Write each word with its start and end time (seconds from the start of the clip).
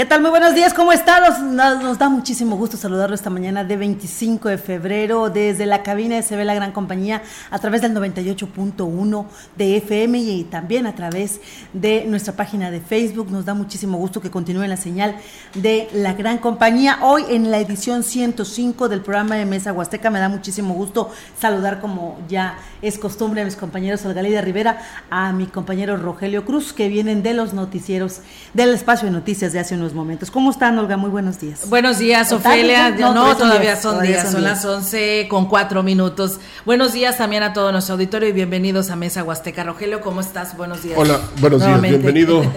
¿Qué 0.00 0.06
tal? 0.06 0.22
Muy 0.22 0.30
buenos 0.30 0.54
días, 0.54 0.72
¿cómo 0.72 0.92
están? 0.92 1.22
Nos, 1.54 1.98
da 1.98 2.08
muchísimo 2.08 2.56
gusto 2.56 2.78
saludarlo 2.78 3.14
esta 3.14 3.28
mañana 3.28 3.64
de 3.64 3.76
25 3.76 4.48
de 4.48 4.56
febrero 4.56 5.28
desde 5.28 5.66
la 5.66 5.82
cabina 5.82 6.16
de 6.16 6.22
CB 6.22 6.42
La 6.46 6.54
Gran 6.54 6.72
Compañía 6.72 7.20
a 7.50 7.58
través 7.58 7.82
del 7.82 7.92
98.1 7.92 9.26
de 9.58 9.76
FM 9.76 10.18
y 10.18 10.44
también 10.44 10.86
a 10.86 10.94
través 10.94 11.42
de 11.74 12.06
nuestra 12.06 12.32
página 12.32 12.70
de 12.70 12.80
Facebook. 12.80 13.30
Nos 13.30 13.44
da 13.44 13.52
muchísimo 13.52 13.98
gusto 13.98 14.22
que 14.22 14.30
continúe 14.30 14.66
la 14.66 14.78
señal 14.78 15.16
de 15.52 15.86
La 15.92 16.14
Gran 16.14 16.38
Compañía. 16.38 17.00
Hoy 17.02 17.24
en 17.28 17.50
la 17.50 17.58
edición 17.58 18.02
105 18.02 18.88
del 18.88 19.02
programa 19.02 19.36
de 19.36 19.44
Mesa 19.44 19.74
Huasteca 19.74 20.08
me 20.08 20.18
da 20.18 20.30
muchísimo 20.30 20.72
gusto 20.72 21.10
saludar 21.38 21.78
como 21.78 22.18
ya 22.26 22.56
es 22.80 22.98
costumbre 22.98 23.42
a 23.42 23.44
mis 23.44 23.56
compañeros 23.56 24.06
Olgalida 24.06 24.40
Rivera, 24.40 24.80
a 25.10 25.34
mi 25.34 25.44
compañero 25.44 25.98
Rogelio 25.98 26.46
Cruz 26.46 26.72
que 26.72 26.88
vienen 26.88 27.22
de 27.22 27.34
los 27.34 27.52
noticieros 27.52 28.22
del 28.54 28.70
espacio 28.70 29.04
de 29.04 29.12
noticias 29.12 29.52
de 29.52 29.58
hace 29.58 29.74
unos 29.74 29.89
momentos. 29.94 30.30
¿Cómo 30.30 30.50
están, 30.50 30.78
Olga? 30.78 30.96
Muy 30.96 31.10
buenos 31.10 31.40
días. 31.40 31.68
Buenos 31.68 31.98
días, 31.98 32.32
Ofelia. 32.32 32.90
No, 32.90 33.14
no 33.14 33.36
todavía 33.36 33.76
son 33.76 34.02
días, 34.02 34.30
son, 34.30 34.42
las 34.42 34.64
11 34.64 35.26
con 35.28 35.46
cuatro 35.46 35.82
minutos. 35.82 36.38
Buenos 36.64 36.92
días 36.92 37.18
también 37.18 37.42
a 37.42 37.52
todo 37.52 37.72
nuestro 37.72 37.94
auditorio 37.94 38.28
y 38.28 38.32
bienvenidos 38.32 38.90
a 38.90 38.96
Mesa 38.96 39.22
Huasteca. 39.22 39.64
Rogelio, 39.64 40.00
¿cómo 40.00 40.20
estás? 40.20 40.56
Buenos 40.56 40.82
días. 40.82 40.98
Hola, 40.98 41.20
buenos 41.40 41.64
días, 41.64 41.80
bienvenido. 41.80 42.42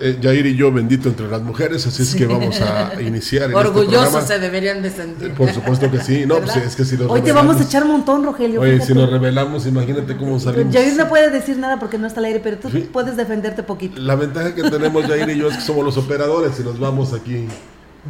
Eh, 0.00 0.18
Yair 0.20 0.46
y 0.46 0.56
yo, 0.56 0.72
bendito 0.72 1.08
entre 1.08 1.28
las 1.28 1.42
mujeres, 1.42 1.86
así 1.86 2.02
es 2.02 2.14
que 2.14 2.26
vamos 2.26 2.60
a 2.60 3.00
iniciar. 3.00 3.44
Este 3.44 3.56
Orgullosos 3.56 4.24
se 4.24 4.38
deberían 4.38 4.82
de 4.82 4.90
sentir. 4.90 5.34
Por 5.34 5.52
supuesto 5.52 5.90
que 5.90 6.00
sí. 6.00 6.24
No, 6.26 6.38
pues 6.38 6.56
es 6.56 6.76
que 6.76 6.84
si 6.84 6.96
Hoy 6.96 7.20
te 7.22 7.32
vamos 7.32 7.60
a 7.60 7.64
echar 7.64 7.82
un 7.84 7.92
montón, 7.92 8.24
Rogelio. 8.24 8.60
Oye, 8.60 8.80
si 8.80 8.94
nos 8.94 9.10
revelamos, 9.10 9.66
imagínate 9.66 10.16
cómo 10.16 10.38
salimos. 10.38 10.72
Yair 10.72 10.94
no 10.96 11.08
puede 11.08 11.30
decir 11.30 11.58
nada 11.58 11.78
porque 11.78 11.98
no 11.98 12.06
está 12.06 12.20
al 12.20 12.26
aire, 12.26 12.40
pero 12.40 12.58
tú 12.58 12.68
puedes 12.92 13.16
defenderte 13.16 13.62
poquito. 13.62 14.00
La 14.00 14.14
ventaja 14.14 14.54
que 14.54 14.62
tenemos 14.62 15.06
Yair 15.06 15.28
y 15.30 15.38
yo 15.38 15.48
es 15.48 15.56
que 15.56 15.62
somos 15.62 15.84
los 15.84 15.96
operadores 15.96 16.57
y 16.60 16.62
nos 16.62 16.78
vamos 16.78 17.12
aquí 17.12 17.46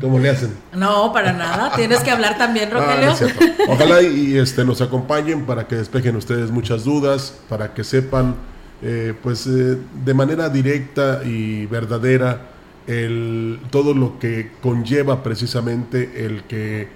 ¿Cómo 0.00 0.18
le 0.18 0.30
hacen? 0.30 0.54
No, 0.72 1.12
para 1.12 1.32
nada. 1.32 1.72
Tienes 1.76 2.00
que 2.00 2.10
hablar 2.10 2.38
también, 2.38 2.68
ah, 2.72 2.74
Rogelio. 2.74 3.14
Ojalá 3.68 4.02
y, 4.02 4.36
este, 4.36 4.64
nos 4.64 4.80
acompañen 4.80 5.44
para 5.44 5.66
que 5.66 5.76
despejen 5.76 6.16
ustedes 6.16 6.50
muchas 6.50 6.84
dudas, 6.84 7.34
para 7.48 7.74
que 7.74 7.84
sepan, 7.84 8.36
eh, 8.82 9.14
pues, 9.22 9.46
eh, 9.46 9.78
de 10.04 10.14
manera 10.14 10.48
directa 10.48 11.22
y 11.24 11.66
verdadera 11.66 12.50
el, 12.86 13.60
todo 13.70 13.92
lo 13.92 14.18
que 14.18 14.52
conlleva 14.62 15.22
precisamente 15.22 16.24
el 16.24 16.44
que 16.44 16.88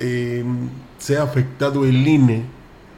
eh, 0.00 0.44
sea 0.98 1.22
afectado 1.22 1.84
el 1.84 2.06
INE, 2.06 2.44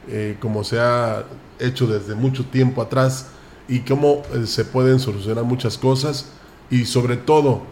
eh, 0.09 0.37
como 0.39 0.63
se 0.63 0.79
ha 0.79 1.23
hecho 1.59 1.87
desde 1.87 2.15
mucho 2.15 2.45
tiempo 2.45 2.81
atrás, 2.81 3.27
y 3.67 3.79
cómo 3.81 4.23
se 4.45 4.65
pueden 4.65 4.99
solucionar 4.99 5.43
muchas 5.43 5.77
cosas, 5.77 6.31
y 6.71 6.85
sobre 6.85 7.17
todo 7.17 7.63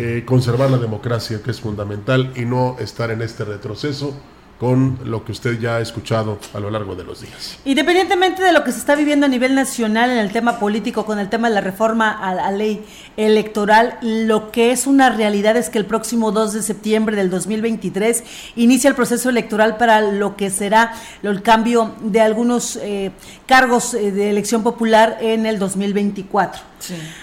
eh, 0.00 0.24
conservar 0.24 0.70
la 0.70 0.78
democracia, 0.78 1.42
que 1.42 1.50
es 1.50 1.60
fundamental, 1.60 2.32
y 2.36 2.44
no 2.44 2.76
estar 2.78 3.10
en 3.10 3.20
este 3.20 3.44
retroceso 3.44 4.14
con 4.58 4.98
lo 5.04 5.24
que 5.24 5.32
usted 5.32 5.60
ya 5.60 5.76
ha 5.76 5.80
escuchado 5.80 6.38
a 6.52 6.58
lo 6.58 6.70
largo 6.70 6.96
de 6.96 7.04
los 7.04 7.20
días. 7.20 7.58
Independientemente 7.64 8.42
de 8.42 8.52
lo 8.52 8.64
que 8.64 8.72
se 8.72 8.78
está 8.78 8.96
viviendo 8.96 9.26
a 9.26 9.28
nivel 9.28 9.54
nacional 9.54 10.10
en 10.10 10.18
el 10.18 10.32
tema 10.32 10.58
político, 10.58 11.06
con 11.06 11.20
el 11.20 11.28
tema 11.28 11.48
de 11.48 11.54
la 11.54 11.60
reforma 11.60 12.10
a 12.10 12.34
la 12.34 12.50
ley 12.50 12.84
electoral, 13.16 13.98
lo 14.02 14.50
que 14.50 14.72
es 14.72 14.86
una 14.86 15.10
realidad 15.10 15.56
es 15.56 15.70
que 15.70 15.78
el 15.78 15.86
próximo 15.86 16.32
2 16.32 16.54
de 16.54 16.62
septiembre 16.62 17.16
del 17.16 17.30
2023 17.30 18.24
inicia 18.56 18.88
el 18.88 18.96
proceso 18.96 19.28
electoral 19.28 19.76
para 19.76 20.00
lo 20.00 20.34
que 20.34 20.50
será 20.50 20.92
el 21.22 21.42
cambio 21.42 21.94
de 22.00 22.20
algunos 22.20 22.76
eh, 22.82 23.12
cargos 23.46 23.94
eh, 23.94 24.10
de 24.10 24.30
elección 24.30 24.64
popular 24.64 25.18
en 25.20 25.46
el 25.46 25.60
2024. 25.60 26.68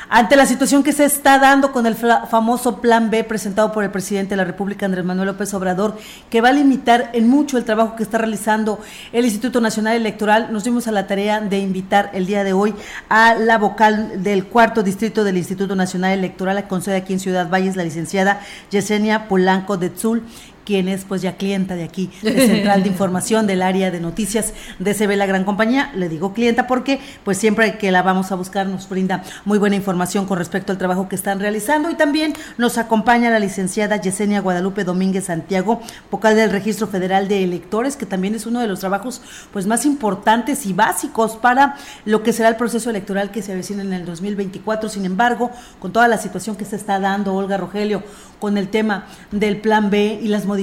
Ante 0.09 0.35
la 0.35 0.45
situación 0.45 0.83
que 0.83 0.91
se 0.91 1.05
está 1.05 1.39
dando 1.39 1.71
con 1.71 1.85
el 1.85 1.95
famoso 1.95 2.81
Plan 2.81 3.09
B 3.09 3.23
presentado 3.23 3.71
por 3.71 3.83
el 3.83 3.89
presidente 3.89 4.31
de 4.31 4.37
la 4.37 4.43
República, 4.43 4.85
Andrés 4.85 5.05
Manuel 5.05 5.27
López 5.27 5.53
Obrador, 5.53 5.97
que 6.29 6.41
va 6.41 6.49
a 6.49 6.53
limitar 6.53 7.09
en 7.13 7.24
mucho 7.25 7.57
el 7.57 7.65
trabajo 7.65 7.95
que 7.95 8.03
está 8.03 8.17
realizando 8.17 8.79
el 9.11 9.25
Instituto 9.25 9.61
Nacional 9.61 9.95
Electoral, 9.97 10.51
nos 10.51 10.63
dimos 10.63 10.87
a 10.87 10.91
la 10.91 11.07
tarea 11.07 11.41
de 11.41 11.59
invitar 11.59 12.11
el 12.13 12.25
día 12.25 12.43
de 12.43 12.53
hoy 12.53 12.73
a 13.09 13.35
la 13.35 13.57
vocal 13.57 14.23
del 14.23 14.45
cuarto 14.45 14.83
distrito 14.83 15.23
del 15.23 15.37
Instituto 15.37 15.75
Nacional 15.75 16.17
Electoral, 16.17 16.67
con 16.67 16.81
sede 16.81 16.97
aquí 16.97 17.13
en 17.13 17.19
Ciudad 17.19 17.49
Valles, 17.49 17.75
la 17.75 17.83
licenciada 17.83 18.39
Yesenia 18.71 19.27
Polanco 19.27 19.77
de 19.77 19.89
Tzul, 19.89 20.23
quien 20.65 20.87
es 20.87 21.05
pues 21.05 21.21
ya 21.21 21.37
clienta 21.37 21.75
de 21.75 21.83
aquí, 21.83 22.11
de 22.21 22.45
Central 22.45 22.83
de 22.83 22.89
Información 22.89 23.47
del 23.47 23.61
área 23.61 23.91
de 23.91 23.99
noticias 23.99 24.53
de 24.79 24.93
CB 24.93 25.15
La 25.15 25.25
Gran 25.25 25.45
Compañía. 25.45 25.91
Le 25.95 26.09
digo 26.09 26.33
clienta 26.33 26.67
porque 26.67 26.99
pues 27.23 27.37
siempre 27.37 27.77
que 27.77 27.91
la 27.91 28.01
vamos 28.01 28.31
a 28.31 28.35
buscar 28.35 28.67
nos 28.67 28.89
brinda 28.89 29.23
muy 29.45 29.57
buena 29.57 29.75
información 29.75 30.25
con 30.25 30.37
respecto 30.37 30.71
al 30.71 30.77
trabajo 30.77 31.07
que 31.07 31.15
están 31.15 31.39
realizando 31.39 31.89
y 31.89 31.95
también 31.95 32.33
nos 32.57 32.77
acompaña 32.77 33.29
la 33.29 33.39
licenciada 33.39 34.01
Yesenia 34.01 34.41
Guadalupe 34.41 34.83
Domínguez 34.83 35.25
Santiago, 35.25 35.81
vocal 36.11 36.35
del 36.35 36.49
Registro 36.49 36.87
Federal 36.87 37.27
de 37.27 37.43
Electores, 37.43 37.95
que 37.95 38.05
también 38.05 38.35
es 38.35 38.45
uno 38.45 38.59
de 38.59 38.67
los 38.67 38.79
trabajos 38.79 39.21
pues 39.53 39.67
más 39.67 39.85
importantes 39.85 40.65
y 40.65 40.73
básicos 40.73 41.37
para 41.37 41.75
lo 42.05 42.23
que 42.23 42.33
será 42.33 42.49
el 42.49 42.55
proceso 42.55 42.89
electoral 42.89 43.31
que 43.31 43.41
se 43.41 43.51
avecina 43.51 43.83
en 43.83 43.93
el 43.93 44.05
2024. 44.05 44.89
Sin 44.89 45.05
embargo, 45.05 45.51
con 45.79 45.93
toda 45.93 46.07
la 46.07 46.17
situación 46.17 46.55
que 46.55 46.65
se 46.65 46.75
está 46.75 46.99
dando, 46.99 47.33
Olga 47.33 47.57
Rogelio, 47.57 48.03
con 48.39 48.57
el 48.57 48.69
tema 48.69 49.07
del 49.31 49.57
plan 49.57 49.89
B 49.89 50.19
y 50.21 50.27
las 50.27 50.45
modificaciones 50.45 50.54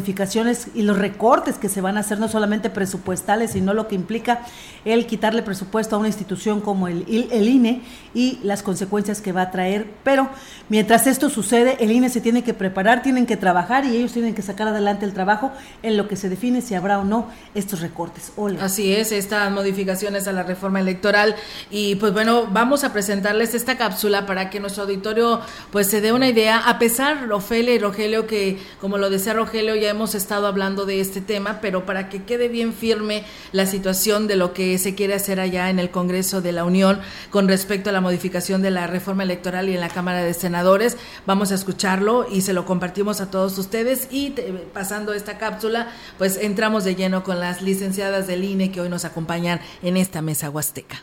y 0.75 0.83
los 0.83 0.99
recortes 0.99 1.57
que 1.57 1.69
se 1.69 1.81
van 1.81 1.97
a 1.97 2.01
hacer, 2.01 2.19
no 2.19 2.29
solamente 2.29 2.71
presupuestales, 2.71 3.53
sino 3.53 3.75
lo 3.75 3.89
que 3.89 3.95
implica 3.95 4.43
el 4.85 5.07
quitarle 5.07 5.43
presupuesto 5.43 5.97
a 5.97 5.99
una 5.99 6.09
institución 6.09 6.61
como 6.61 6.89
el, 6.89 7.05
el 7.09 7.49
INE 7.49 7.83
y 8.15 8.39
las 8.43 8.63
consecuencias 8.63 9.21
que 9.21 9.33
va 9.33 9.43
a 9.43 9.51
traer. 9.51 9.87
Pero 10.05 10.29
mientras 10.69 11.07
esto 11.07 11.31
sucede, 11.31 11.77
el 11.81 11.93
INE 11.93 12.09
se 12.09 12.21
tiene 12.21 12.43
que 12.45 12.55
preparar, 12.55 13.03
tienen 13.03 13.27
que 13.27 13.37
trabajar 13.37 13.85
y 13.85 13.97
ellos 13.97 14.13
tienen 14.13 14.35
que 14.35 14.43
sacar 14.43 14.69
adelante 14.69 15.05
el 15.05 15.13
trabajo 15.13 15.53
en 15.83 15.97
lo 15.97 16.09
que 16.09 16.17
se 16.17 16.29
define 16.29 16.61
si 16.61 16.75
habrá 16.75 16.99
o 16.99 17.05
no 17.05 17.29
estos 17.55 17.81
recortes. 17.81 18.33
Así 18.61 18.93
es, 18.93 19.13
estas 19.13 19.51
modificaciones 19.51 20.29
a 20.29 20.33
la 20.33 20.43
reforma 20.43 20.81
electoral. 20.81 21.35
Y 21.71 21.97
pues 21.97 22.13
bueno, 22.13 22.47
vamos 22.51 22.85
a 22.85 22.93
presentarles 22.93 23.55
esta 23.55 23.77
cápsula 23.77 24.27
para 24.27 24.51
que 24.51 24.61
nuestro 24.61 24.85
auditorio 24.85 25.41
pues 25.71 25.87
se 25.87 26.01
dé 26.01 26.13
una 26.13 26.29
idea, 26.29 26.59
a 26.59 26.79
pesar, 26.79 27.31
Ofelia 27.33 27.75
y 27.75 27.79
Rogelio, 27.79 28.27
que 28.27 28.59
como 28.81 28.99
lo 28.99 29.11
decía 29.11 29.33
Rogelio, 29.33 29.75
ya 29.77 29.91
hemos 29.91 30.15
estado 30.15 30.47
hablando 30.47 30.87
de 30.87 31.01
este 31.01 31.21
tema, 31.21 31.61
pero 31.61 31.87
para 31.87 32.09
que 32.09 32.25
quede 32.25 32.49
bien 32.49 32.73
firme 32.73 33.25
la 33.53 33.67
situación 33.67 34.27
de 34.27 34.37
lo 34.37 34.53
que 34.53 34.79
se 34.79 34.95
quiere 34.95 35.15
hacer 35.15 35.41
allá 35.41 35.71
en 35.71 35.79
el 35.79 35.91
Congreso 35.91 36.43
de 36.43 36.53
la 36.53 36.65
Unión 36.65 37.01
con 37.31 37.49
respecto 37.49 37.91
a 37.91 37.93
la 37.93 38.01
modificación 38.03 38.61
de 38.61 38.71
la 38.71 38.87
reforma 38.87 39.23
electoral 39.23 39.71
y 39.71 39.75
en 39.75 39.81
la 39.81 39.89
Cámara 39.89 40.23
de 40.23 40.35
Senadores. 40.35 40.99
Vamos 41.25 41.51
a 41.53 41.55
escucharlo 41.55 42.27
y 42.31 42.43
se 42.43 42.53
lo 42.53 42.67
compartimos 42.67 43.23
a 43.23 43.31
todos 43.31 43.57
ustedes 43.57 44.09
y 44.11 44.35
pasando 44.75 45.15
esta 45.15 45.39
cápsula, 45.39 45.89
pues 46.19 46.37
entramos 46.37 46.85
de 46.85 46.95
lleno 46.95 47.25
con 47.25 47.41
las 47.41 47.63
licenciadas 47.63 48.27
del 48.27 48.45
INE 48.45 48.71
que 48.71 48.83
hoy 48.83 48.91
nos 48.91 49.07
acompañan 49.07 49.61
en 49.83 49.97
esta 49.97 50.21
mesa 50.21 50.51
huasteca. 50.51 51.03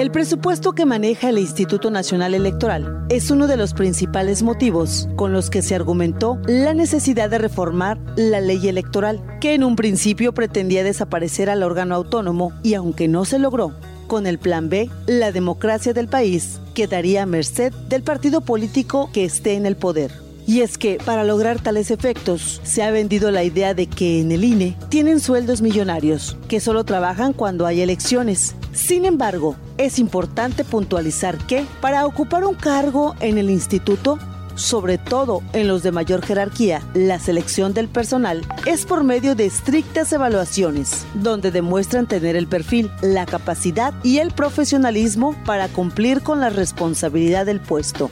El 0.00 0.10
presupuesto 0.10 0.72
que 0.72 0.86
maneja 0.86 1.28
el 1.28 1.36
Instituto 1.36 1.90
Nacional 1.90 2.32
Electoral 2.32 3.04
es 3.10 3.30
uno 3.30 3.46
de 3.46 3.58
los 3.58 3.74
principales 3.74 4.42
motivos 4.42 5.06
con 5.14 5.34
los 5.34 5.50
que 5.50 5.60
se 5.60 5.74
argumentó 5.74 6.40
la 6.46 6.72
necesidad 6.72 7.28
de 7.28 7.36
reformar 7.36 7.98
la 8.16 8.40
ley 8.40 8.66
electoral, 8.66 9.22
que 9.42 9.52
en 9.52 9.62
un 9.62 9.76
principio 9.76 10.32
pretendía 10.32 10.84
desaparecer 10.84 11.50
al 11.50 11.62
órgano 11.62 11.94
autónomo 11.94 12.54
y 12.62 12.72
aunque 12.72 13.08
no 13.08 13.26
se 13.26 13.38
logró, 13.38 13.74
con 14.06 14.26
el 14.26 14.38
Plan 14.38 14.70
B, 14.70 14.88
la 15.06 15.32
democracia 15.32 15.92
del 15.92 16.08
país 16.08 16.62
quedaría 16.72 17.24
a 17.24 17.26
merced 17.26 17.70
del 17.90 18.02
partido 18.02 18.40
político 18.40 19.10
que 19.12 19.26
esté 19.26 19.52
en 19.52 19.66
el 19.66 19.76
poder. 19.76 20.29
Y 20.50 20.62
es 20.62 20.78
que 20.78 20.98
para 21.06 21.22
lograr 21.22 21.62
tales 21.62 21.92
efectos 21.92 22.60
se 22.64 22.82
ha 22.82 22.90
vendido 22.90 23.30
la 23.30 23.44
idea 23.44 23.72
de 23.72 23.86
que 23.86 24.18
en 24.18 24.32
el 24.32 24.42
INE 24.42 24.76
tienen 24.88 25.20
sueldos 25.20 25.62
millonarios, 25.62 26.36
que 26.48 26.58
solo 26.58 26.82
trabajan 26.82 27.32
cuando 27.32 27.66
hay 27.66 27.82
elecciones. 27.82 28.56
Sin 28.72 29.04
embargo, 29.04 29.54
es 29.78 30.00
importante 30.00 30.64
puntualizar 30.64 31.38
que 31.46 31.64
para 31.80 32.04
ocupar 32.04 32.44
un 32.44 32.56
cargo 32.56 33.14
en 33.20 33.38
el 33.38 33.48
instituto, 33.48 34.18
sobre 34.56 34.98
todo 34.98 35.40
en 35.52 35.68
los 35.68 35.84
de 35.84 35.92
mayor 35.92 36.20
jerarquía, 36.20 36.82
la 36.94 37.20
selección 37.20 37.72
del 37.72 37.86
personal 37.86 38.44
es 38.66 38.86
por 38.86 39.04
medio 39.04 39.36
de 39.36 39.46
estrictas 39.46 40.12
evaluaciones, 40.12 41.06
donde 41.14 41.52
demuestran 41.52 42.08
tener 42.08 42.34
el 42.34 42.48
perfil, 42.48 42.90
la 43.02 43.24
capacidad 43.24 43.94
y 44.02 44.18
el 44.18 44.32
profesionalismo 44.32 45.36
para 45.46 45.68
cumplir 45.68 46.22
con 46.22 46.40
la 46.40 46.50
responsabilidad 46.50 47.46
del 47.46 47.60
puesto. 47.60 48.10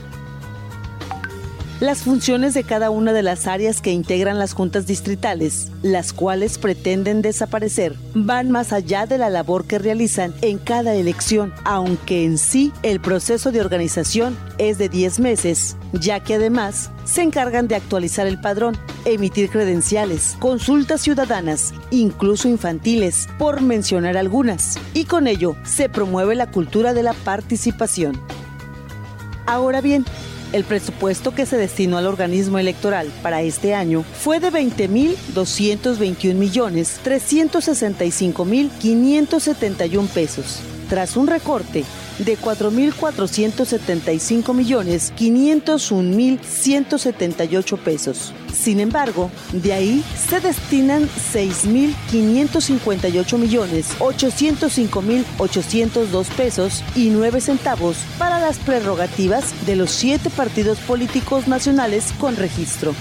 Las 1.80 2.02
funciones 2.02 2.54
de 2.54 2.64
cada 2.64 2.90
una 2.90 3.12
de 3.12 3.22
las 3.22 3.46
áreas 3.46 3.80
que 3.80 3.92
integran 3.92 4.38
las 4.38 4.52
juntas 4.52 4.86
distritales, 4.86 5.70
las 5.82 6.12
cuales 6.12 6.58
pretenden 6.58 7.22
desaparecer, 7.22 7.94
van 8.14 8.50
más 8.50 8.72
allá 8.72 9.06
de 9.06 9.16
la 9.16 9.30
labor 9.30 9.64
que 9.64 9.78
realizan 9.78 10.34
en 10.42 10.58
cada 10.58 10.94
elección, 10.94 11.54
aunque 11.64 12.24
en 12.24 12.36
sí 12.36 12.72
el 12.82 13.00
proceso 13.00 13.52
de 13.52 13.60
organización 13.60 14.36
es 14.58 14.78
de 14.78 14.88
10 14.88 15.20
meses, 15.20 15.76
ya 15.92 16.18
que 16.20 16.34
además 16.34 16.90
se 17.04 17.22
encargan 17.22 17.68
de 17.68 17.76
actualizar 17.76 18.26
el 18.26 18.40
padrón, 18.40 18.76
emitir 19.04 19.48
credenciales, 19.48 20.36
consultas 20.40 21.00
ciudadanas, 21.00 21.72
incluso 21.92 22.48
infantiles, 22.48 23.28
por 23.38 23.60
mencionar 23.60 24.16
algunas, 24.16 24.78
y 24.94 25.04
con 25.04 25.28
ello 25.28 25.54
se 25.62 25.88
promueve 25.88 26.34
la 26.34 26.50
cultura 26.50 26.92
de 26.92 27.04
la 27.04 27.12
participación. 27.12 28.20
Ahora 29.46 29.80
bien, 29.80 30.04
el 30.52 30.64
presupuesto 30.64 31.34
que 31.34 31.46
se 31.46 31.56
destinó 31.56 31.96
al 31.98 32.06
organismo 32.06 32.58
electoral 32.58 33.10
para 33.22 33.42
este 33.42 33.74
año 33.74 34.02
fue 34.02 34.40
de 34.40 34.50
20.221 34.50 36.34
millones 36.34 36.98
365 37.02 38.44
mil 38.44 38.70
571 38.80 40.08
pesos, 40.08 40.60
tras 40.88 41.16
un 41.16 41.26
recorte 41.26 41.84
de 42.18 42.38
4.475 42.38 44.54
millones 44.54 45.12
501 45.16 46.16
mil 46.16 46.38
178 46.40 47.76
pesos. 47.78 48.32
Sin 48.58 48.80
embargo, 48.80 49.30
de 49.52 49.72
ahí 49.72 50.04
se 50.16 50.40
destinan 50.40 51.08
6.558 51.32 53.38
millones 53.38 53.94
805 54.00 55.02
mil 55.02 55.24
802 55.38 56.28
pesos 56.30 56.82
y 56.96 57.10
9 57.10 57.40
centavos 57.40 57.98
para 58.18 58.40
las 58.40 58.58
prerrogativas 58.58 59.54
de 59.64 59.76
los 59.76 59.90
siete 59.90 60.28
partidos 60.28 60.80
políticos 60.80 61.46
nacionales 61.46 62.12
con 62.18 62.34
registro. 62.36 62.96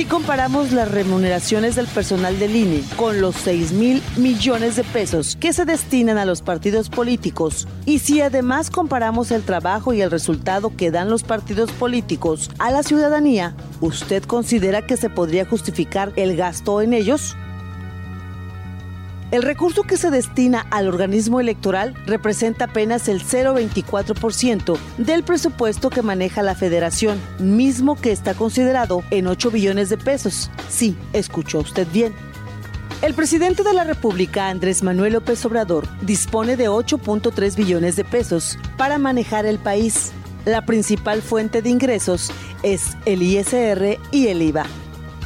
Si 0.00 0.06
comparamos 0.06 0.72
las 0.72 0.90
remuneraciones 0.90 1.76
del 1.76 1.86
personal 1.86 2.38
del 2.38 2.56
INE 2.56 2.82
con 2.96 3.20
los 3.20 3.36
6 3.36 3.72
mil 3.72 4.02
millones 4.16 4.76
de 4.76 4.82
pesos 4.82 5.36
que 5.36 5.52
se 5.52 5.66
destinan 5.66 6.16
a 6.16 6.24
los 6.24 6.40
partidos 6.40 6.88
políticos 6.88 7.68
y 7.84 7.98
si 7.98 8.22
además 8.22 8.70
comparamos 8.70 9.30
el 9.30 9.42
trabajo 9.42 9.92
y 9.92 10.00
el 10.00 10.10
resultado 10.10 10.74
que 10.74 10.90
dan 10.90 11.10
los 11.10 11.22
partidos 11.22 11.70
políticos 11.72 12.50
a 12.58 12.70
la 12.70 12.82
ciudadanía, 12.82 13.54
¿usted 13.82 14.22
considera 14.22 14.86
que 14.86 14.96
se 14.96 15.10
podría 15.10 15.44
justificar 15.44 16.14
el 16.16 16.34
gasto 16.34 16.80
en 16.80 16.94
ellos? 16.94 17.36
El 19.30 19.42
recurso 19.42 19.84
que 19.84 19.96
se 19.96 20.10
destina 20.10 20.66
al 20.70 20.88
organismo 20.88 21.38
electoral 21.38 21.94
representa 22.04 22.64
apenas 22.64 23.06
el 23.08 23.22
0,24% 23.22 24.76
del 24.98 25.22
presupuesto 25.22 25.88
que 25.88 26.02
maneja 26.02 26.42
la 26.42 26.56
federación, 26.56 27.20
mismo 27.38 27.94
que 27.94 28.10
está 28.10 28.34
considerado 28.34 29.04
en 29.10 29.28
8 29.28 29.52
billones 29.52 29.88
de 29.88 29.98
pesos. 29.98 30.50
Sí, 30.68 30.96
escuchó 31.12 31.60
usted 31.60 31.86
bien. 31.92 32.12
El 33.02 33.14
presidente 33.14 33.62
de 33.62 33.72
la 33.72 33.84
República, 33.84 34.48
Andrés 34.48 34.82
Manuel 34.82 35.12
López 35.12 35.44
Obrador, 35.44 35.86
dispone 36.02 36.56
de 36.56 36.68
8.3 36.68 37.54
billones 37.54 37.94
de 37.94 38.04
pesos 38.04 38.58
para 38.76 38.98
manejar 38.98 39.46
el 39.46 39.60
país. 39.60 40.10
La 40.44 40.66
principal 40.66 41.22
fuente 41.22 41.62
de 41.62 41.70
ingresos 41.70 42.32
es 42.64 42.96
el 43.06 43.22
ISR 43.22 43.96
y 44.10 44.26
el 44.26 44.42
IVA 44.42 44.66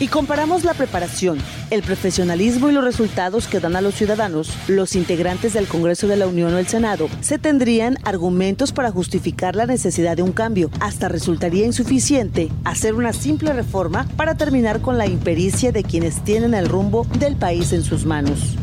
y 0.00 0.08
comparamos 0.08 0.64
la 0.64 0.74
preparación, 0.74 1.38
el 1.70 1.82
profesionalismo 1.82 2.70
y 2.70 2.72
los 2.72 2.82
resultados 2.82 3.46
que 3.46 3.60
dan 3.60 3.76
a 3.76 3.82
los 3.82 3.94
ciudadanos, 3.94 4.50
los 4.66 4.96
integrantes 4.96 5.52
del 5.52 5.68
Congreso 5.68 6.08
de 6.08 6.16
la 6.16 6.26
Unión 6.26 6.54
o 6.54 6.58
el 6.58 6.66
Senado, 6.66 7.08
se 7.20 7.38
tendrían 7.38 7.98
argumentos 8.02 8.72
para 8.72 8.90
justificar 8.90 9.54
la 9.54 9.66
necesidad 9.66 10.16
de 10.16 10.22
un 10.22 10.32
cambio. 10.32 10.70
Hasta 10.80 11.08
resultaría 11.08 11.66
insuficiente 11.66 12.48
hacer 12.64 12.94
una 12.94 13.12
simple 13.12 13.52
reforma 13.52 14.08
para 14.16 14.34
terminar 14.34 14.80
con 14.80 14.96
la 14.96 15.06
impericia 15.06 15.70
de 15.70 15.84
quienes 15.84 16.24
tienen 16.24 16.54
el 16.54 16.68
rumbo 16.68 17.06
del 17.18 17.36
país 17.36 17.72
en 17.74 17.84
sus 17.84 18.06
manos. 18.06 18.56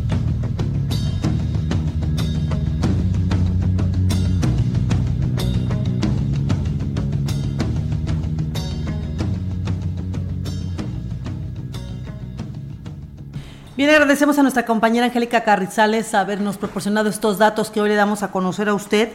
Bien, 13.77 13.91
agradecemos 13.91 14.39
a 14.39 14.41
nuestra 14.41 14.65
compañera 14.65 15.06
Angélica 15.06 15.44
Carrizales 15.44 16.15
habernos 16.15 16.57
proporcionado 16.57 17.09
estos 17.09 17.38
datos 17.38 17.69
que 17.69 17.79
hoy 17.79 17.89
le 17.89 17.95
damos 17.95 18.24
a 18.24 18.31
conocer 18.31 18.69
a 18.69 18.74
usted. 18.74 19.09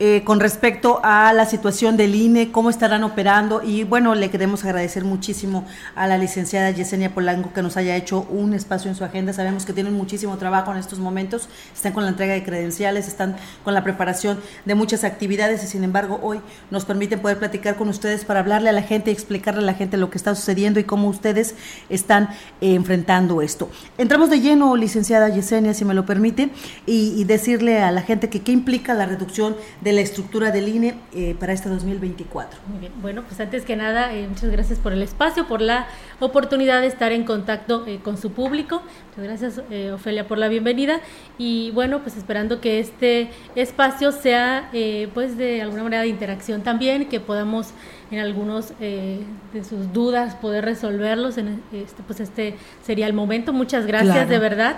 Eh, 0.00 0.22
con 0.22 0.38
respecto 0.38 1.00
a 1.02 1.32
la 1.32 1.44
situación 1.44 1.96
del 1.96 2.14
INE, 2.14 2.52
cómo 2.52 2.70
estarán 2.70 3.02
operando 3.02 3.62
y 3.64 3.82
bueno, 3.82 4.14
le 4.14 4.30
queremos 4.30 4.64
agradecer 4.64 5.04
muchísimo 5.04 5.66
a 5.96 6.06
la 6.06 6.18
licenciada 6.18 6.70
Yesenia 6.70 7.12
Polanco 7.12 7.52
que 7.52 7.62
nos 7.62 7.76
haya 7.76 7.96
hecho 7.96 8.24
un 8.30 8.54
espacio 8.54 8.88
en 8.88 8.94
su 8.94 9.02
agenda. 9.02 9.32
Sabemos 9.32 9.66
que 9.66 9.72
tienen 9.72 9.94
muchísimo 9.94 10.36
trabajo 10.36 10.70
en 10.70 10.78
estos 10.78 11.00
momentos, 11.00 11.48
están 11.74 11.94
con 11.94 12.04
la 12.04 12.10
entrega 12.10 12.34
de 12.34 12.44
credenciales, 12.44 13.08
están 13.08 13.34
con 13.64 13.74
la 13.74 13.82
preparación 13.82 14.38
de 14.64 14.76
muchas 14.76 15.02
actividades 15.02 15.64
y 15.64 15.66
sin 15.66 15.82
embargo 15.82 16.20
hoy 16.22 16.40
nos 16.70 16.84
permiten 16.84 17.18
poder 17.18 17.40
platicar 17.40 17.74
con 17.74 17.88
ustedes 17.88 18.24
para 18.24 18.38
hablarle 18.38 18.68
a 18.68 18.74
la 18.74 18.82
gente 18.82 19.10
y 19.10 19.14
explicarle 19.14 19.62
a 19.62 19.66
la 19.66 19.74
gente 19.74 19.96
lo 19.96 20.10
que 20.10 20.18
está 20.18 20.32
sucediendo 20.36 20.78
y 20.78 20.84
cómo 20.84 21.08
ustedes 21.08 21.56
están 21.88 22.28
eh, 22.60 22.74
enfrentando 22.74 23.42
esto. 23.42 23.68
Entramos 23.96 24.30
de 24.30 24.38
lleno, 24.38 24.76
licenciada 24.76 25.28
Yesenia, 25.28 25.74
si 25.74 25.84
me 25.84 25.94
lo 25.94 26.06
permite, 26.06 26.50
y, 26.86 27.20
y 27.20 27.24
decirle 27.24 27.82
a 27.82 27.90
la 27.90 28.02
gente 28.02 28.28
que 28.28 28.42
qué 28.42 28.52
implica 28.52 28.94
la 28.94 29.04
reducción 29.04 29.56
de 29.80 29.87
de 29.88 29.94
la 29.94 30.02
estructura 30.02 30.50
del 30.50 30.68
INE 30.68 30.96
eh, 31.14 31.34
para 31.40 31.54
este 31.54 31.70
2024. 31.70 32.60
Muy 32.68 32.78
bien, 32.78 32.92
bueno, 33.00 33.22
pues 33.22 33.40
antes 33.40 33.64
que 33.64 33.74
nada, 33.74 34.12
eh, 34.14 34.28
muchas 34.28 34.50
gracias 34.50 34.78
por 34.78 34.92
el 34.92 35.00
espacio, 35.00 35.48
por 35.48 35.62
la 35.62 35.86
oportunidad 36.20 36.82
de 36.82 36.88
estar 36.88 37.10
en 37.10 37.24
contacto 37.24 37.86
eh, 37.86 37.98
con 38.04 38.18
su 38.18 38.32
público. 38.32 38.82
Muchas 39.08 39.24
gracias, 39.24 39.62
Ofelia, 39.94 40.28
por 40.28 40.36
la 40.36 40.48
bienvenida. 40.48 41.00
Y 41.38 41.70
bueno, 41.70 42.00
pues 42.02 42.18
esperando 42.18 42.60
que 42.60 42.80
este 42.80 43.30
espacio 43.54 44.12
sea, 44.12 44.70
pues 45.14 45.38
de 45.38 45.62
alguna 45.62 45.84
manera 45.84 46.02
de 46.02 46.08
interacción 46.08 46.62
también, 46.62 47.08
que 47.08 47.18
podamos 47.18 47.70
en 48.10 48.20
algunos 48.20 48.72
de 48.78 49.24
sus 49.68 49.92
dudas 49.92 50.34
poder 50.36 50.64
resolverlos. 50.64 51.38
En 51.38 51.62
este, 51.72 52.02
pues 52.06 52.20
este 52.20 52.56
sería 52.82 53.06
el 53.06 53.14
momento. 53.14 53.52
Muchas 53.52 53.86
gracias, 53.86 54.28
de 54.28 54.38
verdad. 54.38 54.76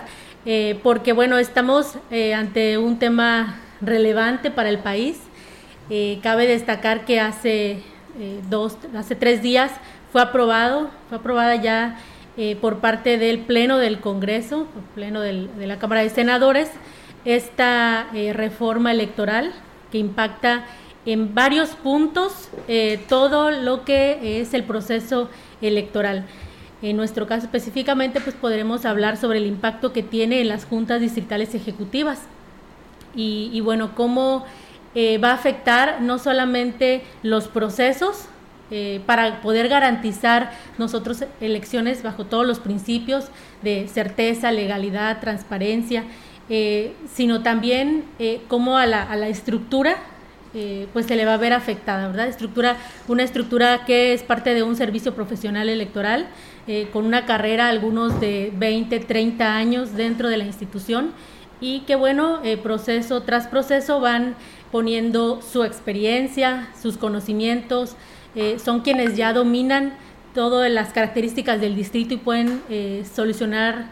porque 0.83 1.13
bueno, 1.13 1.37
estamos 1.37 1.99
ante 2.35 2.79
un 2.79 2.99
tema 2.99 3.61
relevante 3.81 4.51
para 4.51 4.69
el 4.69 4.79
país. 4.79 5.19
Eh, 5.89 6.21
cabe 6.23 6.47
destacar 6.47 7.05
que 7.05 7.21
hace 7.21 7.83
eh, 8.19 8.41
dos, 8.49 8.77
hace 8.97 9.17
tres 9.17 9.43
días 9.43 9.73
fue 10.13 10.23
aprobado, 10.23 10.91
fue 11.09 11.19
aprobada 11.19 11.57
ya 11.57 11.99
eh, 12.37 12.57
por 12.61 12.79
parte 12.79 13.19
del 13.19 13.41
Pleno 13.41 13.79
del 13.79 14.01
Congreso, 14.01 14.67
por 14.73 14.83
Pleno 14.95 15.21
de 15.21 15.67
la 15.67 15.79
Cámara 15.79 16.03
de 16.03 16.11
Senadores, 16.11 16.71
esta 17.25 18.07
reforma 18.33 18.93
electoral 18.93 19.53
que 19.93 19.99
impacta 19.99 20.65
en 21.05 21.35
varios 21.35 21.71
puntos 21.71 22.49
todo 23.09 23.51
lo 23.51 23.85
que 23.85 24.41
es 24.41 24.55
el 24.55 24.65
proceso 24.65 25.29
electoral. 25.61 26.25
En 26.81 26.97
nuestro 26.97 27.27
caso 27.27 27.45
específicamente, 27.45 28.23
pues 28.23 28.35
podremos 28.35 28.87
hablar 28.87 29.19
sobre 29.19 29.39
el 29.39 29.47
impacto 29.47 29.93
que 29.93 30.03
tiene 30.03 30.41
en 30.41 30.49
las 30.49 30.65
juntas 30.65 31.03
distritales 31.03 31.55
ejecutivas 31.55 32.21
y, 33.15 33.61
bueno, 33.61 33.95
cómo 33.95 34.45
eh, 34.95 35.19
va 35.19 35.31
a 35.31 35.35
afectar 35.35 36.01
no 36.01 36.19
solamente 36.19 37.03
los 37.23 37.49
procesos 37.49 38.27
eh, 38.71 39.01
para 39.07 39.41
poder 39.41 39.69
garantizar 39.69 40.53
nosotros 40.79 41.25
elecciones 41.41 42.03
bajo 42.03 42.27
todos 42.27 42.47
los 42.47 42.61
principios 42.61 43.27
de 43.63 43.89
certeza, 43.89 44.53
legalidad, 44.53 45.21
transparencia, 45.21 46.05
eh, 46.49 46.95
sino 47.13 47.43
también 47.43 48.05
cómo 48.49 48.77
a 48.77 48.87
la, 48.87 49.03
a 49.03 49.17
la 49.17 49.29
estructura 49.29 49.97
eh, 50.53 50.89
pues 50.93 51.07
se 51.07 51.15
le 51.15 51.25
va 51.25 51.35
a 51.35 51.37
ver 51.37 51.53
afectada, 51.53 52.09
¿verdad? 52.09 52.27
Estructura, 52.27 52.77
una 53.07 53.23
estructura 53.23 53.85
que 53.85 54.13
es 54.13 54.25
parte 54.25 54.53
de 54.53 54.65
un 54.65 54.75
servicio 54.75 55.15
profesional 55.15 55.69
electoral, 55.69 56.27
eh, 56.67 56.89
con 56.93 57.07
una 57.07 57.25
carrera, 57.25 57.69
algunos 57.69 58.21
de 58.21 58.53
20, 58.57 58.99
30 58.99 59.55
años 59.55 59.95
dentro 59.95 60.29
de 60.29 60.37
la 60.39 60.45
institución, 60.45 61.13
y 61.61 61.81
que 61.81 61.97
bueno, 61.97 62.41
eh, 62.43 62.57
proceso 62.57 63.23
tras 63.23 63.47
proceso 63.47 64.01
van 64.01 64.35
poniendo 64.71 65.43
su 65.43 65.65
experiencia, 65.65 66.69
sus 66.81 66.97
conocimientos, 66.97 67.97
son 68.63 68.83
quienes 68.83 69.17
ya 69.17 69.33
dominan 69.33 69.95
todas 70.35 70.71
las 70.71 70.93
características 70.93 71.61
del 71.61 71.75
distrito 71.75 72.15
y 72.15 72.19
pueden 72.19 72.63
solucionar 73.13 73.89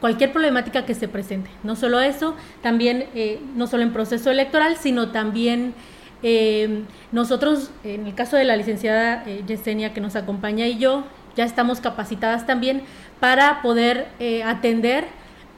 cualquier 0.00 0.32
problemática 0.32 0.84
que 0.84 0.94
se 0.94 1.08
presente. 1.08 1.50
No 1.62 1.76
solo 1.76 2.00
eso, 2.00 2.34
también 2.62 3.06
eh, 3.14 3.40
no 3.54 3.66
solo 3.66 3.82
en 3.82 3.92
proceso 3.92 4.30
electoral, 4.30 4.76
sino 4.76 5.10
también 5.10 5.74
eh, 6.22 6.82
nosotros, 7.12 7.70
en 7.84 8.06
el 8.06 8.14
caso 8.14 8.36
de 8.36 8.44
la 8.44 8.56
licenciada 8.56 9.24
eh, 9.26 9.42
Yesenia 9.46 9.92
que 9.92 10.00
nos 10.00 10.16
acompaña 10.16 10.66
y 10.66 10.78
yo, 10.78 11.04
ya 11.36 11.44
estamos 11.44 11.80
capacitadas 11.80 12.46
también 12.46 12.82
para 13.20 13.62
poder 13.62 14.06
atender 14.44 15.06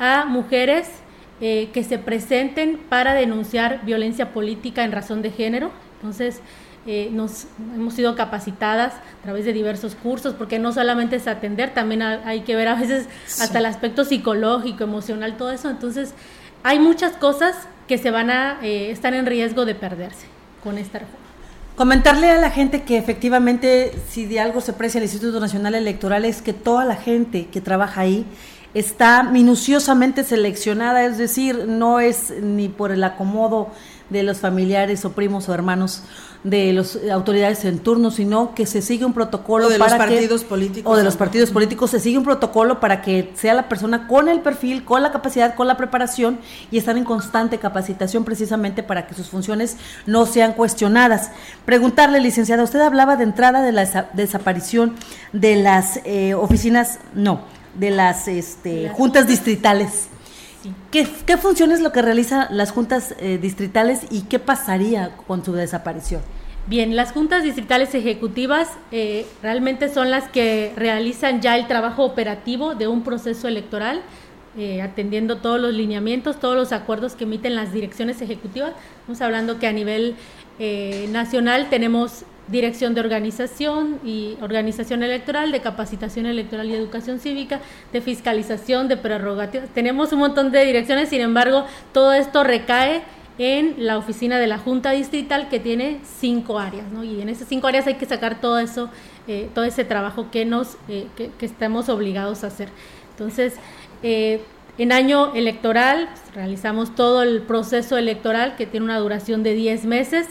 a 0.01 0.25
mujeres 0.25 0.89
que 1.41 1.85
se 1.89 1.99
presenten 1.99 2.79
para 2.89 3.15
denunciar 3.15 3.85
violencia 3.85 4.33
política 4.33 4.83
en 4.83 4.93
razón 4.93 5.23
de 5.23 5.31
género. 5.31 5.71
Entonces, 5.97 6.41
eh, 6.91 7.11
nos 7.13 7.45
hemos 7.75 7.93
sido 7.93 8.17
capacitadas 8.17 8.95
a 8.95 9.23
través 9.23 9.45
de 9.45 9.53
diversos 9.53 9.95
cursos, 9.95 10.35
porque 10.35 10.59
no 10.59 10.73
solamente 10.73 11.17
es 11.17 11.27
atender, 11.27 11.75
también 11.75 12.01
hay 12.01 12.41
que 12.41 12.57
ver 12.57 12.67
a 12.67 12.77
veces 12.77 13.09
hasta 13.27 13.59
el 13.59 13.67
aspecto 13.67 14.07
psicológico, 14.07 14.85
emocional, 14.85 15.37
todo 15.37 15.51
eso. 15.51 15.69
Entonces, 15.69 16.15
hay 16.63 16.79
muchas 16.79 17.13
cosas 17.13 17.69
que 17.89 17.99
se 17.99 18.11
van 18.11 18.31
a 18.31 18.59
eh, 18.63 18.91
estar 18.91 19.13
en 19.13 19.27
riesgo 19.27 19.67
de 19.67 19.75
perderse 19.75 20.29
con 20.65 20.79
esta 20.79 21.01
reforma. 21.01 21.27
Comentarle 21.77 22.31
a 22.31 22.39
la 22.39 22.51
gente 22.51 22.83
que 22.85 22.97
efectivamente, 22.97 23.93
si 24.09 24.25
de 24.25 24.41
algo 24.41 24.63
se 24.63 24.71
aprecia 24.71 24.97
el 24.97 25.05
Instituto 25.05 25.41
Nacional 25.41 25.75
Electoral, 25.75 26.25
es 26.25 26.41
que 26.41 26.55
toda 26.55 26.87
la 26.87 26.97
gente 26.97 27.49
que 27.49 27.61
trabaja 27.61 28.01
ahí 28.01 28.25
está 28.75 29.23
minuciosamente 29.23 30.25
seleccionada, 30.25 31.05
es 31.05 31.19
decir, 31.19 31.67
no 31.67 32.01
es 32.01 32.31
ni 32.43 32.69
por 32.69 32.93
el 32.93 33.03
acomodo 33.05 33.69
de 34.11 34.23
los 34.23 34.39
familiares 34.39 35.05
o 35.05 35.13
primos 35.13 35.49
o 35.49 35.55
hermanos 35.55 36.03
de 36.45 36.73
las 36.73 36.97
autoridades 37.13 37.65
en 37.65 37.81
turno, 37.81 38.11
sino 38.11 38.55
que 38.55 38.65
se 38.65 38.81
sigue 38.81 39.05
un 39.05 39.13
protocolo 39.13 39.67
o 39.67 39.69
de 39.69 39.77
los 39.77 39.93
partidos 39.93 40.45
políticos 40.45 40.91
o 40.91 40.97
de 40.97 41.03
los 41.03 41.17
partidos 41.17 41.51
políticos 41.51 41.91
se 41.91 42.01
sigue 42.01 42.17
un 42.17 42.25
protocolo 42.25 42.79
para 42.79 43.03
que 43.03 43.33
sea 43.35 43.55
la 43.55 43.69
persona 43.69 44.07
con 44.07 44.29
el 44.29 44.41
perfil, 44.41 44.85
con 44.85 45.03
la 45.03 45.11
capacidad, 45.11 45.55
con 45.57 45.67
la 45.67 45.77
preparación 45.77 46.39
y 46.71 46.79
estar 46.79 46.97
en 46.97 47.05
constante 47.05 47.59
capacitación 47.59 48.25
precisamente 48.25 48.83
para 48.83 49.07
que 49.07 49.15
sus 49.15 49.29
funciones 49.29 49.77
no 50.07 50.27
sean 50.27 50.53
cuestionadas. 50.53 51.33
Preguntarle, 51.65 52.21
licenciada, 52.21 52.63
usted 52.63 52.81
hablaba 52.81 53.17
de 53.17 53.25
entrada 53.25 53.61
de 53.63 53.73
la 53.73 54.09
desaparición 54.13 54.95
de 55.33 55.57
las 55.57 56.01
eh, 56.05 56.35
oficinas, 56.35 57.01
no, 57.15 57.43
de 57.79 57.91
las 57.91 58.29
este, 58.29 58.91
juntas 58.91 59.27
distritales. 59.27 60.09
¿Qué, 60.91 61.07
funciones 61.37 61.81
lo 61.81 61.93
que 61.93 62.03
realizan 62.03 62.49
las 62.51 62.73
juntas 62.73 63.15
eh, 63.21 63.39
distritales 63.41 64.01
y 64.11 64.23
qué 64.23 64.39
pasaría 64.39 65.17
con 65.27 65.45
su 65.45 65.53
desaparición? 65.53 66.21
Bien, 66.67 66.97
las 66.97 67.13
juntas 67.13 67.45
distritales 67.45 67.95
ejecutivas 67.95 68.69
eh, 68.91 69.27
realmente 69.43 69.89
son 69.89 70.11
las 70.11 70.29
que 70.29 70.73
realizan 70.77 71.41
ya 71.41 71.57
el 71.57 71.67
trabajo 71.67 72.05
operativo 72.05 72.75
de 72.75 72.89
un 72.89 73.03
proceso 73.03 73.49
electoral, 73.49 74.03
eh, 74.59 74.83
atendiendo 74.83 75.39
todos 75.39 75.61
los 75.61 75.73
lineamientos, 75.73 76.41
todos 76.41 76.57
los 76.57 76.73
acuerdos 76.73 77.15
que 77.15 77.25
emiten 77.25 77.55
las 77.55 77.73
direcciones 77.73 78.21
ejecutivas. 78.21 78.73
Estamos 79.01 79.21
hablando 79.23 79.59
que 79.59 79.69
a 79.69 79.73
nivel 79.73 80.17
nacional 81.13 81.69
tenemos 81.71 82.25
dirección 82.51 82.95
de 82.95 83.01
organización 83.01 84.01
y 84.05 84.37
organización 84.41 85.03
electoral, 85.03 85.53
de 85.53 85.61
capacitación 85.61 86.27
electoral 86.27 86.69
y 86.69 86.75
educación 86.75 87.21
cívica, 87.21 87.61
de 87.93 88.01
fiscalización, 88.01 88.89
de 88.89 88.97
prerrogativas. 88.97 89.69
Tenemos 89.71 90.13
un 90.13 90.21
montón 90.21 90.51
de 90.51 90.65
direcciones, 90.65 91.09
sin 91.09 91.21
embargo, 91.21 91.65
todo 91.93 92.13
esto 92.13 92.45
recae 92.45 93.03
en 93.39 93.87
la 93.87 93.97
oficina 93.97 94.39
de 94.39 94.49
la 94.49 94.59
Junta 94.59 94.91
Distrital 94.91 95.49
que 95.49 95.61
tiene 95.61 96.01
cinco 96.03 96.59
áreas, 96.59 96.91
¿no? 96.91 97.05
Y 97.05 97.23
en 97.23 97.29
esas 97.29 97.47
cinco 97.49 97.69
áreas 97.69 97.87
hay 97.87 97.95
que 97.95 98.07
sacar 98.07 98.41
todo 98.41 98.59
eso, 98.59 98.91
eh, 99.29 99.49
todo 99.55 99.65
ese 99.65 99.85
trabajo 99.85 100.31
que 100.31 100.45
nos, 100.45 100.77
eh, 100.89 101.07
que, 101.17 101.31
estamos 101.47 101.89
obligados 101.89 102.43
a 102.43 102.49
hacer. 102.49 102.69
Entonces, 103.13 103.55
eh, 104.03 104.43
en 104.77 104.93
año 104.93 105.35
electoral 105.35 106.09
pues, 106.11 106.35
realizamos 106.35 106.95
todo 106.97 107.23
el 107.23 107.43
proceso 107.43 107.97
electoral 107.97 108.57
que 108.57 108.67
tiene 108.67 108.85
una 108.85 108.99
duración 108.99 109.45
de 109.45 109.55
10 109.55 109.85
meses. 109.87 110.27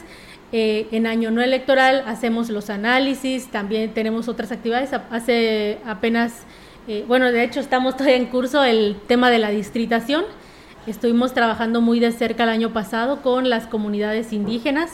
Eh, 0.53 0.87
en 0.91 1.07
año 1.07 1.29
no 1.29 1.41
electoral 1.41 2.03
hacemos 2.07 2.49
los 2.49 2.69
análisis, 2.69 3.47
también 3.47 3.93
tenemos 3.93 4.27
otras 4.29 4.51
actividades. 4.51 4.91
Hace 5.11 5.79
apenas, 5.85 6.43
eh, 6.87 7.03
bueno, 7.07 7.31
de 7.31 7.43
hecho 7.43 7.59
estamos 7.59 7.97
todavía 7.97 8.15
en 8.15 8.27
curso 8.27 8.63
el 8.63 8.95
tema 9.07 9.29
de 9.29 9.39
la 9.39 9.49
distritación. 9.49 10.23
Estuvimos 10.85 11.33
trabajando 11.33 11.81
muy 11.81 11.99
de 11.99 12.13
cerca 12.13 12.43
el 12.43 12.49
año 12.49 12.71
pasado 12.71 13.21
con 13.21 13.49
las 13.49 13.67
comunidades 13.67 14.31
indígenas. 14.31 14.91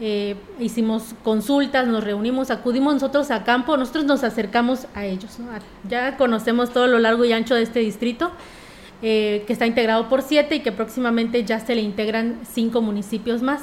Eh, 0.00 0.34
hicimos 0.58 1.14
consultas, 1.22 1.86
nos 1.86 2.02
reunimos, 2.02 2.50
acudimos 2.50 2.94
nosotros 2.94 3.30
a 3.30 3.44
campo, 3.44 3.76
nosotros 3.76 4.04
nos 4.04 4.24
acercamos 4.24 4.86
a 4.96 5.04
ellos. 5.04 5.38
Ya 5.88 6.16
conocemos 6.16 6.72
todo 6.72 6.88
lo 6.88 6.98
largo 6.98 7.24
y 7.24 7.32
ancho 7.32 7.54
de 7.54 7.62
este 7.62 7.80
distrito, 7.80 8.32
que 9.00 9.44
está 9.46 9.64
integrado 9.64 10.08
por 10.08 10.22
siete 10.22 10.56
y 10.56 10.60
que 10.60 10.72
próximamente 10.72 11.44
ya 11.44 11.60
se 11.60 11.76
le 11.76 11.82
integran 11.82 12.40
cinco 12.52 12.80
municipios 12.80 13.42
más. 13.42 13.62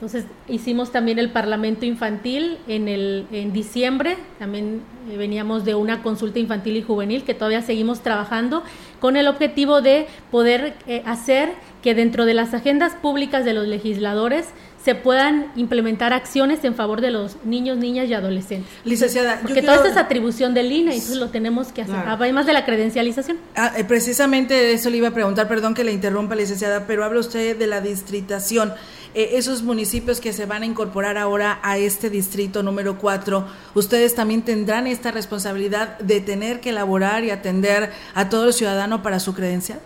Entonces 0.00 0.24
hicimos 0.48 0.92
también 0.92 1.18
el 1.18 1.28
Parlamento 1.28 1.84
Infantil 1.84 2.56
en, 2.66 2.88
el, 2.88 3.26
en 3.32 3.52
diciembre, 3.52 4.16
también 4.38 4.80
eh, 5.10 5.18
veníamos 5.18 5.66
de 5.66 5.74
una 5.74 6.02
consulta 6.02 6.38
infantil 6.38 6.78
y 6.78 6.82
juvenil 6.82 7.22
que 7.22 7.34
todavía 7.34 7.60
seguimos 7.60 8.00
trabajando 8.00 8.62
con 8.98 9.18
el 9.18 9.28
objetivo 9.28 9.82
de 9.82 10.06
poder 10.30 10.72
eh, 10.86 11.02
hacer 11.04 11.50
que 11.82 11.94
dentro 11.94 12.24
de 12.24 12.32
las 12.32 12.54
agendas 12.54 12.94
públicas 12.94 13.44
de 13.44 13.52
los 13.52 13.68
legisladores 13.68 14.46
se 14.82 14.94
puedan 14.94 15.52
implementar 15.56 16.14
acciones 16.14 16.64
en 16.64 16.74
favor 16.74 17.02
de 17.02 17.10
los 17.10 17.36
niños, 17.44 17.76
niñas 17.76 18.08
y 18.08 18.14
adolescentes. 18.14 18.70
Licenciada, 18.84 19.40
porque 19.42 19.60
toda 19.60 19.76
esta 19.76 19.88
es 19.88 19.96
atribución 19.98 20.54
del 20.54 20.72
INE 20.72 20.94
y 20.94 20.98
eso 20.98 21.16
lo 21.16 21.28
tenemos 21.28 21.68
que 21.68 21.82
hacer, 21.82 21.96
además 22.06 22.46
de 22.46 22.54
la 22.54 22.64
credencialización. 22.64 23.36
Ah, 23.54 23.72
eh, 23.76 23.84
precisamente 23.84 24.72
eso 24.72 24.88
le 24.88 24.96
iba 24.96 25.08
a 25.08 25.14
preguntar, 25.14 25.48
perdón 25.48 25.74
que 25.74 25.84
le 25.84 25.92
interrumpa, 25.92 26.34
licenciada, 26.34 26.86
pero 26.86 27.04
habla 27.04 27.20
usted 27.20 27.58
de 27.58 27.66
la 27.66 27.82
distritación. 27.82 28.72
Eh, 29.14 29.30
esos 29.32 29.62
municipios 29.62 30.20
que 30.20 30.32
se 30.32 30.46
van 30.46 30.62
a 30.62 30.66
incorporar 30.66 31.18
ahora 31.18 31.58
a 31.62 31.78
este 31.78 32.10
distrito 32.10 32.62
número 32.62 32.98
4, 32.98 33.46
ustedes 33.74 34.14
también 34.14 34.42
tendrán 34.42 34.86
esta 34.86 35.10
responsabilidad 35.10 35.98
de 35.98 36.20
tener 36.20 36.60
que 36.60 36.70
elaborar 36.70 37.24
y 37.24 37.30
atender 37.30 37.90
a 38.14 38.28
todo 38.28 38.46
el 38.46 38.52
ciudadano 38.52 39.02
para 39.02 39.18
su 39.18 39.34
credencial. 39.34 39.80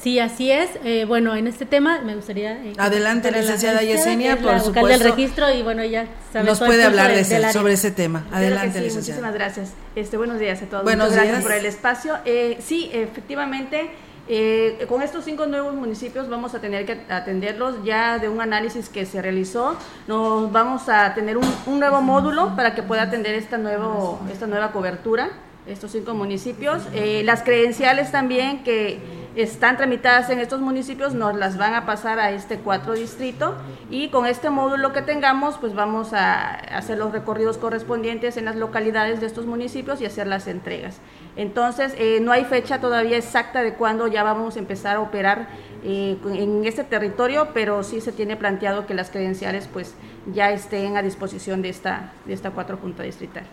Sí, 0.00 0.18
así 0.18 0.50
es. 0.50 0.68
Eh, 0.84 1.06
bueno, 1.06 1.34
en 1.34 1.46
este 1.46 1.64
tema 1.64 2.00
me 2.02 2.14
gustaría... 2.14 2.62
Eh, 2.62 2.74
Adelante, 2.76 3.30
licenciada 3.30 3.80
Yesenia, 3.82 4.36
por 4.36 4.60
supuesto. 4.60 4.86
del 4.88 5.00
registro 5.00 5.50
y 5.50 5.62
bueno, 5.62 5.82
ya 5.84 6.06
Nos 6.44 6.58
puede 6.58 6.84
hablar 6.84 7.14
de, 7.14 7.52
sobre 7.52 7.74
ese 7.74 7.90
tema. 7.90 8.26
Adelante, 8.30 8.80
licenciada. 8.80 9.20
Muchísimas 9.20 9.34
gracias. 9.34 9.72
Este, 9.96 10.18
buenos 10.18 10.38
días 10.40 10.60
a 10.60 10.66
todos. 10.66 10.82
Buenos 10.82 11.08
Muchas 11.08 11.22
días. 11.22 11.32
gracias 11.32 11.52
por 11.52 11.58
el 11.58 11.66
espacio. 11.66 12.14
sí, 12.58 12.90
efectivamente 12.92 13.88
eh, 14.26 14.86
con 14.88 15.02
estos 15.02 15.24
cinco 15.24 15.46
nuevos 15.46 15.74
municipios 15.74 16.30
vamos 16.30 16.54
a 16.54 16.60
tener 16.60 16.86
que 16.86 17.00
atenderlos 17.12 17.84
ya 17.84 18.18
de 18.18 18.28
un 18.28 18.40
análisis 18.40 18.88
que 18.88 19.04
se 19.04 19.20
realizó. 19.20 19.76
Nos 20.06 20.50
vamos 20.50 20.88
a 20.88 21.14
tener 21.14 21.36
un, 21.36 21.44
nuevo 21.66 22.00
módulo 22.00 22.56
para 22.56 22.74
que 22.74 22.82
pueda 22.82 23.02
atender 23.02 23.34
esta, 23.34 23.58
nuevo, 23.58 24.20
esta 24.32 24.46
nueva 24.46 24.72
cobertura, 24.72 25.30
estos 25.66 25.92
cinco 25.92 26.14
municipios. 26.14 26.82
Eh, 26.94 27.22
las 27.24 27.42
credenciales 27.42 28.10
también 28.10 28.64
que 28.64 29.23
están 29.36 29.76
tramitadas 29.76 30.30
en 30.30 30.38
estos 30.38 30.60
municipios 30.60 31.12
nos 31.14 31.34
las 31.34 31.58
van 31.58 31.74
a 31.74 31.86
pasar 31.86 32.20
a 32.20 32.30
este 32.30 32.58
cuatro 32.58 32.92
distrito 32.94 33.54
y 33.90 34.08
con 34.08 34.26
este 34.26 34.48
módulo 34.48 34.92
que 34.92 35.02
tengamos 35.02 35.56
pues 35.58 35.74
vamos 35.74 36.12
a 36.12 36.54
hacer 36.54 36.98
los 36.98 37.12
recorridos 37.12 37.58
correspondientes 37.58 38.36
en 38.36 38.44
las 38.44 38.54
localidades 38.56 39.20
de 39.20 39.26
estos 39.26 39.46
municipios 39.46 40.00
y 40.00 40.06
hacer 40.06 40.28
las 40.28 40.46
entregas. 40.46 40.98
Entonces 41.36 41.94
eh, 41.98 42.20
no 42.20 42.30
hay 42.30 42.44
fecha 42.44 42.80
todavía 42.80 43.16
exacta 43.16 43.62
de 43.62 43.74
cuándo 43.74 44.06
ya 44.06 44.22
vamos 44.22 44.54
a 44.54 44.60
empezar 44.60 44.96
a 44.96 45.00
operar 45.00 45.48
eh, 45.82 46.16
en 46.26 46.64
este 46.64 46.84
territorio, 46.84 47.48
pero 47.52 47.82
sí 47.82 48.00
se 48.00 48.12
tiene 48.12 48.36
planteado 48.36 48.86
que 48.86 48.94
las 48.94 49.10
credenciales 49.10 49.68
pues 49.72 49.94
ya 50.32 50.52
estén 50.52 50.96
a 50.96 51.02
disposición 51.02 51.60
de 51.60 51.70
esta, 51.70 52.12
de 52.24 52.34
esta 52.34 52.52
cuatro 52.52 52.76
junta 52.76 53.02
distrital. 53.02 53.44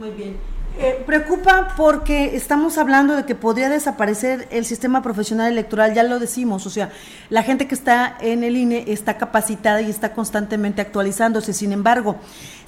Muy 0.00 0.10
bien. 0.10 0.59
Eh, 0.78 1.02
preocupa 1.04 1.74
porque 1.76 2.36
estamos 2.36 2.78
hablando 2.78 3.14
de 3.14 3.26
que 3.26 3.34
podría 3.34 3.68
desaparecer 3.68 4.48
el 4.50 4.64
sistema 4.64 5.02
profesional 5.02 5.52
electoral, 5.52 5.92
ya 5.92 6.04
lo 6.04 6.18
decimos, 6.18 6.64
o 6.64 6.70
sea, 6.70 6.90
la 7.28 7.42
gente 7.42 7.68
que 7.68 7.74
está 7.74 8.16
en 8.20 8.44
el 8.44 8.56
INE 8.56 8.84
está 8.86 9.18
capacitada 9.18 9.82
y 9.82 9.90
está 9.90 10.14
constantemente 10.14 10.80
actualizándose. 10.80 11.52
Sin 11.52 11.72
embargo, 11.72 12.16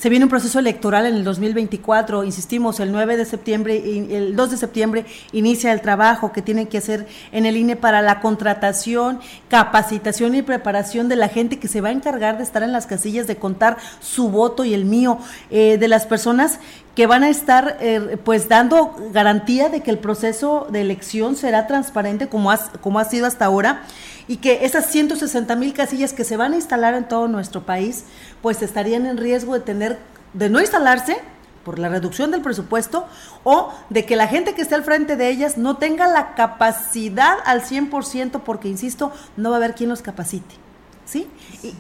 se 0.02 0.09
viene 0.09 0.25
un 0.25 0.30
proceso 0.30 0.59
electoral 0.59 1.06
en 1.06 1.14
el 1.14 1.23
2024, 1.23 2.25
insistimos, 2.25 2.80
el 2.80 2.90
9 2.90 3.16
de 3.16 3.25
septiembre, 3.25 3.76
el 4.11 4.35
2 4.35 4.50
de 4.50 4.56
septiembre 4.56 5.06
inicia 5.30 5.73
el 5.73 5.80
trabajo 5.80 6.32
que 6.32 6.42
tienen 6.42 6.66
que 6.66 6.78
hacer 6.78 7.06
en 7.30 7.47
el 7.47 7.56
INE 7.56 7.76
para 7.76 8.02
la 8.02 8.18
contratación, 8.18 9.21
capacitación 9.49 10.35
y 10.35 10.42
preparación 10.42 11.09
de 11.09 11.14
la 11.14 11.28
gente 11.28 11.61
que 11.61 11.68
se 11.68 11.80
va 11.80 11.90
a 11.90 11.92
encargar 11.92 12.37
de 12.37 12.42
estar 12.42 12.64
en 12.64 12.73
las 12.73 12.88
casillas, 12.88 13.28
de 13.28 13.37
contar 13.37 13.76
su 14.00 14.28
voto 14.28 14.64
y 14.64 14.75
el 14.75 14.87
mío, 14.87 15.18
eh, 15.52 15.78
de 15.78 15.87
las 15.87 16.04
personas 16.04 16.59
que 16.97 17.06
van 17.06 17.23
a 17.23 17.28
estar 17.28 17.78
eh, 17.80 18.18
pues 18.25 18.49
dando 18.49 18.97
garantía 19.12 19.68
de 19.68 19.82
que 19.82 19.92
el 19.92 19.99
proceso 19.99 20.66
de 20.73 20.80
elección 20.80 21.37
será 21.37 21.68
transparente 21.68 22.28
como 22.28 22.52
como 22.80 22.99
ha 22.99 23.04
sido 23.04 23.26
hasta 23.26 23.44
ahora 23.44 23.82
y 24.28 24.36
que 24.38 24.64
esas 24.64 24.86
160 24.86 25.54
mil 25.56 25.72
casillas 25.72 26.12
que 26.12 26.24
se 26.24 26.36
van 26.36 26.52
a 26.52 26.56
instalar 26.56 26.94
en 26.94 27.08
todo 27.08 27.28
nuestro 27.28 27.64
país 27.64 28.04
pues 28.40 28.62
estarían 28.62 29.06
en 29.06 29.16
riesgo 29.16 29.54
de 29.54 29.60
tener 29.60 29.98
de 30.32 30.48
no 30.48 30.60
instalarse 30.60 31.18
por 31.64 31.78
la 31.78 31.88
reducción 31.88 32.30
del 32.30 32.42
presupuesto 32.42 33.06
o 33.44 33.72
de 33.90 34.04
que 34.04 34.16
la 34.16 34.28
gente 34.28 34.54
que 34.54 34.62
esté 34.62 34.74
al 34.74 34.84
frente 34.84 35.16
de 35.16 35.28
ellas 35.28 35.58
no 35.58 35.76
tenga 35.76 36.06
la 36.08 36.34
capacidad 36.34 37.36
al 37.44 37.62
100% 37.62 38.40
porque, 38.44 38.68
insisto, 38.68 39.12
no 39.36 39.50
va 39.50 39.56
a 39.56 39.58
haber 39.58 39.74
quien 39.74 39.90
los 39.90 40.02
capacite. 40.02 40.56
¿sí? 41.04 41.28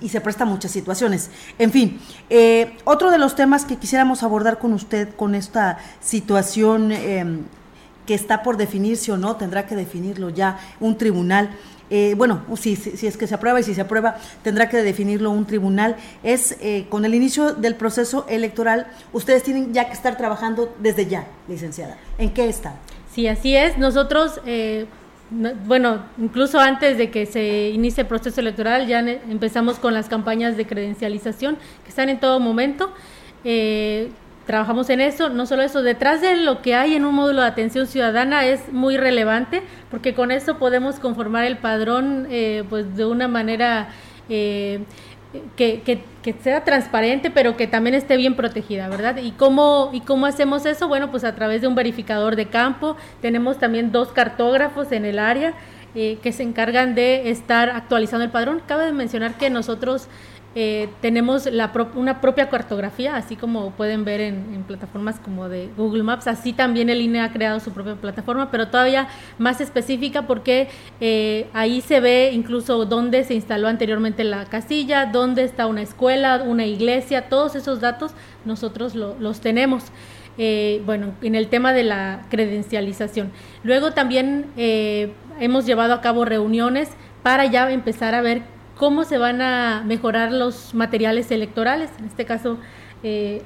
Y, 0.00 0.08
se 0.08 0.20
presta 0.20 0.44
muchas 0.44 0.70
situaciones. 0.70 1.30
En 1.58 1.70
fin, 1.70 2.00
eh, 2.30 2.76
otro 2.84 3.10
de 3.10 3.18
los 3.18 3.34
temas 3.34 3.64
que 3.64 3.76
quisiéramos 3.76 4.22
abordar 4.22 4.58
con 4.58 4.72
usted, 4.72 5.14
con 5.14 5.34
esta 5.34 5.78
situación 6.00 6.92
em, 6.92 7.44
que 8.06 8.14
está 8.14 8.42
por 8.42 8.56
definirse 8.56 9.12
o 9.12 9.16
no, 9.16 9.36
tendrá 9.36 9.66
que 9.66 9.76
definirlo 9.76 10.30
ya 10.30 10.58
un 10.80 10.98
tribunal. 10.98 11.50
Eh, 11.94 12.14
bueno, 12.16 12.42
si, 12.56 12.74
si, 12.74 13.06
es 13.06 13.18
que 13.18 13.26
se 13.26 13.34
aprueba 13.34 13.60
y 13.60 13.62
si 13.62 13.74
se 13.74 13.82
aprueba, 13.82 14.16
tendrá 14.42 14.70
que 14.70 14.78
definirlo 14.78 15.30
un 15.30 15.44
tribunal. 15.44 15.96
Es 16.22 16.56
eh, 16.62 16.86
con 16.88 17.04
el 17.04 17.14
inicio 17.14 17.52
del 17.52 17.74
proceso 17.74 18.24
electoral, 18.30 18.86
ustedes 19.12 19.42
tienen 19.42 19.74
ya 19.74 19.86
que 19.86 19.92
estar 19.92 20.16
trabajando 20.16 20.74
desde 20.80 21.06
ya, 21.06 21.26
licenciada. 21.48 21.98
¿En 22.16 22.30
qué 22.30 22.48
está? 22.48 22.76
Sí, 23.12 23.28
así 23.28 23.54
es. 23.54 23.76
Nosotros 23.76 24.40
bueno, 25.66 26.02
incluso 26.18 26.58
antes 26.58 26.98
de 26.98 27.10
que 27.10 27.26
se 27.26 27.70
inicie 27.70 28.02
el 28.02 28.06
proceso 28.06 28.40
electoral, 28.40 28.86
ya 28.86 29.00
empezamos 29.00 29.78
con 29.78 29.94
las 29.94 30.08
campañas 30.08 30.56
de 30.56 30.66
credencialización 30.66 31.56
que 31.84 31.88
están 31.88 32.08
en 32.08 32.20
todo 32.20 32.38
momento. 32.38 32.92
Eh, 33.44 34.10
trabajamos 34.46 34.90
en 34.90 35.00
eso, 35.00 35.28
no 35.28 35.46
solo 35.46 35.62
eso, 35.62 35.82
detrás 35.82 36.20
de 36.20 36.36
lo 36.36 36.62
que 36.62 36.74
hay 36.74 36.94
en 36.94 37.04
un 37.04 37.14
módulo 37.14 37.42
de 37.42 37.48
atención 37.48 37.86
ciudadana 37.86 38.44
es 38.44 38.72
muy 38.72 38.96
relevante, 38.96 39.62
porque 39.90 40.14
con 40.14 40.30
eso 40.30 40.58
podemos 40.58 40.98
conformar 40.98 41.44
el 41.44 41.58
padrón 41.58 42.26
eh, 42.30 42.64
pues 42.68 42.96
de 42.96 43.04
una 43.04 43.28
manera 43.28 43.88
eh, 44.28 44.80
que, 45.56 46.04
sea 46.42 46.64
transparente, 46.64 47.30
pero 47.30 47.56
que 47.56 47.66
también 47.66 47.94
esté 47.94 48.16
bien 48.16 48.34
protegida, 48.34 48.88
¿verdad? 48.88 49.16
¿Y 49.16 49.32
cómo, 49.32 49.90
¿Y 49.92 50.00
cómo 50.00 50.26
hacemos 50.26 50.66
eso? 50.66 50.88
Bueno, 50.88 51.10
pues 51.10 51.24
a 51.24 51.34
través 51.34 51.62
de 51.62 51.68
un 51.68 51.74
verificador 51.74 52.36
de 52.36 52.46
campo, 52.46 52.96
tenemos 53.20 53.58
también 53.58 53.92
dos 53.92 54.08
cartógrafos 54.12 54.92
en 54.92 55.04
el 55.04 55.18
área 55.18 55.54
eh, 55.94 56.18
que 56.22 56.32
se 56.32 56.42
encargan 56.42 56.94
de 56.94 57.30
estar 57.30 57.70
actualizando 57.70 58.24
el 58.24 58.30
padrón. 58.30 58.62
Cabe 58.66 58.86
de 58.86 58.92
mencionar 58.92 59.34
que 59.34 59.50
nosotros 59.50 60.08
eh, 60.54 60.90
tenemos 61.00 61.46
la 61.46 61.72
una 61.94 62.20
propia 62.20 62.50
cartografía, 62.50 63.16
así 63.16 63.36
como 63.36 63.70
pueden 63.70 64.04
ver 64.04 64.20
en, 64.20 64.64
plataformas 64.66 65.18
como 65.18 65.48
de 65.48 65.70
Google 65.76 66.02
Maps. 66.02 66.26
Así 66.26 66.52
también 66.52 66.90
el 66.90 67.00
INE 67.00 67.20
ha 67.22 67.32
creado 67.32 67.58
su 67.60 67.72
propia 67.72 67.94
plataforma, 67.94 68.50
pero 68.50 68.68
todavía 68.68 69.08
más 69.38 69.60
específica 69.60 70.26
porque 70.26 70.68
eh, 71.00 71.48
ahí 71.54 71.80
se 71.80 72.00
ve 72.00 72.30
incluso 72.32 72.84
dónde 72.84 73.24
se 73.24 73.34
instaló 73.34 73.68
anteriormente 73.68 74.24
la 74.24 74.44
casilla, 74.44 75.06
dónde 75.06 75.44
está 75.44 75.66
una 75.66 75.82
escuela, 75.82 76.42
una 76.44 76.66
iglesia, 76.66 77.28
todos 77.28 77.56
esos 77.56 77.80
datos 77.80 78.12
nosotros 78.44 78.94
los 78.94 79.40
tenemos. 79.40 79.84
Eh, 80.38 80.82
bueno, 80.86 81.12
en 81.22 81.34
el 81.34 81.48
tema 81.48 81.72
de 81.72 81.82
la 81.82 82.22
credencialización. 82.30 83.32
Luego 83.64 83.92
también 83.92 84.46
hemos 84.56 85.66
llevado 85.66 85.94
a 85.94 86.00
cabo 86.00 86.24
reuniones 86.24 86.88
para 87.22 87.46
ya 87.46 87.70
empezar 87.70 88.14
a 88.14 88.22
ver 88.22 88.42
cómo 88.76 89.04
se 89.04 89.18
van 89.18 89.40
a 89.42 89.82
mejorar 89.84 90.32
los 90.32 90.74
materiales 90.74 91.30
electorales. 91.30 91.90
En 91.98 92.04
este 92.06 92.24
caso, 92.24 92.58
eh, 93.02 93.42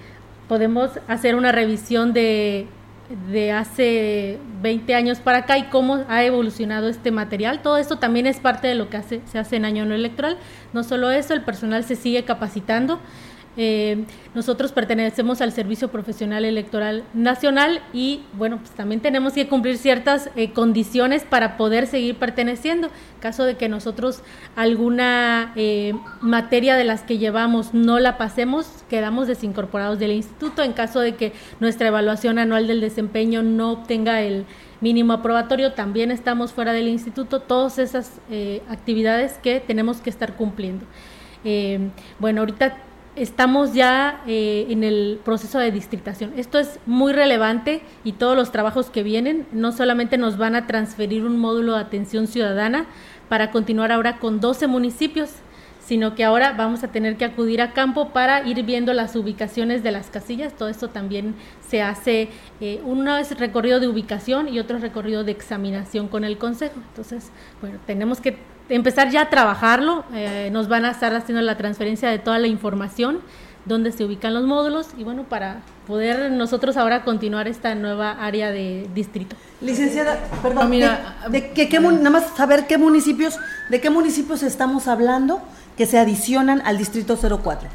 podemos 0.49 0.91
hacer 1.09 1.35
una 1.35 1.53
revisión 1.53 2.13
de, 2.13 2.67
de 3.31 3.53
hace 3.53 4.39
20 4.63 4.95
años 4.95 5.19
para 5.21 5.39
acá 5.39 5.59
y 5.59 5.65
cómo 5.65 6.05
ha 6.09 6.25
evolucionado 6.25 6.89
este 6.89 7.11
material. 7.11 7.63
Todo 7.63 7.79
esto 7.79 7.99
también 7.99 8.27
es 8.27 8.41
parte 8.41 8.69
de 8.69 8.75
lo 8.75 8.89
que 8.89 8.97
hace, 8.97 9.21
se 9.27 9.39
hace 9.39 9.57
en 9.57 9.65
año 9.65 9.85
no 9.85 9.95
electoral. 9.95 10.39
No 10.73 10.83
solo 10.83 11.11
eso, 11.11 11.35
el 11.35 11.43
personal 11.43 11.85
se 11.85 11.97
sigue 11.97 12.25
capacitando. 12.25 13.01
Eh, 13.57 14.05
nosotros 14.35 14.73
pertenecemos 14.73 15.41
al 15.41 15.51
Servicio 15.51 15.89
Profesional 15.89 16.45
Electoral 16.45 17.05
Nacional 17.15 17.81
y 17.93 18.21
bueno, 18.35 18.59
pues 18.59 18.71
también 18.73 19.01
tenemos 19.01 19.33
que 19.33 19.49
cumplir 19.49 19.79
ciertas 19.79 20.31
eh, 20.37 20.53
condiciones 20.53 21.25
para 21.25 21.57
poder 21.57 21.87
seguir 21.87 22.17
perteneciendo. 22.17 22.89
En 22.89 23.21
caso 23.21 23.45
de 23.45 23.57
que 23.57 23.69
nosotros 23.69 24.23
alguna 24.57 25.53
eh, 25.57 25.95
materia 26.21 26.77
de 26.77 26.85
las 26.85 27.03
que 27.03 27.19
llevamos 27.19 27.73
no 27.73 27.99
la 27.99 28.19
pasemos, 28.19 28.85
quedamos 28.91 29.27
desincorporados 29.27 29.99
del 29.99 30.13
instituto. 30.13 30.63
En 30.63 30.75
caso 30.75 31.01
de 31.01 31.15
que 31.15 31.33
nuestra 31.59 31.89
evaluación 31.89 32.39
anual 32.39 32.67
del 32.67 32.81
desempeño 32.81 33.43
no 33.43 33.73
obtenga 33.73 34.21
el 34.21 34.45
mínimo 34.83 35.15
aprobatorio, 35.15 35.73
también 35.73 36.11
estamos 36.11 36.53
fuera 36.53 36.75
del 36.75 36.89
instituto. 36.89 37.41
Todas 37.41 37.79
esas 37.79 38.21
actividades 38.69 39.39
que 39.43 39.61
tenemos 39.61 40.03
que 40.03 40.11
estar 40.11 40.37
cumpliendo. 40.37 40.85
bueno, 42.21 42.41
ahorita 42.41 42.77
estamos 43.17 43.73
ya 43.75 44.23
eh, 44.27 44.67
en 44.69 44.85
el 44.85 45.19
proceso 45.25 45.59
de 45.59 45.73
distritación. 45.73 46.33
Esto 46.37 46.59
es 46.59 46.79
muy 46.87 47.13
relevante 47.13 47.83
y 48.05 48.13
todos 48.13 48.37
los 48.37 48.53
trabajos 48.53 48.91
que 48.91 49.03
vienen 49.03 49.47
no 49.53 49.73
solamente 49.73 50.19
nos 50.19 50.37
van 50.37 50.55
a 50.55 50.67
transferir 50.67 51.25
un 51.25 51.39
módulo 51.39 51.75
de 51.75 51.81
atención 51.81 52.27
ciudadana 52.27 52.87
para 53.29 53.51
continuar 53.51 53.91
ahora 53.91 54.19
con 54.19 54.41
12 54.41 54.67
municipios, 54.67 55.31
sino 55.81 56.15
que 56.15 56.25
ahora 56.25 56.53
vamos 56.53 56.85
a 56.85 56.89
tener 56.89 57.17
que 57.17 57.25
acudir 57.25 57.63
a 57.63 57.73
campo 57.73 58.11
para 58.11 58.47
ir 58.47 58.63
viendo 58.65 58.93
las 58.93 59.17
ubicaciones 59.17 59.83
de 59.83 59.93
las 59.93 60.11
casillas. 60.11 60.55
Todo 60.55 60.69
esto 60.69 60.89
también 60.89 61.35
se 61.67 61.81
hace, 61.81 62.29
eh, 62.61 62.81
uno 62.85 63.17
es 63.17 63.39
recorrido 63.39 63.81
de 63.81 63.89
ubicación 63.89 64.49
y 64.49 64.59
otro 64.59 64.79
recorrido 64.79 65.25
de 65.25 65.33
examinación 65.33 66.09
con 66.09 66.25
el 66.25 66.39
Consejo. 66.39 66.75
Entonces, 66.91 67.31
bueno, 67.61 67.79
tenemos 67.87 68.21
que 68.21 68.37
empezar 68.69 69.11
ya 69.11 69.23
a 69.23 69.31
trabajarlo. 69.31 70.05
Eh, 70.15 70.51
nos 70.53 70.69
van 70.69 70.85
a 70.85 70.91
estar 70.91 71.15
haciendo 71.15 71.43
la 71.43 71.57
transferencia 71.57 72.11
de 72.11 72.19
toda 72.19 72.39
la 72.39 72.47
información, 72.47 73.21
dónde 73.65 73.93
se 73.93 74.05
ubican 74.05 74.35
los 74.35 74.45
módulos 74.45 74.89
y 74.97 75.05
bueno, 75.05 75.25
para 75.25 75.63
poder 75.87 76.31
nosotros 76.31 76.77
ahora 76.77 77.05
continuar 77.05 77.49
esta 77.49 77.75
nueva 77.75 78.13
área 78.13 78.51
de 78.51 78.89
distrito. 78.95 79.37
Licenciada, 79.61 80.19
perdón, 80.43 80.71
mira, 80.71 81.17
de, 81.31 81.51
qué, 81.51 81.81
nada 81.81 82.11
más 82.11 82.37
saber 82.37 82.67
qué 82.67 82.79
municipios, 82.79 83.39
de 83.71 83.81
qué 83.81 83.91
municipios 83.91 84.43
estamos 84.43 84.89
hablando 84.89 85.41
que 85.77 85.87
se 85.87 85.99
adicionan 85.99 86.63
al 86.65 86.79
distrito 86.79 87.17
04. 87.17 87.69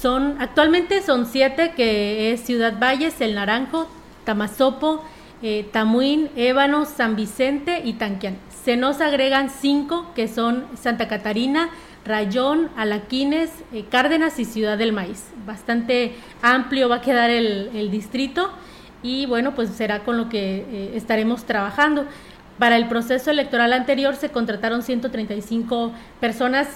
Son, 0.00 0.36
actualmente 0.40 1.02
son 1.02 1.26
siete, 1.26 1.72
que 1.74 2.32
es 2.32 2.42
Ciudad 2.42 2.78
Valles, 2.78 3.20
El 3.20 3.34
Naranjo, 3.34 3.88
Tamazopo, 4.24 5.02
eh, 5.42 5.68
Tamuín, 5.72 6.30
Ébano, 6.36 6.84
San 6.84 7.16
Vicente 7.16 7.82
y 7.84 7.94
Tanquián. 7.94 8.38
Se 8.64 8.76
nos 8.76 9.00
agregan 9.00 9.50
cinco 9.50 10.12
que 10.14 10.28
son 10.28 10.64
Santa 10.74 11.06
Catarina, 11.08 11.70
Rayón, 12.04 12.70
Alaquines, 12.76 13.50
eh, 13.72 13.84
Cárdenas 13.90 14.38
y 14.38 14.44
Ciudad 14.44 14.78
del 14.78 14.92
Maíz. 14.92 15.26
Bastante 15.46 16.14
amplio 16.42 16.88
va 16.88 16.96
a 16.96 17.00
quedar 17.00 17.30
el, 17.30 17.90
distrito 17.90 18.50
y 19.02 19.26
bueno, 19.26 19.54
pues 19.54 19.70
será 19.70 20.00
con 20.00 20.16
lo 20.16 20.28
que 20.28 20.64
eh, 20.70 20.92
estaremos 20.94 21.44
trabajando. 21.44 22.06
Para 22.58 22.76
el 22.76 22.86
proceso 22.86 23.32
electoral 23.32 23.72
anterior 23.72 24.14
se 24.14 24.30
contrataron 24.30 24.82
135 24.82 25.92
personas 26.20 26.68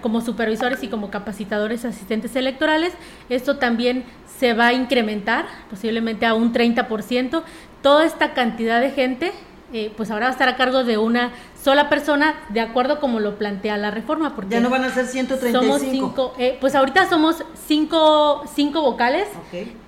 como 0.00 0.22
supervisores 0.22 0.82
y 0.82 0.88
como 0.88 1.10
capacitadores 1.10 1.84
asistentes 1.84 2.34
electorales. 2.36 2.94
Esto 3.28 3.58
también 3.58 4.04
se 4.38 4.54
va 4.54 4.68
a 4.68 4.72
incrementar 4.72 5.46
posiblemente 5.68 6.24
a 6.24 6.32
un 6.32 6.54
30%. 6.54 7.42
Toda 7.82 8.04
esta 8.04 8.34
cantidad 8.34 8.80
de 8.80 8.90
gente 8.90 9.32
eh, 9.72 9.92
pues 9.96 10.12
ahora 10.12 10.26
va 10.26 10.30
a 10.30 10.32
estar 10.32 10.48
a 10.48 10.56
cargo 10.56 10.84
de 10.84 10.96
una 10.96 11.32
sola 11.60 11.88
persona, 11.88 12.36
de 12.50 12.60
acuerdo 12.60 13.00
como 13.00 13.18
lo 13.18 13.36
plantea 13.36 13.76
la 13.76 13.90
reforma. 13.90 14.36
Porque 14.36 14.54
ya 14.54 14.60
no 14.60 14.70
van 14.70 14.84
a 14.84 14.90
ser 14.90 15.06
135. 15.06 15.60
Somos 15.60 15.82
cinco, 15.82 16.34
eh, 16.38 16.56
pues 16.60 16.76
ahorita 16.76 17.08
somos 17.08 17.44
cinco, 17.66 18.44
cinco 18.54 18.82
vocales, 18.82 19.26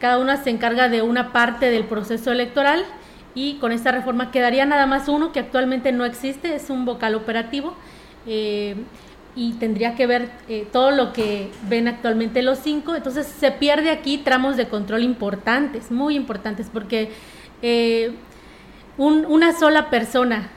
cada 0.00 0.18
una 0.18 0.42
se 0.42 0.50
encarga 0.50 0.88
de 0.88 1.02
una 1.02 1.32
parte 1.32 1.70
del 1.70 1.84
proceso 1.84 2.32
electoral 2.32 2.84
y 3.36 3.54
con 3.58 3.70
esta 3.70 3.92
reforma 3.92 4.32
quedaría 4.32 4.66
nada 4.66 4.86
más 4.86 5.06
uno 5.08 5.30
que 5.30 5.38
actualmente 5.38 5.92
no 5.92 6.04
existe, 6.04 6.56
es 6.56 6.70
un 6.70 6.84
vocal 6.84 7.14
operativo. 7.14 7.74
Eh, 8.26 8.74
y 9.36 9.52
tendría 9.52 9.94
que 9.94 10.08
ver 10.08 10.30
eh, 10.48 10.66
todo 10.72 10.90
lo 10.90 11.12
que 11.12 11.50
ven 11.68 11.86
actualmente 11.86 12.42
los 12.42 12.58
cinco. 12.58 12.96
Entonces 12.96 13.26
se 13.26 13.52
pierde 13.52 13.90
aquí 13.90 14.18
tramos 14.18 14.56
de 14.56 14.66
control 14.66 15.04
importantes, 15.04 15.92
muy 15.92 16.16
importantes, 16.16 16.68
porque 16.72 17.12
eh, 17.62 18.12
una 18.98 19.52
sola 19.52 19.90
persona 19.90 20.50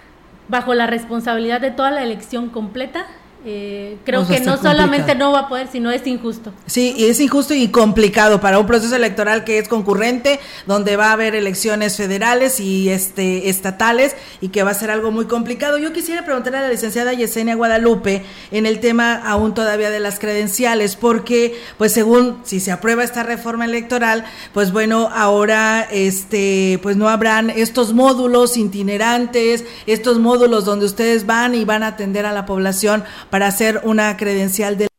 bajo 0.48 0.74
la 0.74 0.88
responsabilidad 0.88 1.62
de 1.62 1.72
toda 1.72 1.92
la 1.92 2.04
elección 2.04 2.50
completa 2.50 3.06
eh, 3.44 3.98
creo 4.06 4.28
que 4.28 4.40
no 4.40 4.58
solamente 4.58 5.16
no 5.16 5.32
va 5.32 5.40
a 5.40 5.50
poder, 5.50 5.68
sino 5.72 5.90
es 5.90 6.06
injusto. 6.06 6.54
Sí, 6.68 6.94
y 6.96 7.06
es 7.06 7.20
injusto 7.20 7.56
y 7.56 7.70
complicado 7.70 8.40
para 8.40 8.60
un 8.60 8.68
proceso 8.68 8.96
electoral 8.96 9.44
que 9.44 9.58
es 9.58 9.68
concurrente, 9.68 10.40
donde 10.68 10.96
va 10.96 11.08
a 11.08 11.14
haber 11.14 11.34
elecciones 11.34 11.98
federales 11.98 12.60
y 12.60 12.90
este 12.90 13.50
estatales 13.50 14.16
y 14.42 14.50
que 14.50 14.62
va 14.62 14.72
a 14.72 14.76
ser 14.76 14.92
algo 14.92 15.10
muy 15.10 15.26
complicado. 15.26 15.80
Yo 15.80 15.92
quisiera 15.92 16.24
preguntarle 16.24 16.60
a 16.60 16.62
la 16.62 16.70
licenciada 16.70 17.14
Yesenia 17.14 17.56
Guadalupe 17.56 18.24
en 18.52 18.68
el 18.68 18.80
tema 18.80 19.16
aún 19.16 19.56
todavía 19.56 19.90
de 19.90 20.00
las 20.00 20.20
credenciales, 20.20 20.96
porque 20.96 21.60
pues 21.80 21.94
según 21.94 22.42
si 22.44 22.60
se 22.60 22.72
aprueba 22.72 23.04
esta 23.04 23.24
reforma 23.24 23.66
electoral, 23.66 24.24
pues 24.54 24.72
bueno, 24.72 25.10
ahora 25.12 25.88
este 25.90 26.80
pues 26.84 26.96
no 26.96 27.10
habrán 27.10 27.50
estos 27.50 27.94
módulos 27.94 28.56
itinerantes, 28.56 29.66
estos 29.88 30.20
módulos 30.20 30.66
donde 30.66 30.86
ustedes 30.86 31.26
van 31.26 31.56
y 31.56 31.66
van 31.66 31.82
a 31.82 31.88
atender 31.88 32.28
a 32.28 32.34
la 32.34 32.46
población 32.46 33.04
para 33.32 33.48
hacer 33.48 33.82
una 33.84 34.16
credencial 34.18 34.78
del 34.78 34.92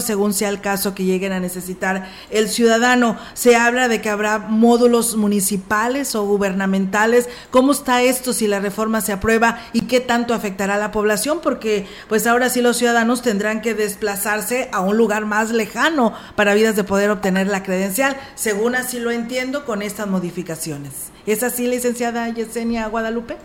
según 0.00 0.32
sea 0.32 0.48
el 0.48 0.62
caso 0.62 0.94
que 0.94 1.04
lleguen 1.04 1.32
a 1.32 1.38
necesitar 1.38 2.10
el 2.30 2.48
ciudadano. 2.48 3.18
Se 3.34 3.56
habla 3.56 3.88
de 3.88 4.00
que 4.00 4.08
habrá 4.08 4.38
módulos 4.38 5.16
municipales 5.16 6.14
o 6.14 6.24
gubernamentales. 6.24 7.28
¿Cómo 7.50 7.72
está 7.72 8.02
esto 8.02 8.32
si 8.32 8.48
la 8.48 8.58
reforma 8.58 9.02
se 9.02 9.12
aprueba 9.12 9.60
y 9.74 9.82
qué 9.82 10.00
tanto 10.00 10.32
afectará 10.32 10.76
a 10.76 10.78
la 10.78 10.92
población? 10.92 11.40
Porque 11.42 11.86
pues 12.08 12.26
ahora 12.26 12.48
sí 12.48 12.62
los 12.62 12.78
ciudadanos 12.78 13.20
tendrán 13.20 13.60
que 13.60 13.74
desplazarse 13.74 14.70
a 14.72 14.80
un 14.80 14.96
lugar 14.96 15.26
más 15.26 15.50
lejano 15.50 16.14
para 16.34 16.54
vidas 16.54 16.74
de 16.74 16.84
poder 16.84 17.10
obtener 17.10 17.46
la 17.46 17.62
credencial, 17.62 18.16
según 18.34 18.74
así 18.76 18.98
lo 18.98 19.10
entiendo 19.10 19.66
con 19.66 19.82
estas 19.82 20.06
modificaciones. 20.06 21.12
¿Es 21.26 21.42
así, 21.42 21.66
licenciada 21.66 22.28
Yesenia 22.30 22.86
Guadalupe? 22.88 23.36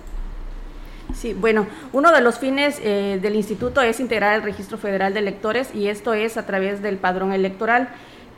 Sí, 1.15 1.33
bueno, 1.33 1.67
uno 1.93 2.11
de 2.11 2.21
los 2.21 2.39
fines 2.39 2.79
eh, 2.83 3.19
del 3.21 3.35
instituto 3.35 3.81
es 3.81 3.99
integrar 3.99 4.35
el 4.35 4.43
registro 4.43 4.77
federal 4.77 5.13
de 5.13 5.19
electores 5.19 5.73
y 5.73 5.87
esto 5.87 6.13
es 6.13 6.37
a 6.37 6.45
través 6.45 6.81
del 6.81 6.97
padrón 6.97 7.33
electoral 7.33 7.89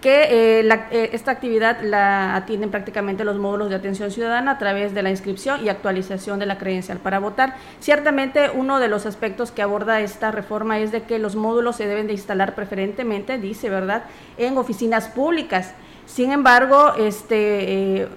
que 0.03 0.59
eh, 0.59 0.69
eh, 0.91 1.09
esta 1.13 1.31
actividad 1.31 1.81
la 1.81 2.35
atienden 2.35 2.71
prácticamente 2.71 3.23
los 3.23 3.37
módulos 3.37 3.69
de 3.69 3.75
atención 3.75 4.11
ciudadana 4.11 4.51
a 4.51 4.57
través 4.57 4.93
de 4.93 5.01
la 5.01 5.09
inscripción 5.09 5.65
y 5.65 5.69
actualización 5.69 6.39
de 6.39 6.45
la 6.45 6.57
credencial 6.57 6.97
para 6.97 7.19
votar. 7.19 7.55
Ciertamente 7.79 8.51
uno 8.53 8.81
de 8.81 8.89
los 8.89 9.05
aspectos 9.05 9.51
que 9.51 9.61
aborda 9.61 10.01
esta 10.01 10.29
reforma 10.31 10.79
es 10.79 10.91
de 10.91 11.03
que 11.03 11.19
los 11.19 11.37
módulos 11.37 11.77
se 11.77 11.87
deben 11.87 12.07
de 12.07 12.13
instalar 12.13 12.53
preferentemente, 12.53 13.37
dice, 13.37 13.69
¿verdad?, 13.69 14.03
en 14.37 14.57
oficinas 14.57 15.07
públicas. 15.07 15.73
Sin 16.05 16.33
embargo, 16.33 16.95
este 16.97 18.09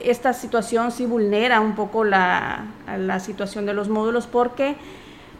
esta 0.00 0.32
situación 0.32 0.92
sí 0.92 1.06
vulnera 1.06 1.60
un 1.60 1.74
poco 1.74 2.04
la, 2.04 2.64
la 2.98 3.20
situación 3.20 3.66
de 3.66 3.74
los 3.74 3.88
módulos 3.88 4.26
porque 4.26 4.76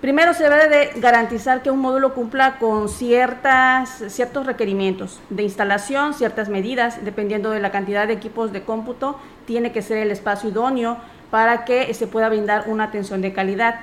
Primero 0.03 0.35
se 0.35 0.43
debe 0.43 0.69
de 0.69 1.01
garantizar 1.01 1.63
que 1.63 1.71
un 1.71 1.79
módulo 1.79 2.13
cumpla 2.13 2.59
con 2.59 2.89
ciertas, 2.89 4.03
ciertos 4.09 4.47
requerimientos 4.47 5.21
de 5.31 5.45
instalación, 5.45 6.13
ciertas 6.13 6.49
medidas, 6.49 7.05
dependiendo 7.05 7.53
de 7.53 7.61
la 7.61 7.71
cantidad 7.71 8.09
de 8.09 8.15
equipos 8.15 8.53
de 8.53 8.65
cómputo, 8.65 9.17
tiene 9.47 9.71
que 9.71 9.81
ser 9.81 9.99
el 9.99 10.11
espacio 10.11 10.51
idóneo 10.51 10.97
para 11.31 11.65
que 11.65 11.95
se 11.95 12.09
pueda 12.09 12.29
brindar 12.29 12.65
una 12.67 12.83
atención 12.83 13.23
de 13.23 13.33
calidad. 13.33 13.77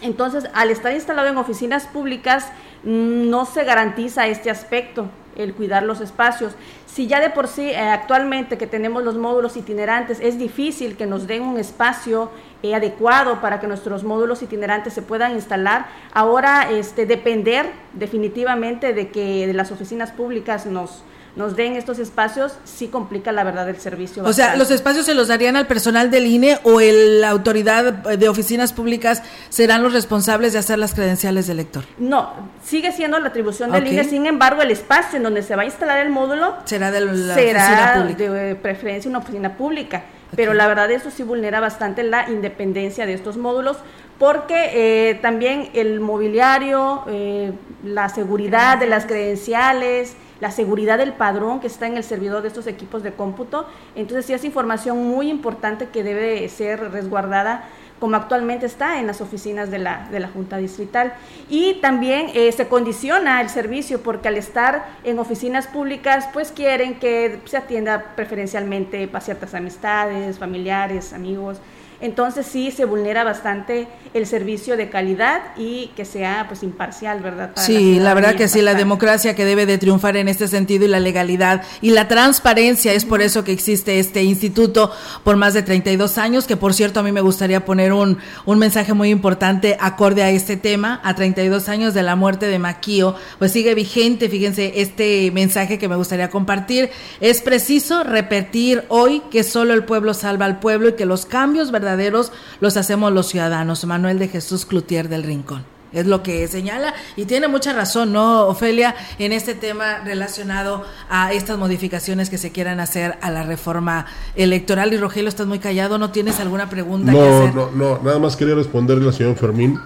Entonces, 0.00 0.48
al 0.54 0.70
estar 0.70 0.92
instalado 0.92 1.26
en 1.26 1.38
oficinas 1.38 1.88
públicas, 1.88 2.52
mm, 2.84 3.28
no 3.28 3.46
se 3.46 3.64
garantiza 3.64 4.28
este 4.28 4.48
aspecto, 4.48 5.08
el 5.34 5.54
cuidar 5.54 5.82
los 5.82 6.00
espacios. 6.00 6.54
Si 6.96 7.06
ya 7.06 7.20
de 7.20 7.28
por 7.28 7.46
sí 7.46 7.68
eh, 7.68 7.76
actualmente 7.76 8.56
que 8.56 8.66
tenemos 8.66 9.04
los 9.04 9.18
módulos 9.18 9.58
itinerantes 9.58 10.18
es 10.18 10.38
difícil 10.38 10.96
que 10.96 11.04
nos 11.04 11.26
den 11.26 11.42
un 11.42 11.58
espacio 11.58 12.30
eh, 12.62 12.74
adecuado 12.74 13.42
para 13.42 13.60
que 13.60 13.66
nuestros 13.66 14.02
módulos 14.02 14.42
itinerantes 14.42 14.94
se 14.94 15.02
puedan 15.02 15.32
instalar, 15.32 15.88
ahora 16.14 16.70
este, 16.70 17.04
depender 17.04 17.70
definitivamente 17.92 18.94
de 18.94 19.10
que 19.10 19.46
de 19.46 19.52
las 19.52 19.72
oficinas 19.72 20.10
públicas 20.10 20.64
nos, 20.64 21.02
nos 21.36 21.54
den 21.54 21.76
estos 21.76 21.98
espacios, 21.98 22.54
sí 22.64 22.88
complica 22.88 23.30
la 23.30 23.44
verdad 23.44 23.68
el 23.68 23.78
servicio. 23.78 24.24
O 24.24 24.32
sea, 24.32 24.56
¿los 24.56 24.70
espacios 24.70 25.06
se 25.06 25.14
los 25.14 25.28
darían 25.28 25.54
al 25.56 25.66
personal 25.66 26.10
del 26.10 26.26
INE 26.26 26.58
o 26.64 26.80
el, 26.80 27.20
la 27.20 27.28
autoridad 27.28 27.92
de 27.92 28.28
oficinas 28.28 28.72
públicas 28.72 29.22
serán 29.50 29.82
los 29.82 29.92
responsables 29.92 30.54
de 30.54 30.58
hacer 30.58 30.78
las 30.78 30.94
credenciales 30.94 31.46
del 31.46 31.58
elector? 31.60 31.84
No, 31.98 32.32
sigue 32.64 32.90
siendo 32.90 33.18
la 33.18 33.28
atribución 33.28 33.70
del 33.70 33.86
INE, 33.86 34.04
sin 34.04 34.26
embargo, 34.26 34.62
el 34.62 34.70
espacio 34.70 35.18
en 35.18 35.22
donde 35.22 35.42
se 35.42 35.54
va 35.54 35.62
a 35.62 35.66
instalar 35.66 35.98
el 36.00 36.10
módulo 36.10 36.56
será 36.64 36.90
de 36.90 37.00
la 37.02 37.34
será 37.34 37.94
pública. 37.98 38.32
de 38.32 38.54
preferencia 38.56 39.08
una 39.08 39.18
oficina 39.18 39.56
pública. 39.56 40.04
Pero 40.34 40.54
la 40.54 40.66
verdad 40.66 40.90
eso 40.90 41.10
sí 41.10 41.22
vulnera 41.22 41.60
bastante 41.60 42.02
la 42.02 42.28
independencia 42.28 43.06
de 43.06 43.14
estos 43.14 43.36
módulos 43.36 43.76
porque 44.18 44.70
eh, 44.72 45.14
también 45.16 45.70
el 45.74 46.00
mobiliario, 46.00 47.04
eh, 47.06 47.52
la 47.84 48.08
seguridad 48.08 48.78
de 48.78 48.86
las 48.86 49.06
credenciales, 49.06 50.16
la 50.40 50.50
seguridad 50.50 50.98
del 50.98 51.12
padrón 51.12 51.60
que 51.60 51.66
está 51.66 51.86
en 51.86 51.96
el 51.96 52.04
servidor 52.04 52.42
de 52.42 52.48
estos 52.48 52.66
equipos 52.66 53.02
de 53.02 53.12
cómputo. 53.12 53.66
Entonces 53.94 54.26
sí 54.26 54.32
es 54.32 54.44
información 54.44 55.08
muy 55.08 55.30
importante 55.30 55.88
que 55.88 56.02
debe 56.02 56.48
ser 56.48 56.90
resguardada 56.90 57.64
como 57.98 58.16
actualmente 58.16 58.66
está 58.66 59.00
en 59.00 59.06
las 59.06 59.20
oficinas 59.20 59.70
de 59.70 59.78
la, 59.78 60.08
de 60.10 60.20
la 60.20 60.28
Junta 60.28 60.58
Distrital. 60.58 61.14
Y 61.48 61.74
también 61.80 62.30
eh, 62.34 62.52
se 62.52 62.68
condiciona 62.68 63.40
el 63.40 63.48
servicio 63.48 64.02
porque 64.02 64.28
al 64.28 64.36
estar 64.36 64.86
en 65.04 65.18
oficinas 65.18 65.66
públicas, 65.66 66.28
pues 66.32 66.52
quieren 66.52 66.98
que 66.98 67.40
se 67.46 67.56
atienda 67.56 68.12
preferencialmente 68.14 69.08
para 69.08 69.24
ciertas 69.24 69.54
amistades, 69.54 70.38
familiares, 70.38 71.12
amigos. 71.12 71.58
Entonces 72.00 72.46
sí 72.46 72.70
se 72.70 72.84
vulnera 72.84 73.24
bastante 73.24 73.88
el 74.12 74.26
servicio 74.26 74.76
de 74.76 74.90
calidad 74.90 75.42
y 75.56 75.88
que 75.96 76.04
sea 76.04 76.44
pues 76.48 76.62
imparcial, 76.62 77.20
¿verdad? 77.20 77.52
sí, 77.56 77.98
la, 77.98 78.14
verdad 78.14 78.34
que 78.34 78.48
sí, 78.48 78.60
la 78.60 78.74
democracia 78.74 79.34
que 79.34 79.44
debe 79.44 79.66
de 79.66 79.78
triunfar 79.78 80.16
en 80.16 80.28
este 80.28 80.48
sentido 80.48 80.84
y 80.84 80.88
la 80.88 81.00
legalidad 81.00 81.62
y 81.80 81.90
la 81.90 82.08
transparencia, 82.08 82.92
es 82.92 83.04
por 83.04 83.22
eso 83.22 83.44
que 83.44 83.52
existe 83.52 83.98
este 83.98 84.22
instituto 84.22 84.92
por 85.24 85.36
más 85.36 85.54
de 85.54 85.62
32 85.62 86.18
años, 86.18 86.46
que 86.46 86.56
por 86.56 86.74
cierto 86.74 87.00
a 87.00 87.02
mí 87.02 87.12
me 87.12 87.20
gustaría 87.20 87.64
poner 87.64 87.92
un, 87.92 88.18
un 88.44 88.58
mensaje 88.58 88.92
muy 88.92 89.10
importante 89.10 89.76
acorde 89.80 90.22
a 90.22 90.30
este 90.30 90.56
tema, 90.56 91.00
a 91.02 91.14
32 91.14 91.68
años 91.68 91.94
de 91.94 92.02
la 92.02 92.16
muerte 92.16 92.46
de 92.46 92.58
Maquío, 92.58 93.14
pues 93.38 93.52
sigue 93.52 93.74
vigente, 93.74 94.28
fíjense, 94.28 94.80
este 94.80 95.30
mensaje 95.32 95.78
que 95.78 95.88
me 95.88 95.96
gustaría 95.96 96.28
compartir, 96.28 96.90
es 97.20 97.40
preciso 97.40 98.04
repetir 98.04 98.84
hoy 98.88 99.22
que 99.30 99.44
solo 99.44 99.74
el 99.74 99.84
pueblo 99.84 100.14
salva 100.14 100.44
al 100.44 100.58
pueblo 100.58 100.90
y 100.90 100.92
que 100.92 101.06
los 101.06 101.26
cambios, 101.26 101.70
¿verdad? 101.70 101.85
Verdaderos 101.86 102.32
los 102.60 102.76
hacemos 102.76 103.12
los 103.12 103.28
ciudadanos. 103.28 103.84
Manuel 103.84 104.18
de 104.18 104.28
Jesús 104.28 104.66
Cloutier 104.66 105.08
del 105.08 105.22
Rincón. 105.22 105.64
Es 105.92 106.04
lo 106.04 106.22
que 106.22 106.46
señala 106.48 106.92
y 107.14 107.26
tiene 107.26 107.46
mucha 107.46 107.72
razón, 107.72 108.12
¿no, 108.12 108.48
Ofelia? 108.48 108.96
En 109.20 109.32
este 109.32 109.54
tema 109.54 110.00
relacionado 110.04 110.84
a 111.08 111.32
estas 111.32 111.56
modificaciones 111.58 112.28
que 112.28 112.38
se 112.38 112.50
quieran 112.50 112.80
hacer 112.80 113.16
a 113.22 113.30
la 113.30 113.44
reforma 113.44 114.06
electoral. 114.34 114.92
Y 114.92 114.96
Rogelio, 114.96 115.28
estás 115.28 115.46
muy 115.46 115.60
callado, 115.60 115.96
¿no 115.96 116.10
tienes 116.10 116.40
alguna 116.40 116.68
pregunta? 116.68 117.12
No, 117.12 117.18
que 117.18 117.28
hacer? 117.28 117.54
no, 117.54 117.70
no, 117.70 118.00
nada 118.02 118.18
más 118.18 118.36
quería 118.36 118.56
responderle 118.56 119.04
a 119.04 119.06
la 119.06 119.12
señora 119.12 119.36
Fermín 119.36 119.78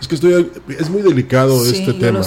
es 0.00 0.06
que 0.06 0.14
estoy, 0.14 0.50
es 0.68 0.88
muy 0.90 1.02
delicado 1.02 1.64
este 1.64 1.92
tema. 1.94 2.20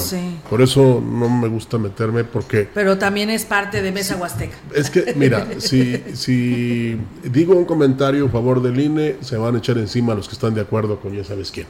Por 0.50 0.60
eso 0.60 1.02
no 1.04 1.30
me 1.30 1.48
gusta 1.48 1.78
meterme 1.78 2.24
porque... 2.24 2.68
Pero 2.74 2.98
también 2.98 3.30
es 3.30 3.46
parte 3.46 3.80
de 3.80 3.90
Mesa 3.92 4.16
Huasteca. 4.16 4.56
Es 4.74 4.90
que, 4.90 5.14
mira, 5.16 5.46
si, 5.58 6.02
si 6.12 6.98
digo 7.24 7.54
un 7.56 7.64
comentario 7.64 8.26
a 8.26 8.28
favor 8.28 8.60
del 8.60 8.78
INE, 8.78 9.16
se 9.20 9.38
van 9.38 9.54
a 9.54 9.58
echar 9.58 9.78
encima 9.78 10.14
los 10.14 10.28
que 10.28 10.34
están 10.34 10.54
de 10.54 10.60
acuerdo 10.60 11.00
con 11.00 11.14
ya 11.14 11.24
sabes 11.24 11.50
quién. 11.50 11.66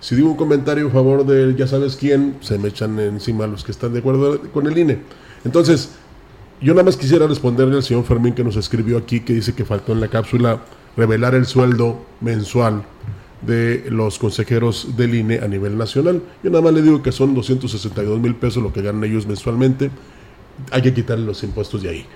Si 0.00 0.16
digo 0.16 0.28
un 0.28 0.36
comentario 0.36 0.88
a 0.88 0.90
favor 0.90 1.24
del 1.24 1.56
ya 1.56 1.68
sabes 1.68 1.96
quién, 1.96 2.36
se 2.40 2.58
me 2.58 2.68
echan 2.68 2.98
encima 2.98 3.46
los 3.46 3.62
que 3.62 3.70
están 3.70 3.92
de 3.92 4.00
acuerdo 4.00 4.40
con 4.52 4.66
el 4.66 4.76
INE. 4.76 4.98
Entonces, 5.44 5.90
yo 6.60 6.72
nada 6.74 6.84
más 6.84 6.96
quisiera 6.96 7.26
responderle 7.26 7.76
al 7.76 7.82
señor 7.84 8.04
Fermín 8.04 8.34
que 8.34 8.42
nos 8.42 8.56
escribió 8.56 8.98
aquí, 8.98 9.20
que 9.20 9.32
dice 9.32 9.54
que 9.54 9.64
faltó 9.64 9.92
en 9.92 10.00
la 10.00 10.08
cápsula 10.08 10.60
revelar 10.96 11.34
el 11.34 11.46
sueldo 11.46 12.04
mensual 12.20 12.84
de 13.46 13.84
los 13.88 14.18
consejeros 14.18 14.96
del 14.96 15.14
INE 15.14 15.38
a 15.38 15.48
nivel 15.48 15.78
nacional. 15.78 16.22
Yo 16.42 16.50
nada 16.50 16.62
más 16.62 16.72
le 16.72 16.82
digo 16.82 17.02
que 17.02 17.12
son 17.12 17.34
262 17.34 18.20
mil 18.20 18.34
pesos 18.34 18.62
lo 18.62 18.72
que 18.72 18.82
ganan 18.82 19.04
ellos 19.04 19.26
mensualmente. 19.26 19.90
Hay 20.70 20.82
que 20.82 20.92
quitarle 20.92 21.24
los 21.24 21.42
impuestos 21.42 21.82
de 21.82 21.90
ahí. 21.90 22.06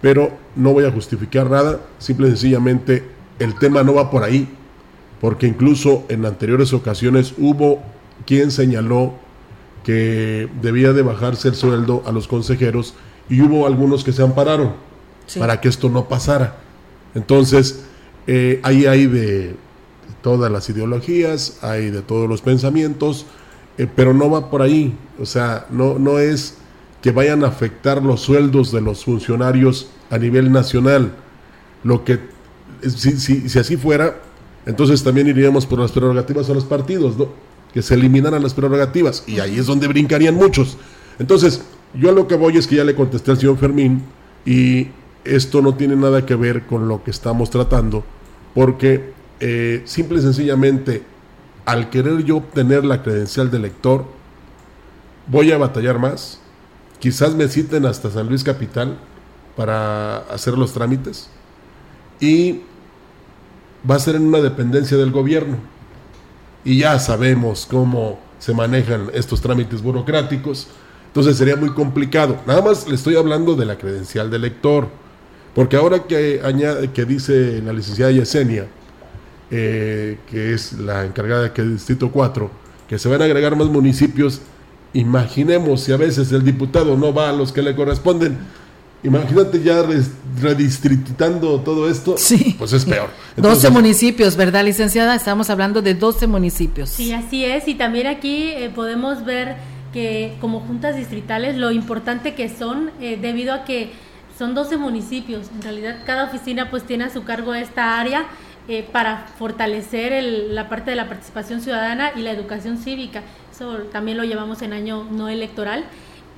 Pero 0.00 0.32
no 0.56 0.72
voy 0.72 0.84
a 0.84 0.90
justificar 0.90 1.50
nada, 1.50 1.80
simple 1.98 2.28
y 2.28 2.30
sencillamente 2.30 3.04
el 3.38 3.54
tema 3.58 3.82
no 3.82 3.94
va 3.94 4.10
por 4.10 4.22
ahí, 4.22 4.48
porque 5.20 5.46
incluso 5.46 6.04
en 6.08 6.24
anteriores 6.24 6.72
ocasiones 6.72 7.34
hubo 7.36 7.82
quien 8.26 8.50
señaló 8.50 9.14
que 9.84 10.48
debía 10.62 10.92
de 10.92 11.02
bajarse 11.02 11.48
el 11.48 11.54
sueldo 11.54 12.02
a 12.06 12.12
los 12.12 12.28
consejeros 12.28 12.94
y 13.28 13.40
hubo 13.42 13.66
algunos 13.66 14.04
que 14.04 14.12
se 14.12 14.22
ampararon 14.22 14.72
para 15.38 15.60
que 15.60 15.68
esto 15.68 15.88
no 15.88 16.08
pasara. 16.08 16.56
Entonces, 17.14 17.84
eh, 18.26 18.60
ahí 18.62 18.86
hay 18.86 19.06
de 19.06 19.56
todas 20.22 20.50
las 20.50 20.68
ideologías, 20.68 21.58
hay 21.62 21.90
de 21.90 22.02
todos 22.02 22.28
los 22.28 22.42
pensamientos 22.42 23.26
eh, 23.80 23.86
pero 23.96 24.12
no 24.12 24.28
va 24.28 24.50
por 24.50 24.60
ahí. 24.60 24.94
O 25.18 25.24
sea, 25.24 25.66
no, 25.70 25.98
no 25.98 26.18
es 26.18 26.56
que 27.00 27.12
vayan 27.12 27.44
a 27.44 27.48
afectar 27.48 28.02
los 28.02 28.20
sueldos 28.20 28.72
de 28.72 28.82
los 28.82 29.06
funcionarios 29.06 29.88
a 30.10 30.18
nivel 30.18 30.52
nacional. 30.52 31.12
Lo 31.82 32.04
que, 32.04 32.20
si, 32.82 33.12
si, 33.12 33.48
si 33.48 33.58
así 33.58 33.78
fuera, 33.78 34.20
entonces 34.66 35.02
también 35.02 35.28
iríamos 35.28 35.64
por 35.64 35.78
las 35.78 35.92
prerrogativas 35.92 36.50
a 36.50 36.52
los 36.52 36.64
partidos, 36.64 37.16
¿no? 37.16 37.28
Que 37.72 37.80
se 37.80 37.94
eliminaran 37.94 38.42
las 38.42 38.52
prerrogativas 38.52 39.24
y 39.26 39.40
ahí 39.40 39.58
es 39.58 39.64
donde 39.64 39.88
brincarían 39.88 40.34
muchos. 40.34 40.76
Entonces, 41.18 41.62
yo 41.94 42.10
a 42.10 42.12
lo 42.12 42.28
que 42.28 42.34
voy 42.34 42.58
es 42.58 42.66
que 42.66 42.76
ya 42.76 42.84
le 42.84 42.94
contesté 42.94 43.30
al 43.30 43.38
señor 43.38 43.56
Fermín 43.56 44.02
y 44.44 44.88
esto 45.24 45.62
no 45.62 45.74
tiene 45.74 45.96
nada 45.96 46.26
que 46.26 46.34
ver 46.34 46.66
con 46.66 46.86
lo 46.86 47.02
que 47.02 47.10
estamos 47.10 47.48
tratando, 47.48 48.04
porque 48.54 49.14
eh, 49.40 49.82
simple 49.86 50.18
y 50.18 50.22
sencillamente, 50.22 51.02
al 51.64 51.90
querer 51.90 52.22
yo 52.24 52.36
obtener 52.38 52.84
la 52.84 53.02
credencial 53.02 53.50
de 53.50 53.58
lector, 53.58 54.04
voy 55.26 55.52
a 55.52 55.58
batallar 55.58 55.98
más. 55.98 56.40
Quizás 56.98 57.34
me 57.34 57.48
citen 57.48 57.86
hasta 57.86 58.10
San 58.10 58.28
Luis 58.28 58.44
Capital 58.44 58.98
para 59.56 60.18
hacer 60.18 60.56
los 60.56 60.72
trámites. 60.72 61.28
Y 62.20 62.60
va 63.88 63.94
a 63.94 63.98
ser 63.98 64.16
en 64.16 64.26
una 64.26 64.40
dependencia 64.40 64.96
del 64.96 65.10
gobierno. 65.10 65.56
Y 66.64 66.78
ya 66.78 66.98
sabemos 66.98 67.66
cómo 67.68 68.20
se 68.38 68.52
manejan 68.52 69.08
estos 69.14 69.40
trámites 69.40 69.82
burocráticos. 69.82 70.68
Entonces 71.06 71.36
sería 71.36 71.56
muy 71.56 71.70
complicado. 71.70 72.38
Nada 72.46 72.60
más 72.60 72.86
le 72.86 72.94
estoy 72.94 73.16
hablando 73.16 73.54
de 73.54 73.64
la 73.64 73.78
credencial 73.78 74.30
de 74.30 74.38
lector. 74.38 74.88
Porque 75.54 75.76
ahora 75.76 76.04
que, 76.04 76.40
añade, 76.44 76.92
que 76.92 77.04
dice 77.04 77.60
la 77.62 77.72
licenciada 77.72 78.12
Yesenia, 78.12 78.68
eh, 79.50 80.18
que 80.30 80.54
es 80.54 80.74
la 80.74 81.04
encargada 81.04 81.42
de 81.42 81.52
que 81.52 81.62
Distrito 81.62 82.10
4, 82.10 82.50
que 82.88 82.98
se 82.98 83.08
van 83.08 83.22
a 83.22 83.24
agregar 83.24 83.56
más 83.56 83.68
municipios, 83.68 84.40
imaginemos 84.92 85.82
si 85.82 85.92
a 85.92 85.96
veces 85.96 86.32
el 86.32 86.44
diputado 86.44 86.96
no 86.96 87.12
va 87.14 87.30
a 87.30 87.32
los 87.32 87.52
que 87.52 87.62
le 87.62 87.74
corresponden, 87.74 88.38
Imagínate 89.02 89.62
ya 89.62 89.82
redistritando 90.42 91.60
todo 91.60 91.88
esto, 91.88 92.16
sí. 92.18 92.54
pues 92.58 92.74
es 92.74 92.84
peor. 92.84 93.08
12 93.36 93.70
municipios, 93.70 94.36
¿verdad, 94.36 94.62
licenciada? 94.62 95.14
Estamos 95.14 95.48
hablando 95.48 95.80
de 95.80 95.94
12 95.94 96.26
municipios. 96.26 96.90
Sí, 96.90 97.12
así 97.12 97.44
es. 97.44 97.66
Y 97.66 97.76
también 97.76 98.06
aquí 98.06 98.50
eh, 98.50 98.70
podemos 98.74 99.24
ver 99.24 99.56
que 99.94 100.36
como 100.40 100.60
juntas 100.60 100.96
distritales 100.96 101.56
lo 101.56 101.70
importante 101.70 102.34
que 102.34 102.50
son, 102.50 102.90
eh, 103.00 103.18
debido 103.20 103.54
a 103.54 103.64
que 103.64 103.90
son 104.38 104.54
12 104.54 104.76
municipios. 104.76 105.46
En 105.54 105.62
realidad, 105.62 105.96
cada 106.04 106.24
oficina 106.24 106.68
pues 106.68 106.82
tiene 106.82 107.04
a 107.04 107.10
su 107.10 107.24
cargo 107.24 107.54
esta 107.54 107.98
área 107.98 108.26
eh, 108.70 108.86
para 108.92 109.26
fortalecer 109.36 110.22
la 110.22 110.68
parte 110.68 110.90
de 110.90 110.96
la 110.96 111.08
participación 111.08 111.60
ciudadana 111.60 112.12
y 112.14 112.20
la 112.20 112.30
educación 112.30 112.78
cívica. 112.78 113.24
Eso 113.50 113.78
también 113.90 114.16
lo 114.16 114.22
llevamos 114.22 114.62
en 114.62 114.72
año 114.72 115.08
no 115.10 115.28
electoral. 115.28 115.86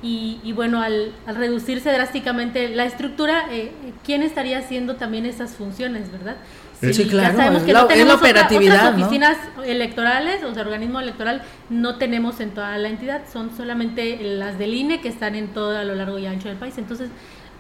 Y, 0.03 0.51
bueno, 0.57 0.81
al, 0.81 1.13
reducirse 1.27 1.93
drásticamente 1.93 2.71
la 2.71 2.87
estructura, 2.87 3.45
eh, 3.51 3.71
¿quién 4.03 4.23
estaría 4.23 4.57
haciendo 4.59 4.97
también 4.97 5.27
esas 5.27 5.57
funciones, 5.57 6.11
verdad? 6.11 6.37
Sí, 6.81 7.07
claro, 7.07 7.37
sabemos 7.37 7.65
que 7.65 7.75
no 7.75 7.87
tenemos 7.87 8.15
operatividad, 8.15 8.95
oficinas 8.99 9.37
electorales, 9.67 10.43
o 10.43 10.55
sea, 10.55 10.63
organismo 10.63 11.01
electoral, 11.01 11.43
no 11.69 11.97
tenemos 11.97 12.41
en 12.41 12.53
toda 12.53 12.79
la 12.79 12.89
entidad, 12.89 13.25
son 13.31 13.55
solamente 13.55 14.19
las 14.23 14.59
del 14.59 14.73
INE 14.73 15.03
que 15.03 15.09
están 15.09 15.35
en 15.35 15.49
todo 15.49 15.77
a 15.77 15.85
lo 15.85 15.95
largo 15.95 16.19
y 16.19 16.25
ancho 16.25 16.49
del 16.49 16.57
país. 16.57 16.79
Entonces, 16.79 17.11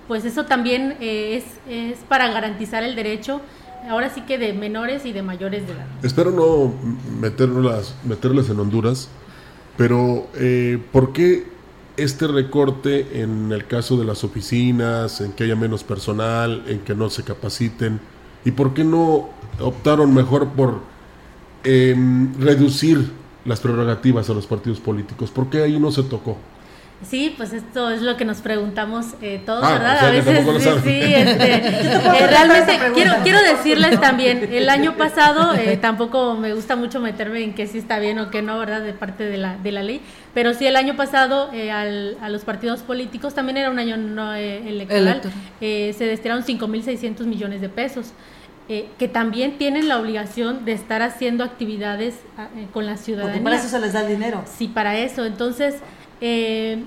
pues 0.09 0.25
eso 0.25 0.47
también 0.47 0.97
eh, 0.99 1.37
es, 1.37 1.45
es 1.69 1.99
para 2.09 2.29
garantizar 2.29 2.83
el 2.83 2.97
derecho 2.97 3.43
ahora 3.88 4.11
sí 4.11 4.23
que 4.23 4.38
de 4.38 4.53
menores 4.53 5.05
y 5.07 5.12
de 5.12 5.23
mayores 5.23 5.66
de 5.66 5.73
edad. 5.73 5.87
Espero 6.03 6.31
no 6.31 6.73
meterlas, 7.21 7.95
en 8.05 8.61
Honduras, 8.61 9.09
pero 9.77 10.29
eh, 10.35 10.79
¿por 10.92 11.12
qué 11.12 11.47
este 11.97 12.27
recorte 12.27 13.21
en 13.21 13.53
el 13.53 13.66
caso 13.66 13.97
de 13.97 14.05
las 14.05 14.25
oficinas, 14.25 15.21
en 15.21 15.33
que 15.33 15.45
haya 15.45 15.57
menos 15.57 15.85
personal, 15.85 16.64
en 16.66 16.81
que 16.81 16.95
no 16.95 17.11
se 17.11 17.23
capaciten? 17.23 18.01
¿Y 18.45 18.53
por 18.53 18.75
qué 18.75 18.85
no 18.85 19.31
optaron 19.61 20.12
mejor 20.14 20.49
por 20.49 20.81
em, 21.64 22.35
reducir 22.40 23.12
las 23.45 23.61
prerrogativas 23.61 24.29
a 24.31 24.35
los 24.35 24.47
partidos 24.47 24.81
políticos? 24.81 25.31
¿Por 25.31 25.49
qué 25.49 25.62
ahí 25.62 25.79
no 25.79 25.90
se 25.92 26.03
tocó? 26.03 26.38
Sí, 27.09 27.35
pues 27.37 27.53
esto 27.53 27.91
es 27.91 28.01
lo 28.03 28.17
que 28.17 28.25
nos 28.25 28.38
preguntamos 28.38 29.07
eh, 29.21 29.43
todos, 29.45 29.65
ah, 29.65 29.73
¿verdad? 29.73 30.07
a 30.07 30.11
veces 30.11 30.62
sí, 30.62 30.71
sí 30.85 31.01
este, 31.15 31.55
eh, 31.55 32.27
realmente 32.29 32.79
quiero 32.95 33.15
quiero 33.23 33.43
decirles 33.43 34.01
también, 34.01 34.49
el 34.53 34.69
año 34.69 34.97
pasado 34.97 35.55
eh, 35.55 35.77
tampoco 35.77 36.35
me 36.35 36.55
gusta 36.55 36.77
mucho 36.77 37.01
meterme 37.01 37.43
en 37.43 37.55
que 37.55 37.67
si 37.67 37.79
está 37.79 37.99
bien 37.99 38.19
o 38.19 38.31
que 38.31 38.43
no, 38.43 38.59
¿verdad? 38.59 38.83
De 38.83 38.93
parte 38.93 39.25
de 39.25 39.37
la 39.37 39.57
de 39.57 39.73
la 39.73 39.83
ley, 39.83 40.01
pero 40.33 40.55
sí 40.55 40.67
el 40.67 40.77
año 40.77 40.95
pasado 40.97 41.51
al, 41.73 42.17
a 42.21 42.29
los 42.29 42.45
partidos 42.45 42.81
políticos 42.81 43.35
también 43.35 43.57
era 43.57 43.71
un 43.71 43.79
año 43.79 43.97
no 43.97 44.35
electoral, 44.35 45.23
se 45.61 45.95
destinaron 45.99 46.45
5.600 46.45 47.25
millones 47.25 47.61
de 47.61 47.69
pesos. 47.69 48.12
que 48.69 49.09
también 49.09 49.59
tienen 49.59 49.88
la 49.88 49.99
obligación 49.99 50.65
de 50.65 50.73
estar 50.73 51.03
haciendo 51.03 51.45
actividades 51.45 52.15
ah, 52.38 52.49
con 52.73 52.87
la 52.87 52.97
ciudadanía. 52.97 53.35
Porque 53.35 53.45
para 53.45 53.57
eso 53.57 53.69
se 53.69 53.79
les 53.81 53.93
da 53.93 54.01
el 54.01 54.09
dinero. 54.09 54.45
Sí, 54.47 54.69
para 54.69 54.97
eso. 54.97 55.27
Entonces, 55.27 55.75
eh, 56.25 56.79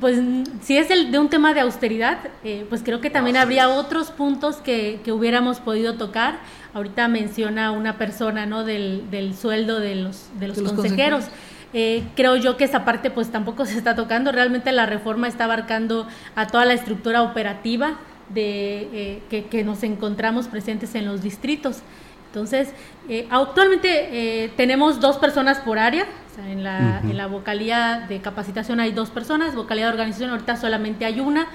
pues 0.00 0.20
si 0.62 0.76
es 0.76 0.90
el 0.90 1.12
de 1.12 1.20
un 1.20 1.30
tema 1.30 1.54
de 1.54 1.60
austeridad, 1.60 2.18
eh, 2.42 2.66
pues 2.68 2.82
creo 2.82 3.00
que 3.00 3.08
también 3.08 3.36
habría 3.36 3.68
otros 3.68 4.10
puntos 4.10 4.56
que, 4.56 5.00
que, 5.04 5.12
hubiéramos 5.12 5.60
podido 5.60 5.94
tocar. 5.94 6.40
Ahorita 6.74 7.06
menciona 7.06 7.70
una 7.70 7.98
persona, 7.98 8.46
¿no? 8.46 8.64
Del, 8.64 9.08
del 9.10 9.36
sueldo 9.36 9.78
de 9.78 9.94
los, 9.94 10.28
de 10.40 10.48
los, 10.48 10.60
consejeros. 10.60 11.26
Eh, 11.72 12.02
creo 12.16 12.34
yo 12.34 12.56
que 12.56 12.64
esa 12.64 12.84
parte 12.84 13.12
pues 13.12 13.30
tampoco 13.30 13.64
se 13.66 13.78
está 13.78 13.94
tocando. 13.94 14.32
Realmente 14.32 14.72
la 14.72 14.86
reforma 14.86 15.28
está 15.28 15.44
abarcando 15.44 16.08
a 16.34 16.48
toda 16.48 16.64
la 16.64 16.74
estructura 16.74 17.22
operativa 17.22 17.96
de 18.28 19.22
que, 19.28 19.46
que 19.46 19.64
nos 19.64 19.82
encontramos 19.82 20.48
presentes 20.48 20.96
en 20.96 21.06
los 21.06 21.22
distritos. 21.22 21.82
Entonces, 22.30 22.68
eh, 23.08 23.26
actualmente 23.28 24.44
eh, 24.44 24.52
tenemos 24.56 25.00
dos 25.00 25.18
personas 25.18 25.58
por 25.58 25.80
área, 25.80 26.06
en, 26.48 26.62
la, 26.62 27.00
en 27.02 27.16
la 27.16 27.26
vocalía 27.26 28.06
de 28.08 28.20
capacitación 28.20 28.78
hay 28.78 28.92
dos 28.92 29.10
personas, 29.10 29.56
vocalía 29.56 29.86
de 29.86 29.92
organización 29.92 30.30
ahorita 30.30 30.56
solamente 30.56 31.04
hay 31.04 31.18
una, 31.18 31.48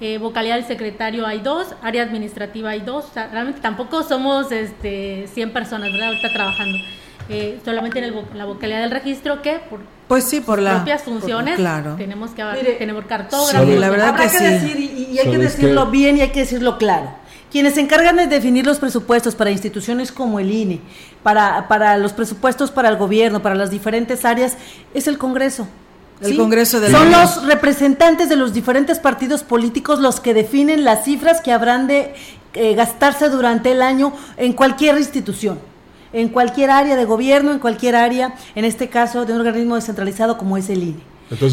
eh, 0.00 0.18
vocalía 0.18 0.54
del 0.54 0.64
secretario 0.64 1.26
hay 1.26 1.40
dos, 1.40 1.74
área 1.82 2.04
administrativa 2.04 2.70
hay 2.70 2.80
dos, 2.80 3.06
realmente 3.14 3.60
tampoco 3.60 4.04
somos 4.04 4.52
este, 4.52 5.26
100 5.34 5.52
personas, 5.52 5.90
¿verdad? 5.90 6.08
Ahorita 6.10 6.32
trabajando. 6.32 6.78
solamente 7.64 7.98
en 7.98 8.14
la 8.38 8.44
vocalía 8.44 8.78
del 8.78 8.92
registro 8.92 9.42
que 9.42 9.58
por 9.68 9.80
pues 10.08 10.24
sí 10.24 10.40
por 10.40 10.60
las 10.60 10.76
propias 10.76 11.02
funciones 11.02 11.56
claro. 11.56 11.94
tenemos 11.96 12.32
que 12.32 12.42
tener 12.78 13.06
cartógrafos 13.06 13.68
la 13.68 13.90
verdad 13.90 14.16
que, 14.16 14.44
decir 14.44 14.76
y, 14.78 15.18
hay 15.18 15.30
que 15.30 15.38
decirlo 15.38 15.86
bien 15.86 16.16
y 16.16 16.22
hay 16.22 16.30
que 16.30 16.40
decirlo 16.40 16.76
claro 16.78 17.19
quienes 17.50 17.74
se 17.74 17.80
encargan 17.80 18.16
de 18.16 18.26
definir 18.26 18.66
los 18.66 18.78
presupuestos 18.78 19.34
para 19.34 19.50
instituciones 19.50 20.12
como 20.12 20.38
el 20.40 20.50
INE, 20.50 20.80
para, 21.22 21.68
para 21.68 21.96
los 21.98 22.12
presupuestos 22.12 22.70
para 22.70 22.88
el 22.88 22.96
gobierno, 22.96 23.42
para 23.42 23.54
las 23.54 23.70
diferentes 23.70 24.24
áreas, 24.24 24.56
es 24.94 25.06
el 25.08 25.18
Congreso. 25.18 25.66
El 26.20 26.36
Congreso 26.36 26.80
de 26.80 26.90
Son 26.90 27.10
los 27.10 27.46
representantes 27.46 28.28
de 28.28 28.36
los 28.36 28.52
diferentes 28.52 28.98
partidos 28.98 29.42
políticos 29.42 30.00
los 30.00 30.20
que 30.20 30.34
definen 30.34 30.84
las 30.84 31.04
cifras 31.04 31.40
que 31.40 31.50
habrán 31.50 31.86
de 31.86 32.14
eh, 32.52 32.74
gastarse 32.74 33.30
durante 33.30 33.72
el 33.72 33.80
año 33.80 34.12
en 34.36 34.52
cualquier 34.52 34.98
institución, 34.98 35.58
en 36.12 36.28
cualquier 36.28 36.70
área 36.70 36.94
de 36.94 37.06
gobierno, 37.06 37.52
en 37.52 37.58
cualquier 37.58 37.96
área, 37.96 38.34
en 38.54 38.66
este 38.66 38.88
caso 38.88 39.24
de 39.24 39.32
un 39.32 39.40
organismo 39.40 39.76
descentralizado 39.76 40.36
como 40.36 40.58
es 40.58 40.68
el 40.68 40.82
INE. 40.82 41.09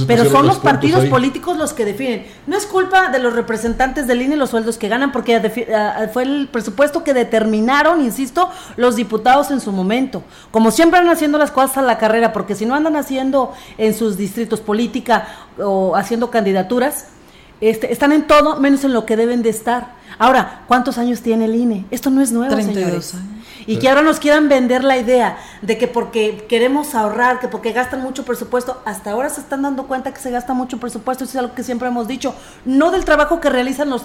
Pero 0.08 0.26
son 0.26 0.48
los 0.48 0.58
partidos 0.58 1.06
políticos 1.06 1.56
los 1.56 1.74
que 1.74 1.86
definen. 1.86 2.26
No 2.48 2.58
es 2.58 2.66
culpa 2.66 3.10
de 3.10 3.20
los 3.20 3.34
representantes 3.34 4.08
del 4.08 4.24
INE 4.24 4.36
los 4.36 4.50
sueldos 4.50 4.78
que 4.78 4.88
ganan, 4.88 5.12
porque 5.12 5.40
fue 6.12 6.24
el 6.24 6.50
presupuesto 6.52 7.04
que 7.04 7.14
determinaron, 7.14 8.02
insisto, 8.02 8.50
los 8.76 8.96
diputados 8.96 9.52
en 9.52 9.60
su 9.60 9.72
momento. 9.72 10.24
Como 10.50 10.72
siempre 10.72 11.00
andan 11.00 11.16
haciendo 11.16 11.38
las 11.38 11.52
cosas 11.52 11.78
a 11.78 11.82
la 11.84 12.00
carrera, 12.00 12.34
porque 12.34 12.56
si 12.56 12.66
no 12.66 12.74
andan 12.74 12.96
haciendo 12.96 13.54
en 13.78 13.94
sus 13.94 14.18
distritos 14.18 14.62
política 14.62 15.28
o 15.60 15.96
haciendo 15.96 16.32
candidaturas, 16.32 17.08
este, 17.62 17.92
están 17.92 18.12
en 18.14 18.26
todo 18.26 18.60
menos 18.60 18.84
en 18.84 18.94
lo 18.94 19.06
que 19.06 19.16
deben 19.16 19.44
de 19.44 19.50
estar. 19.50 19.96
Ahora, 20.18 20.64
¿cuántos 20.68 20.98
años 20.98 21.22
tiene 21.22 21.46
el 21.46 21.56
INE? 21.56 21.86
Esto 21.92 22.10
no 22.10 22.22
es 22.22 22.32
nuevo, 22.32 22.54
32 22.54 22.84
señores. 22.84 23.14
Años. 23.14 23.37
Y 23.68 23.78
que 23.78 23.90
ahora 23.90 24.02
nos 24.02 24.20
quieran 24.20 24.50
vender 24.50 24.84
la 24.84 24.98
idea 24.98 25.38
de 25.62 25.78
que 25.78 25.88
porque 25.88 26.46
queremos 26.50 26.96
ahorrar, 26.96 27.40
que 27.40 27.48
porque 27.48 27.74
gastan 27.74 28.02
mucho 28.02 28.26
presupuesto, 28.26 28.82
hasta 28.86 29.12
ahora 29.12 29.30
se 29.30 29.42
están 29.42 29.62
dando 29.62 29.88
cuenta 29.88 30.14
que 30.14 30.20
se 30.20 30.32
gasta 30.32 30.54
mucho 30.54 30.80
presupuesto, 30.80 31.26
eso 31.26 31.32
es 31.32 31.38
algo 31.38 31.54
que 31.54 31.64
siempre 31.64 31.90
hemos 31.90 32.08
dicho, 32.08 32.34
no 32.66 32.92
del 32.92 33.06
trabajo 33.06 33.40
que 33.40 33.50
realizan 33.50 33.90
los 33.90 34.04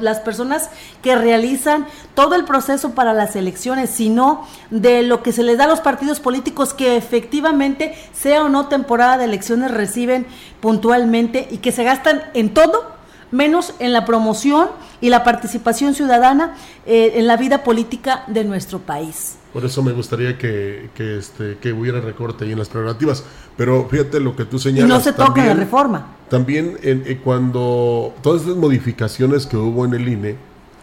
las 0.00 0.20
personas 0.20 0.70
que 1.02 1.16
realizan 1.16 1.86
todo 2.14 2.36
el 2.36 2.44
proceso 2.44 2.92
para 2.92 3.12
las 3.12 3.34
elecciones, 3.34 3.90
sino 3.90 4.46
de 4.70 5.02
lo 5.02 5.22
que 5.22 5.32
se 5.32 5.42
les 5.42 5.58
da 5.58 5.64
a 5.64 5.68
los 5.68 5.80
partidos 5.80 6.20
políticos 6.20 6.72
que 6.72 6.96
efectivamente, 6.96 7.94
sea 8.12 8.44
o 8.44 8.48
no 8.48 8.68
temporada 8.68 9.18
de 9.18 9.24
elecciones, 9.24 9.72
reciben 9.72 10.26
puntualmente 10.60 11.48
y 11.50 11.58
que 11.58 11.72
se 11.72 11.84
gastan 11.84 12.22
en 12.34 12.54
todo 12.54 12.93
menos 13.34 13.74
en 13.80 13.92
la 13.92 14.04
promoción 14.04 14.68
y 15.00 15.10
la 15.10 15.24
participación 15.24 15.92
ciudadana 15.94 16.54
eh, 16.86 17.14
en 17.16 17.26
la 17.26 17.36
vida 17.36 17.64
política 17.64 18.22
de 18.28 18.44
nuestro 18.44 18.78
país. 18.78 19.36
Por 19.52 19.64
eso 19.64 19.82
me 19.82 19.92
gustaría 19.92 20.38
que, 20.38 20.90
que, 20.94 21.18
este, 21.18 21.58
que 21.60 21.72
hubiera 21.72 22.00
recorte 22.00 22.44
ahí 22.44 22.52
en 22.52 22.58
las 22.58 22.68
prerrogativas. 22.68 23.24
Pero 23.56 23.88
fíjate 23.90 24.20
lo 24.20 24.36
que 24.36 24.44
tú 24.44 24.58
señalas. 24.58 24.88
Y 24.88 24.92
no 24.92 25.00
se 25.00 25.12
toca 25.12 25.44
la 25.44 25.54
reforma. 25.54 26.06
También 26.28 26.78
en, 26.82 27.02
eh, 27.06 27.20
cuando 27.22 28.14
todas 28.22 28.42
estas 28.42 28.56
modificaciones 28.56 29.46
que 29.46 29.56
hubo 29.56 29.84
en 29.84 29.94
el 29.94 30.08
INE, 30.08 30.36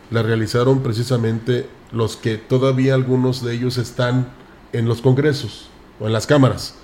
las 0.09 0.25
realizaron 0.25 0.81
precisamente 0.83 1.67
los 1.93 2.17
que 2.17 2.37
todavía 2.37 2.95
algunos 2.95 3.43
de 3.43 3.53
ellos 3.53 3.77
están 3.77 4.27
en 4.73 4.87
los 4.87 5.01
congresos 5.01 5.69
o 6.01 6.07
en 6.07 6.13
las 6.13 6.27
cámaras. 6.27 6.75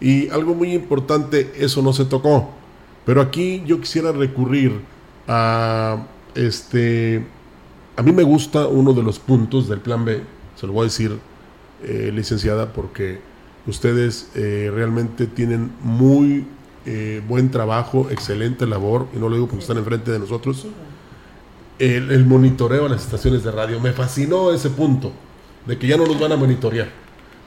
Y 0.00 0.28
algo 0.30 0.54
muy 0.54 0.72
importante, 0.74 1.52
eso 1.58 1.82
no 1.82 1.92
se 1.92 2.04
tocó. 2.04 2.50
Pero 3.04 3.20
aquí 3.20 3.64
yo 3.66 3.80
quisiera 3.80 4.12
recurrir 4.12 4.80
a 5.28 6.04
este. 6.34 7.24
A 7.96 8.02
mí 8.02 8.12
me 8.12 8.22
gusta 8.22 8.66
uno 8.66 8.92
de 8.92 9.02
los 9.02 9.18
puntos 9.18 9.68
del 9.68 9.80
plan 9.80 10.04
B, 10.04 10.22
se 10.56 10.66
lo 10.66 10.72
voy 10.72 10.82
a 10.82 10.84
decir, 10.84 11.18
eh, 11.82 12.10
licenciada, 12.14 12.72
porque 12.72 13.20
ustedes 13.66 14.30
eh, 14.34 14.70
realmente 14.72 15.26
tienen 15.26 15.72
muy 15.82 16.46
eh, 16.86 17.22
buen 17.28 17.50
trabajo, 17.50 18.08
excelente 18.10 18.66
labor, 18.66 19.06
y 19.14 19.18
no 19.18 19.28
lo 19.28 19.34
digo 19.34 19.46
porque 19.46 19.62
están 19.62 19.78
enfrente 19.78 20.10
de 20.10 20.18
nosotros. 20.18 20.66
El, 21.78 22.10
el 22.10 22.24
monitoreo 22.24 22.86
a 22.86 22.88
las 22.88 23.04
estaciones 23.04 23.44
de 23.44 23.50
radio, 23.50 23.80
me 23.80 23.92
fascinó 23.92 24.52
ese 24.52 24.70
punto, 24.70 25.12
de 25.66 25.78
que 25.78 25.86
ya 25.86 25.96
no 25.96 26.06
nos 26.06 26.18
van 26.18 26.32
a 26.32 26.36
monitorear 26.36 26.88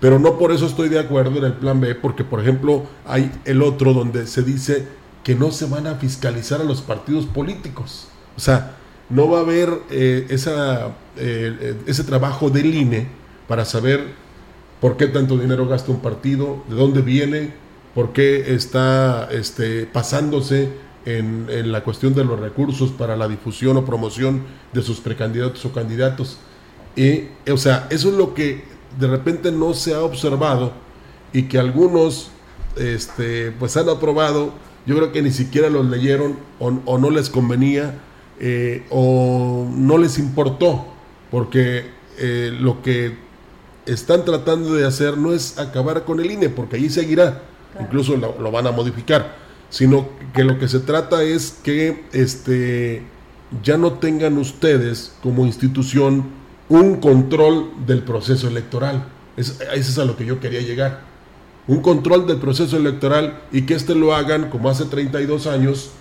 pero 0.01 0.17
no 0.17 0.37
por 0.39 0.51
eso 0.51 0.65
estoy 0.65 0.89
de 0.89 0.99
acuerdo 0.99 1.37
en 1.37 1.45
el 1.45 1.53
plan 1.53 1.79
B, 1.79 1.93
porque 1.93 2.23
por 2.23 2.41
ejemplo 2.41 2.87
hay 3.05 3.31
el 3.45 3.61
otro 3.61 3.93
donde 3.93 4.25
se 4.25 4.41
dice 4.41 4.87
que 5.23 5.35
no 5.35 5.51
se 5.51 5.65
van 5.65 5.87
a 5.87 5.95
fiscalizar 5.95 6.61
a 6.61 6.63
los 6.63 6.81
partidos 6.81 7.25
políticos. 7.25 8.07
O 8.35 8.39
sea, 8.39 8.75
no 9.09 9.29
va 9.29 9.39
a 9.39 9.41
haber 9.41 9.69
eh, 9.89 10.25
esa, 10.29 10.87
eh, 10.87 10.91
eh, 11.17 11.77
ese 11.85 12.03
trabajo 12.03 12.49
del 12.49 12.73
INE 12.73 13.07
para 13.47 13.65
saber 13.65 14.13
por 14.79 14.97
qué 14.97 15.07
tanto 15.07 15.37
dinero 15.37 15.67
gasta 15.67 15.91
un 15.91 15.99
partido, 15.99 16.63
de 16.67 16.75
dónde 16.75 17.01
viene, 17.01 17.53
por 17.93 18.13
qué 18.13 18.55
está 18.55 19.27
este, 19.31 19.85
pasándose 19.85 20.69
en, 21.05 21.47
en, 21.49 21.71
la 21.71 21.83
cuestión 21.83 22.13
de 22.13 22.23
los 22.23 22.39
recursos 22.39 22.91
para 22.91 23.15
la 23.15 23.27
difusión 23.27 23.77
o 23.77 23.85
promoción 23.85 24.43
de 24.71 24.81
sus 24.81 25.01
precandidatos 25.01 25.65
o 25.65 25.73
candidatos. 25.73 26.37
Y, 26.95 27.25
o 27.51 27.57
sea, 27.57 27.87
eso 27.89 28.09
es 28.09 28.15
lo 28.15 28.33
que 28.33 28.63
de 28.99 29.07
repente 29.07 29.51
no 29.51 29.73
se 29.73 29.93
ha 29.93 30.01
observado 30.01 30.73
y 31.33 31.43
que 31.43 31.59
algunos 31.59 32.31
este, 32.75 33.51
pues 33.51 33.75
han 33.77 33.89
aprobado, 33.89 34.53
yo 34.85 34.95
creo 34.95 35.11
que 35.11 35.21
ni 35.21 35.31
siquiera 35.31 35.69
los 35.69 35.85
leyeron 35.85 36.37
o, 36.59 36.97
no 36.97 37.09
les 37.09 37.29
convenía 37.29 37.99
eh, 38.39 38.85
o 38.89 39.67
no 39.75 39.97
les 39.97 40.17
importó, 40.17 40.85
porque 41.29 41.85
eh, 42.17 42.51
lo 42.59 42.81
que 42.81 43.15
están 43.85 44.25
tratando 44.25 44.73
de 44.73 44.85
hacer 44.85 45.17
no 45.17 45.33
es 45.33 45.57
acabar 45.57 46.03
con 46.03 46.19
el 46.19 46.31
INE, 46.31 46.49
porque 46.49 46.77
allí 46.77 46.89
seguirá, 46.89 47.43
incluso 47.79 48.15
lo, 48.17 48.39
lo, 48.39 48.51
van 48.51 48.67
a 48.67 48.71
modificar, 48.71 49.35
sino 49.69 50.09
que 50.33 50.43
lo 50.43 50.57
que 50.59 50.67
se 50.67 50.79
trata 50.79 51.23
es 51.23 51.59
que 51.63 52.05
este, 52.13 53.03
ya 53.63 53.77
no 53.77 53.93
tengan 53.93 54.37
ustedes 54.37 55.13
como 55.21 55.45
institución 55.45 56.25
un 56.69 56.97
control 56.97 57.71
del 57.85 58.03
proceso 58.03 58.47
electoral. 58.47 59.05
Es, 59.35 59.59
eso 59.59 59.91
es 59.91 59.97
a 59.99 60.05
lo 60.05 60.15
que 60.15 60.25
yo 60.25 60.39
quería 60.39 60.61
llegar. 60.61 61.10
Un 61.67 61.81
control 61.81 62.27
del 62.27 62.37
proceso 62.37 62.77
electoral 62.77 63.39
y 63.51 63.63
que 63.63 63.75
éste 63.75 63.95
lo 63.95 64.15
hagan, 64.15 64.49
como 64.49 64.69
hace 64.69 64.85
32 64.85 65.47
años, 65.47 65.91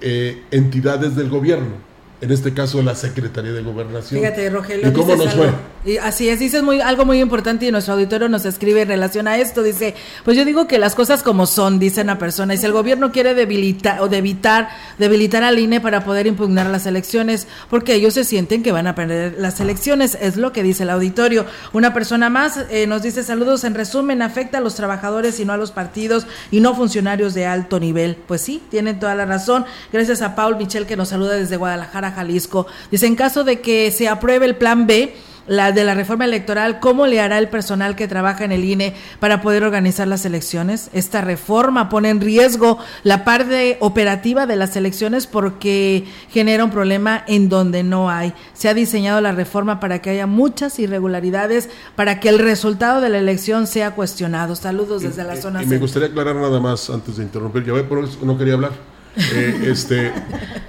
eh, 0.00 0.42
entidades 0.50 1.16
del 1.16 1.30
gobierno 1.30 1.94
en 2.24 2.32
este 2.32 2.54
caso 2.54 2.82
la 2.82 2.94
Secretaría 2.94 3.52
de 3.52 3.62
Gobernación. 3.62 4.20
Fíjate, 4.20 4.48
Rogelio. 4.48 4.88
¿Y 4.88 4.92
cómo 4.92 5.14
nos 5.14 5.34
fue? 5.34 5.50
Y 5.84 5.98
así 5.98 6.30
es, 6.30 6.38
dices 6.38 6.62
muy, 6.62 6.80
algo 6.80 7.04
muy 7.04 7.20
importante 7.20 7.66
y 7.66 7.70
nuestro 7.70 7.94
auditorio 7.94 8.30
nos 8.30 8.46
escribe 8.46 8.82
en 8.82 8.88
relación 8.88 9.28
a 9.28 9.36
esto. 9.36 9.62
Dice, 9.62 9.94
pues 10.24 10.34
yo 10.36 10.46
digo 10.46 10.66
que 10.66 10.78
las 10.78 10.94
cosas 10.94 11.22
como 11.22 11.46
son, 11.46 11.78
dice 11.78 12.00
una 12.00 12.18
persona, 12.18 12.54
y 12.54 12.58
si 12.58 12.64
el 12.64 12.72
gobierno 12.72 13.12
quiere 13.12 13.34
debilitar 13.34 14.00
o 14.00 14.10
evitar, 14.10 14.70
debilitar 14.98 15.42
al 15.42 15.58
INE 15.58 15.82
para 15.82 16.02
poder 16.04 16.26
impugnar 16.26 16.68
las 16.68 16.86
elecciones, 16.86 17.46
porque 17.68 17.94
ellos 17.94 18.14
se 18.14 18.24
sienten 18.24 18.62
que 18.62 18.72
van 18.72 18.86
a 18.86 18.94
perder 18.94 19.36
las 19.38 19.60
elecciones, 19.60 20.16
es 20.20 20.36
lo 20.36 20.52
que 20.52 20.62
dice 20.62 20.84
el 20.84 20.90
auditorio. 20.90 21.44
Una 21.74 21.92
persona 21.92 22.30
más 22.30 22.64
eh, 22.70 22.86
nos 22.86 23.02
dice, 23.02 23.22
saludos, 23.22 23.64
en 23.64 23.74
resumen, 23.74 24.22
afecta 24.22 24.58
a 24.58 24.60
los 24.62 24.76
trabajadores 24.76 25.38
y 25.38 25.44
no 25.44 25.52
a 25.52 25.58
los 25.58 25.70
partidos 25.70 26.26
y 26.50 26.60
no 26.60 26.74
funcionarios 26.74 27.34
de 27.34 27.44
alto 27.44 27.78
nivel. 27.78 28.16
Pues 28.26 28.40
sí, 28.40 28.62
tienen 28.70 28.98
toda 28.98 29.14
la 29.14 29.26
razón. 29.26 29.66
Gracias 29.92 30.22
a 30.22 30.34
Paul 30.34 30.56
Michel 30.56 30.86
que 30.86 30.96
nos 30.96 31.10
saluda 31.10 31.34
desde 31.34 31.58
Guadalajara, 31.58 32.12
Jalisco. 32.12 32.66
Dice, 32.90 33.06
en 33.06 33.16
caso 33.16 33.44
de 33.44 33.60
que 33.60 33.90
se 33.90 34.08
apruebe 34.08 34.46
el 34.46 34.56
plan 34.56 34.86
B, 34.86 35.14
la 35.46 35.72
de 35.72 35.84
la 35.84 35.94
reforma 35.94 36.24
electoral, 36.24 36.80
¿cómo 36.80 37.06
le 37.06 37.20
hará 37.20 37.38
el 37.38 37.48
personal 37.48 37.96
que 37.96 38.08
trabaja 38.08 38.44
en 38.44 38.52
el 38.52 38.64
INE 38.64 38.94
para 39.20 39.40
poder 39.42 39.64
organizar 39.64 40.08
las 40.08 40.24
elecciones? 40.24 40.90
Esta 40.92 41.20
reforma 41.20 41.88
pone 41.88 42.10
en 42.10 42.20
riesgo 42.20 42.78
la 43.02 43.24
parte 43.24 43.76
operativa 43.80 44.46
de 44.46 44.56
las 44.56 44.76
elecciones 44.76 45.26
porque 45.26 46.04
genera 46.30 46.64
un 46.64 46.70
problema 46.70 47.24
en 47.26 47.48
donde 47.48 47.82
no 47.82 48.10
hay. 48.10 48.32
Se 48.54 48.68
ha 48.68 48.74
diseñado 48.74 49.20
la 49.20 49.32
reforma 49.32 49.80
para 49.80 50.00
que 50.00 50.10
haya 50.10 50.26
muchas 50.26 50.78
irregularidades, 50.78 51.68
para 51.96 52.20
que 52.20 52.28
el 52.28 52.38
resultado 52.38 53.00
de 53.00 53.10
la 53.10 53.18
elección 53.18 53.66
sea 53.66 53.92
cuestionado. 53.92 54.56
Saludos 54.56 55.02
desde 55.02 55.24
la 55.24 55.36
zona. 55.36 55.62
Y 55.62 55.66
me 55.66 55.78
gustaría 55.78 56.08
aclarar 56.08 56.36
nada 56.36 56.60
más 56.60 56.90
antes 56.90 57.16
de 57.16 57.22
interrumpir. 57.22 57.64
Ya 57.64 57.72
ve, 57.72 57.84
por 57.84 58.02
eso 58.02 58.18
no 58.22 58.38
quería 58.38 58.54
hablar. 58.54 58.72
Eh, 59.16 59.68
este, 59.70 60.12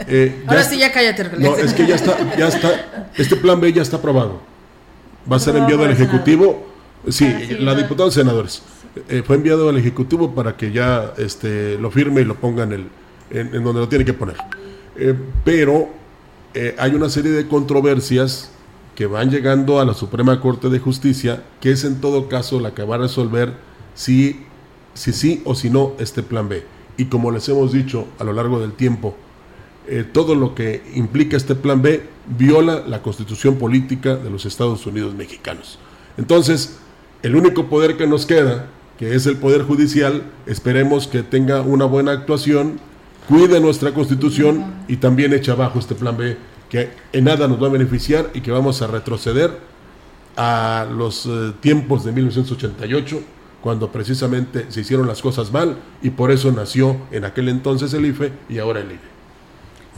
eh, 0.07 0.43
Ahora 0.45 0.63
sí, 0.63 0.77
ya 0.77 0.91
cállate. 0.91 1.29
No, 1.37 1.55
es 1.55 1.73
que 1.73 1.87
ya 1.87 1.95
está, 1.95 2.35
ya 2.37 2.47
está, 2.47 3.09
este 3.17 3.35
plan 3.35 3.59
B 3.59 3.73
ya 3.73 3.81
está 3.81 3.97
aprobado. 3.97 4.54
Va 5.31 5.37
a 5.37 5.39
ser 5.39 5.55
enviado 5.55 5.83
al 5.83 5.91
Ejecutivo. 5.91 6.67
Sí, 7.09 7.27
la 7.59 7.75
diputada 7.75 8.09
de 8.09 8.15
senadores. 8.15 8.61
Eh, 9.09 9.23
fue 9.25 9.35
enviado 9.35 9.69
al 9.69 9.77
Ejecutivo 9.77 10.33
para 10.33 10.55
que 10.55 10.71
ya 10.71 11.13
este, 11.17 11.77
lo 11.77 11.91
firme 11.91 12.21
y 12.21 12.25
lo 12.25 12.35
ponga 12.35 12.63
en, 12.63 12.71
el, 12.73 12.87
en, 13.31 13.63
donde 13.63 13.81
lo 13.81 13.87
tiene 13.87 14.05
que 14.05 14.13
poner. 14.13 14.37
pero 15.43 15.89
hay 16.77 16.95
una 16.95 17.09
serie 17.09 17.31
de 17.31 17.47
controversias 17.47 18.51
que 18.95 19.07
van 19.07 19.29
llegando 19.29 19.81
a 19.81 19.85
la 19.85 19.93
Suprema 19.93 20.39
Corte 20.39 20.69
de 20.69 20.79
Justicia, 20.79 21.43
que 21.59 21.71
es 21.71 21.83
en 21.83 21.99
todo 21.99 22.29
caso 22.29 22.61
la 22.61 22.73
que 22.73 22.83
va 22.83 22.95
a 22.95 22.99
resolver 22.99 23.53
si, 23.93 24.45
si 24.93 25.11
sí 25.11 25.41
o 25.43 25.53
si 25.53 25.69
no 25.69 25.93
este 25.99 26.23
plan 26.23 26.47
B 26.47 26.63
y 26.97 27.05
como 27.05 27.31
les 27.31 27.47
hemos 27.49 27.71
dicho 27.71 28.07
a 28.19 28.23
lo 28.23 28.33
largo 28.33 28.59
del 28.59 28.73
tiempo, 28.73 29.15
eh, 29.87 30.05
todo 30.11 30.35
lo 30.35 30.55
que 30.55 30.83
implica 30.95 31.37
este 31.37 31.55
plan 31.55 31.81
B 31.81 32.03
viola 32.37 32.83
la 32.87 33.01
constitución 33.01 33.55
política 33.57 34.15
de 34.15 34.29
los 34.29 34.45
Estados 34.45 34.85
Unidos 34.85 35.13
mexicanos. 35.13 35.79
Entonces, 36.17 36.77
el 37.23 37.35
único 37.35 37.67
poder 37.67 37.97
que 37.97 38.07
nos 38.07 38.25
queda, 38.25 38.67
que 38.97 39.15
es 39.15 39.25
el 39.25 39.37
poder 39.37 39.63
judicial, 39.63 40.23
esperemos 40.45 41.07
que 41.07 41.23
tenga 41.23 41.61
una 41.61 41.85
buena 41.85 42.11
actuación, 42.11 42.79
cuide 43.27 43.59
nuestra 43.59 43.93
constitución 43.93 44.73
y 44.87 44.97
también 44.97 45.33
eche 45.33 45.51
abajo 45.51 45.79
este 45.79 45.95
plan 45.95 46.17
B, 46.17 46.37
que 46.69 46.89
en 47.11 47.25
nada 47.25 47.47
nos 47.47 47.61
va 47.61 47.67
a 47.67 47.71
beneficiar 47.71 48.29
y 48.33 48.41
que 48.41 48.51
vamos 48.51 48.81
a 48.81 48.87
retroceder 48.87 49.51
a 50.37 50.87
los 50.91 51.25
eh, 51.25 51.53
tiempos 51.61 52.03
de 52.03 52.11
1988 52.11 53.21
cuando 53.61 53.91
precisamente 53.91 54.67
se 54.69 54.81
hicieron 54.81 55.07
las 55.07 55.21
cosas 55.21 55.51
mal 55.51 55.77
y 56.03 56.11
por 56.11 56.29
eso 56.29 56.51
nació 56.51 56.97
en 57.11 57.25
aquel 57.25 57.49
entonces 57.49 57.93
el 57.93 58.05
IFE 58.05 58.31
y 58.49 58.59
ahora 58.59 58.81
el 58.81 58.91
INE. 58.91 59.14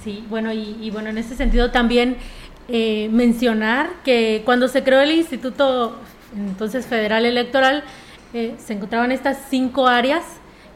Sí, 0.08 0.24
bueno, 0.30 0.54
y, 0.54 0.90
bueno, 0.90 1.10
en 1.10 1.18
ese 1.18 1.36
sentido 1.36 1.70
también 1.70 2.16
eh, 2.70 3.10
mencionar 3.12 3.90
que 4.06 4.42
cuando 4.46 4.70
se 4.70 4.82
creó 4.82 5.02
el 5.02 5.12
Instituto 5.12 5.98
entonces 6.34 6.86
Federal 6.86 7.26
Electoral, 7.26 7.84
eh, 8.34 8.56
se 8.58 8.72
encontraban 8.72 9.12
estas 9.12 9.38
cinco 9.50 9.86
áreas 9.86 10.24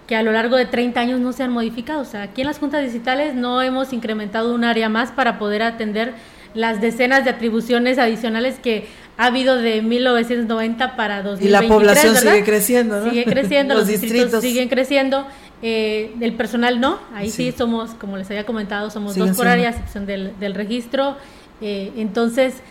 que 0.06 0.18
a 0.18 0.22
lo 0.22 0.34
largo 0.34 0.58
de 0.58 0.66
30 0.66 1.00
años 1.00 1.22
no 1.22 1.32
se 1.32 1.44
han 1.44 1.52
modificado. 1.52 2.02
O 2.02 2.06
sea, 2.06 2.24
aquí 2.24 2.42
en 2.42 2.48
las 2.48 2.60
juntas 2.60 2.84
digitales 2.84 3.34
no 3.34 3.62
hemos 3.62 3.94
incrementado 3.94 4.54
un 4.54 4.66
área 4.66 4.90
más 4.90 5.14
para 5.14 5.40
poder 5.40 5.64
atender 5.64 6.14
las 6.54 6.82
decenas 6.82 7.24
de 7.24 7.30
atribuciones 7.30 8.00
adicionales 8.00 8.60
que 8.60 8.88
ha 9.18 9.28
habido 9.28 9.56
de 9.56 9.82
1990 9.82 10.98
para 10.98 11.24
2023. 11.24 11.48
Y 11.48 11.50
la 11.50 11.74
población 11.74 12.18
sigue 12.18 12.44
creciendo, 12.44 13.00
¿no? 13.00 13.10
Sigue 13.10 13.24
creciendo, 13.24 13.74
los, 13.76 13.88
distritos, 13.88 14.42
siguen 14.42 14.68
creciendo. 14.68 15.26
Eh, 15.62 16.16
el 16.20 16.34
personal 16.34 16.80
no, 16.80 17.00
ahí 17.14 17.30
sí. 17.30 17.52
somos, 17.52 17.92
como 17.92 18.18
les 18.18 18.30
había 18.30 18.46
comentado, 18.46 18.90
somos 18.90 19.16
dos 19.16 19.36
por 19.38 19.48
área, 19.48 19.70
excepción 19.70 20.06
del, 20.06 20.38
del 20.40 20.56
registro. 20.56 21.18
Eh, 21.62 21.92
entonces, 21.98 22.62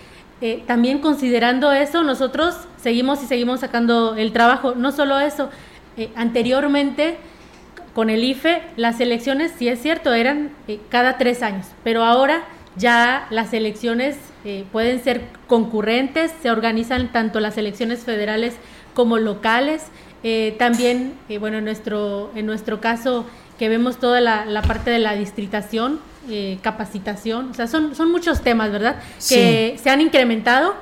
eh, 0.40 0.62
también 0.66 0.98
considerando 0.98 1.72
eso, 1.72 2.02
nosotros 2.02 2.56
seguimos 2.82 3.22
y 3.22 3.26
seguimos 3.26 3.60
sacando 3.60 4.16
el 4.16 4.32
trabajo. 4.32 4.74
No 4.74 4.92
solo 4.92 5.20
eso, 5.20 5.50
anteriormente 6.14 7.18
con 7.94 8.08
el 8.08 8.24
IFE, 8.24 8.62
las 8.76 9.00
elecciones, 9.00 9.52
sí 9.58 9.68
es 9.68 9.82
cierto, 9.82 10.14
eran 10.14 10.50
cada 10.88 11.18
tres 11.18 11.42
años, 11.42 11.66
pero 11.84 12.04
ahora 12.04 12.44
ya 12.76 13.26
las 13.30 13.52
elecciones 13.52 14.16
eh, 14.44 14.64
pueden 14.72 15.02
ser 15.02 15.22
concurrentes, 15.46 16.32
se 16.42 16.50
organizan 16.50 17.12
tanto 17.12 17.40
las 17.40 17.58
elecciones 17.58 18.04
federales 18.04 18.54
como 18.94 19.18
locales. 19.18 19.86
Eh, 20.22 20.54
también, 20.58 21.14
eh, 21.28 21.38
bueno, 21.38 21.58
en 21.58 21.64
nuestro, 21.64 22.30
en 22.34 22.46
nuestro 22.46 22.80
caso, 22.80 23.24
que 23.58 23.68
vemos 23.68 23.98
toda 23.98 24.20
la, 24.20 24.62
parte 24.62 24.90
de 24.90 24.98
la 24.98 25.14
distritación, 25.14 26.00
eh, 26.28 26.58
capacitación, 26.62 27.50
o 27.50 27.54
sea, 27.54 27.66
son, 27.66 27.94
son 27.94 28.10
muchos 28.10 28.42
temas, 28.42 28.70
¿verdad? 28.70 28.96
Que 29.28 29.78
se 29.82 29.90
han 29.90 30.00
incrementado 30.00 30.74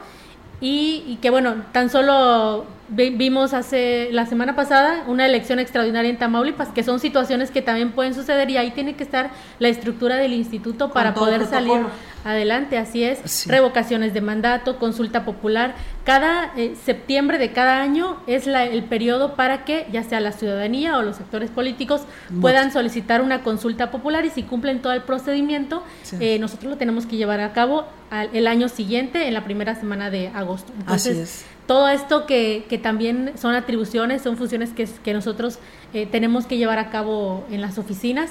y, 0.61 1.05
y, 1.07 1.17
que, 1.17 1.31
bueno, 1.31 1.65
tan 1.73 1.91
solo 1.91 2.67
vimos 2.89 3.55
hace 3.55 4.09
la 4.13 4.27
semana 4.27 4.57
pasada 4.57 5.05
una 5.07 5.27
elección 5.27 5.59
extraordinaria 5.59 6.11
en 6.11 6.19
Tamaulipas, 6.19 6.69
que 6.69 6.83
son 6.83 7.01
situaciones 7.01 7.51
que 7.51 7.63
también 7.63 7.93
pueden 7.93 8.15
suceder 8.15 8.51
y 8.51 8.57
ahí 8.57 8.71
tiene 8.71 8.97
que 8.97 9.05
estar 9.05 9.31
la 9.59 9.69
estructura 9.69 10.17
del 10.17 10.33
instituto 10.33 10.91
para 10.91 11.15
poder 11.15 11.47
salir 11.47 11.83
adelante, 12.25 12.79
así 12.79 13.05
es, 13.05 13.47
revocaciones 13.47 14.13
de 14.13 14.21
mandato, 14.21 14.79
consulta 14.79 15.25
popular, 15.25 15.75
cada 16.05 16.53
eh, 16.57 16.75
septiembre 16.85 17.39
de 17.39 17.53
cada 17.53 17.81
año 17.81 18.19
es 18.27 18.47
la, 18.47 18.65
el 18.65 18.85
periodo 18.85 19.35
para 19.35 19.65
que 19.65 19.87
ya 19.93 20.03
sea 20.03 20.21
la 20.21 20.33
ciudadanía 20.33 20.99
o 20.99 21.03
los 21.03 21.21
actores 21.21 21.51
políticos 21.51 22.03
puedan 22.41 22.73
solicitar 22.73 23.23
una 23.23 23.43
consulta 23.43 23.91
popular 23.91 24.25
y 24.25 24.31
si 24.31 24.43
cumplen 24.43 24.83
todo 24.83 24.93
el 24.93 25.03
procedimiento, 25.03 25.83
eh, 26.21 26.39
nosotros 26.39 26.71
lo 26.71 26.77
tenemos 26.77 27.07
que 27.07 27.17
llevar 27.17 27.41
a 27.41 27.53
cabo 27.53 27.87
el 28.33 28.47
año 28.47 28.69
siguiente, 28.69 29.29
en 29.29 29.35
la 29.35 29.45
primera 29.45 29.75
semana 29.75 30.11
de 30.11 30.29
agosto. 30.29 30.73
Entonces, 30.81 31.45
todo 31.69 31.89
esto 31.89 32.25
que, 32.25 32.65
que, 32.67 32.79
también 32.79 33.33
son 33.37 33.55
atribuciones, 33.55 34.23
son 34.23 34.39
funciones 34.39 34.71
que, 34.71 34.89
que 35.05 35.13
nosotros 35.13 35.59
eh, 35.93 36.07
tenemos 36.07 36.47
que 36.47 36.57
llevar 36.57 36.79
a 36.79 36.89
cabo 36.89 37.45
en 37.51 37.61
las 37.61 37.77
oficinas. 37.77 38.31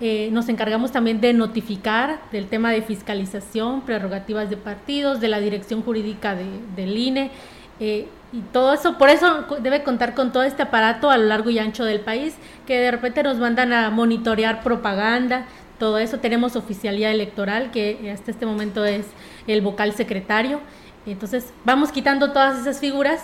Eh, 0.00 0.28
nos 0.32 0.48
encargamos 0.48 0.90
también 0.90 1.20
de 1.20 1.32
notificar 1.34 2.20
del 2.32 2.48
tema 2.48 2.72
de 2.72 2.82
fiscalización, 2.82 3.82
prerrogativas 3.82 4.50
de 4.50 4.56
partidos, 4.56 5.20
de 5.20 5.28
la 5.28 5.38
dirección 5.38 5.82
jurídica 5.82 6.34
de, 6.34 6.46
del 6.74 6.98
INE. 6.98 7.30
Eh, 7.78 8.08
y 8.32 8.40
todo 8.52 8.74
eso, 8.74 8.98
por 8.98 9.08
eso 9.08 9.46
debe 9.60 9.84
contar 9.84 10.16
con 10.16 10.32
todo 10.32 10.42
este 10.42 10.62
aparato 10.62 11.10
a 11.10 11.16
lo 11.16 11.26
largo 11.26 11.50
y 11.50 11.60
ancho 11.60 11.84
del 11.84 12.00
país, 12.00 12.34
que 12.66 12.80
de 12.80 12.90
repente 12.90 13.22
nos 13.22 13.38
mandan 13.38 13.72
a 13.72 13.90
monitorear 13.90 14.64
propaganda, 14.64 15.46
todo 15.78 15.98
eso. 15.98 16.18
Tenemos 16.18 16.56
oficialía 16.56 17.12
electoral, 17.12 17.70
que 17.70 18.10
hasta 18.12 18.32
este 18.32 18.46
momento 18.46 18.84
es 18.84 19.06
el 19.46 19.60
vocal 19.60 19.92
secretario. 19.92 20.58
Entonces 21.06 21.52
vamos 21.64 21.92
quitando 21.92 22.32
todas 22.32 22.60
esas 22.60 22.80
figuras, 22.80 23.22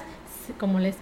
como 0.58 0.78
les 0.78 0.96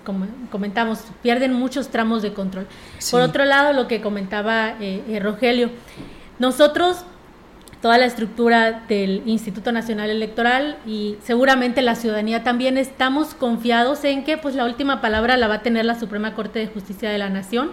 comentamos, 0.51 1.01
pierden 1.23 1.53
muchos 1.53 1.89
tramos 1.89 2.23
de 2.23 2.33
control. 2.33 2.67
Por 3.11 3.21
otro 3.21 3.45
lado, 3.45 3.73
lo 3.73 3.89
que 3.89 4.01
comentaba 4.01 4.75
eh, 4.81 5.03
eh, 5.09 5.21
Rogelio, 5.21 5.71
nosotros, 6.39 7.05
toda 7.81 7.99
la 7.99 8.07
estructura 8.07 8.85
del 8.89 9.23
Instituto 9.27 9.73
Nacional 9.73 10.11
Electoral 10.11 10.79
y 10.87 11.17
seguramente 11.23 11.83
la 11.83 11.95
ciudadanía 11.95 12.43
también 12.43 12.77
estamos 12.77 13.35
confiados 13.35 14.05
en 14.05 14.25
que 14.25 14.37
pues 14.37 14.55
la 14.55 14.65
última 14.65 15.01
palabra 15.01 15.37
la 15.37 15.49
va 15.49 15.55
a 15.55 15.63
tener 15.63 15.85
la 15.85 15.99
Suprema 15.99 16.35
Corte 16.35 16.59
de 16.59 16.67
Justicia 16.67 17.11
de 17.11 17.19
la 17.19 17.29
Nación 17.29 17.73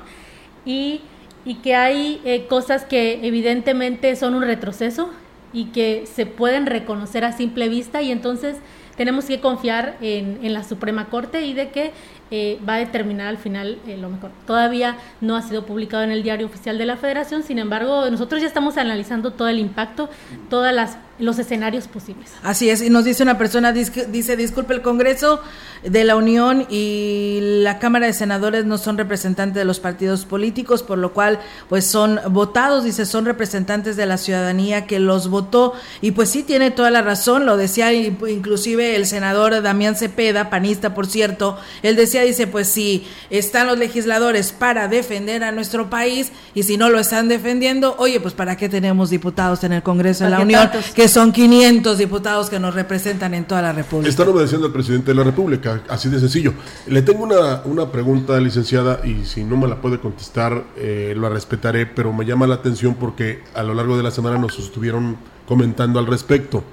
y, 0.63 1.01
y 1.43 1.55
que 1.55 1.75
hay 1.75 2.21
eh, 2.23 2.45
cosas 2.47 2.85
que 2.85 3.25
evidentemente 3.25 4.15
son 4.15 4.35
un 4.35 4.43
retroceso 4.43 5.09
y 5.53 5.65
que 5.65 6.05
se 6.05 6.25
pueden 6.25 6.65
reconocer 6.65 7.23
a 7.23 7.31
simple 7.31 7.69
vista 7.69 8.01
y 8.01 8.11
entonces 8.11 8.57
tenemos 8.97 9.25
que 9.25 9.39
confiar 9.39 9.97
en, 10.01 10.39
en 10.43 10.53
la 10.53 10.63
Suprema 10.63 11.05
Corte 11.09 11.45
y 11.45 11.53
de 11.53 11.69
que 11.69 11.91
eh, 12.31 12.59
va 12.67 12.75
a 12.75 12.77
determinar 12.77 13.27
al 13.27 13.37
final 13.37 13.77
eh, 13.87 13.97
lo 13.97 14.09
mejor. 14.09 14.31
Todavía 14.47 14.97
no 15.21 15.35
ha 15.35 15.43
sido 15.43 15.65
publicado 15.65 16.03
en 16.03 16.11
el 16.11 16.23
diario 16.23 16.47
oficial 16.47 16.77
de 16.77 16.85
la 16.85 16.97
Federación, 16.97 17.43
sin 17.43 17.59
embargo, 17.59 18.09
nosotros 18.09 18.41
ya 18.41 18.47
estamos 18.47 18.77
analizando 18.77 19.31
todo 19.31 19.47
el 19.47 19.59
impacto, 19.59 20.09
todas 20.49 20.73
las 20.73 20.97
los 21.17 21.39
escenarios 21.39 21.87
posibles. 21.87 22.31
Así 22.43 22.69
es, 22.69 22.81
y 22.81 22.89
nos 22.89 23.05
dice 23.05 23.23
una 23.23 23.37
persona, 23.37 23.71
dice, 23.71 24.35
disculpe, 24.35 24.73
el 24.73 24.81
Congreso 24.81 25.41
de 25.83 26.03
la 26.03 26.15
Unión 26.15 26.65
y 26.69 27.39
la 27.41 27.79
Cámara 27.79 28.07
de 28.07 28.13
Senadores 28.13 28.65
no 28.65 28.77
son 28.77 28.97
representantes 28.97 29.55
de 29.55 29.65
los 29.65 29.79
partidos 29.79 30.25
políticos, 30.25 30.83
por 30.83 30.97
lo 30.97 31.13
cual 31.13 31.39
pues 31.69 31.85
son 31.85 32.19
votados, 32.29 32.83
dice, 32.83 33.05
son 33.05 33.25
representantes 33.25 33.95
de 33.95 34.05
la 34.05 34.17
ciudadanía 34.17 34.87
que 34.87 34.99
los 34.99 35.29
votó, 35.29 35.73
y 36.01 36.11
pues 36.11 36.29
sí 36.29 36.43
tiene 36.43 36.71
toda 36.71 36.91
la 36.91 37.01
razón, 37.01 37.45
lo 37.45 37.55
decía 37.55 37.93
inclusive 37.93 38.95
el 38.95 39.05
senador 39.05 39.61
Damián 39.61 39.95
Cepeda, 39.95 40.49
panista 40.49 40.93
por 40.93 41.07
cierto, 41.07 41.57
él 41.83 41.95
decía, 41.95 42.23
dice, 42.23 42.47
pues 42.47 42.67
si 42.67 43.07
están 43.29 43.67
los 43.67 43.77
legisladores 43.77 44.51
para 44.51 44.87
defender 44.87 45.43
a 45.43 45.51
nuestro 45.51 45.89
país, 45.89 46.31
y 46.53 46.63
si 46.63 46.77
no 46.77 46.89
lo 46.89 46.99
están 46.99 47.27
defendiendo, 47.27 47.95
oye, 47.99 48.19
pues 48.19 48.33
para 48.33 48.57
qué 48.57 48.69
tenemos 48.69 49.09
diputados 49.09 49.63
en 49.63 49.73
el 49.73 49.83
Congreso 49.83 50.25
de 50.25 50.29
la 50.31 50.39
Unión, 50.39 50.69
son 51.07 51.31
500 51.31 51.97
diputados 51.97 52.49
que 52.49 52.59
nos 52.59 52.73
representan 52.73 53.33
en 53.33 53.45
toda 53.45 53.61
la 53.61 53.73
República. 53.73 54.09
Están 54.09 54.29
obedeciendo 54.29 54.67
al 54.67 54.73
presidente 54.73 55.11
de 55.11 55.15
la 55.15 55.23
República, 55.23 55.81
así 55.89 56.09
de 56.09 56.19
sencillo. 56.19 56.53
Le 56.87 57.01
tengo 57.01 57.23
una, 57.23 57.61
una 57.65 57.91
pregunta, 57.91 58.39
licenciada, 58.39 59.01
y 59.05 59.25
si 59.25 59.43
no 59.43 59.57
me 59.57 59.67
la 59.67 59.81
puede 59.81 59.99
contestar, 59.99 60.63
eh, 60.77 61.13
lo 61.15 61.29
respetaré, 61.29 61.85
pero 61.85 62.13
me 62.13 62.25
llama 62.25 62.47
la 62.47 62.55
atención 62.55 62.95
porque 62.95 63.43
a 63.53 63.63
lo 63.63 63.73
largo 63.73 63.97
de 63.97 64.03
la 64.03 64.11
semana 64.11 64.37
nos 64.37 64.57
estuvieron 64.59 65.17
comentando 65.47 65.99
al 65.99 66.07
respecto. 66.07 66.63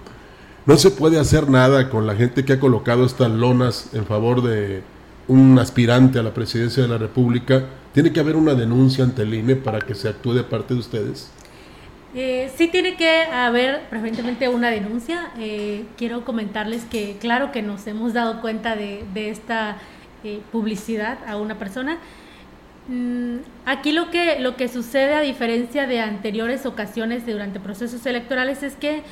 No 0.64 0.76
se 0.76 0.90
puede 0.90 1.18
hacer 1.18 1.50
nada 1.50 1.90
con 1.90 2.06
la 2.06 2.14
gente 2.14 2.44
que 2.44 2.52
ha 2.52 2.60
colocado 2.60 3.04
estas 3.04 3.30
lonas 3.30 3.88
en 3.92 4.06
favor 4.06 4.42
de 4.42 4.82
un 5.28 5.58
aspirante 5.58 6.18
a 6.18 6.22
la 6.22 6.34
presidencia 6.34 6.82
de 6.82 6.88
la 6.88 6.98
República. 6.98 7.64
¿Tiene 7.92 8.12
que 8.12 8.20
haber 8.20 8.36
una 8.36 8.54
denuncia 8.54 9.04
ante 9.04 9.22
el 9.22 9.34
INE 9.34 9.56
para 9.56 9.80
que 9.80 9.94
se 9.94 10.08
actúe 10.08 10.34
de 10.34 10.44
parte 10.44 10.74
de 10.74 10.80
ustedes? 10.80 11.30
Eh, 12.14 12.52
sí 12.56 12.68
tiene 12.68 12.96
que 12.96 13.22
haber 13.24 13.88
preferentemente 13.88 14.48
una 14.48 14.70
denuncia. 14.70 15.30
Eh, 15.38 15.84
quiero 15.96 16.24
comentarles 16.24 16.84
que 16.84 17.16
claro 17.18 17.52
que 17.52 17.62
nos 17.62 17.86
hemos 17.86 18.12
dado 18.12 18.40
cuenta 18.42 18.76
de, 18.76 19.04
esta 19.14 19.78
eh, 20.22 20.40
publicidad 20.52 21.18
a 21.26 21.36
una 21.36 21.58
persona. 21.58 21.98
Mm, 22.88 23.36
aquí 23.64 23.92
lo 23.92 24.10
que, 24.10 24.40
lo 24.40 24.56
que 24.56 24.68
sucede 24.68 25.14
a 25.14 25.20
diferencia 25.20 25.86
de 25.86 26.00
anteriores 26.00 26.66
ocasiones 26.66 27.24
durante 27.24 27.60
procesos 27.60 28.04
electorales 28.04 28.62
es 28.62 28.74
que 28.74 29.02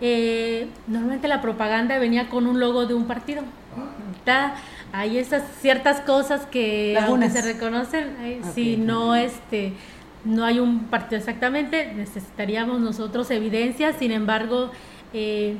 eh, 0.00 0.66
normalmente 0.86 1.28
la 1.28 1.40
propaganda 1.40 1.96
venía 1.98 2.28
con 2.28 2.46
un 2.46 2.60
logo 2.60 2.84
de 2.84 2.92
un 2.92 3.06
partido. 3.06 3.42
hay 4.92 5.18
esas 5.18 5.44
ciertas 5.60 6.00
cosas 6.02 6.44
que 6.46 6.98
aunque 7.00 7.30
se 7.30 7.40
reconocen, 7.40 8.16
si 8.54 8.76
no 8.76 9.14
este 9.14 9.72
no 10.24 10.44
hay 10.44 10.58
un 10.58 10.84
partido 10.84 11.18
exactamente, 11.18 11.92
necesitaríamos 11.94 12.80
nosotros 12.80 13.30
evidencias, 13.30 13.96
sin 13.96 14.10
embargo, 14.10 14.70
eh, 15.12 15.56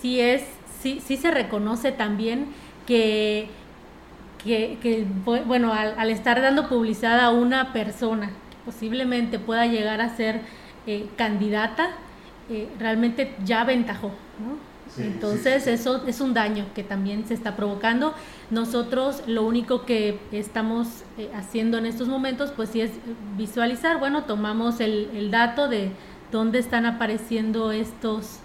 sí, 0.00 0.20
es, 0.20 0.44
sí, 0.80 1.00
sí 1.04 1.16
se 1.16 1.30
reconoce 1.30 1.92
también 1.92 2.46
que, 2.86 3.48
que, 4.42 5.06
bueno, 5.46 5.72
al, 5.74 6.10
estar 6.10 6.40
dando 6.40 6.68
publicidad 6.68 7.20
a 7.20 7.30
una 7.30 7.72
persona 7.72 8.28
que 8.28 8.56
posiblemente 8.64 9.38
pueda 9.38 9.66
llegar 9.66 10.00
a 10.00 10.16
ser 10.16 10.40
eh, 10.86 11.06
candidata, 11.16 11.90
eh, 12.48 12.68
realmente 12.78 13.34
ya 13.44 13.60
aventajó, 13.60 14.08
¿no? 14.08 14.67
Entonces 14.96 15.66
eso 15.66 16.02
es 16.06 16.20
un 16.20 16.34
daño 16.34 16.66
que 16.74 16.82
también 16.82 17.26
se 17.26 17.34
está 17.34 17.56
provocando. 17.56 18.14
Nosotros 18.50 19.22
lo 19.26 19.44
único 19.44 19.84
que 19.84 20.18
estamos 20.32 21.04
eh, 21.18 21.30
haciendo 21.34 21.78
en 21.78 21.86
estos 21.86 22.08
momentos 22.08 22.52
pues 22.56 22.70
sí 22.70 22.80
es 22.80 22.90
visualizar, 23.36 23.98
bueno, 23.98 24.24
tomamos 24.24 24.80
el, 24.80 25.10
el 25.14 25.30
dato 25.30 25.68
de 25.68 25.92
dónde 26.32 26.58
están 26.58 26.86
apareciendo 26.86 27.72
estos 27.72 28.40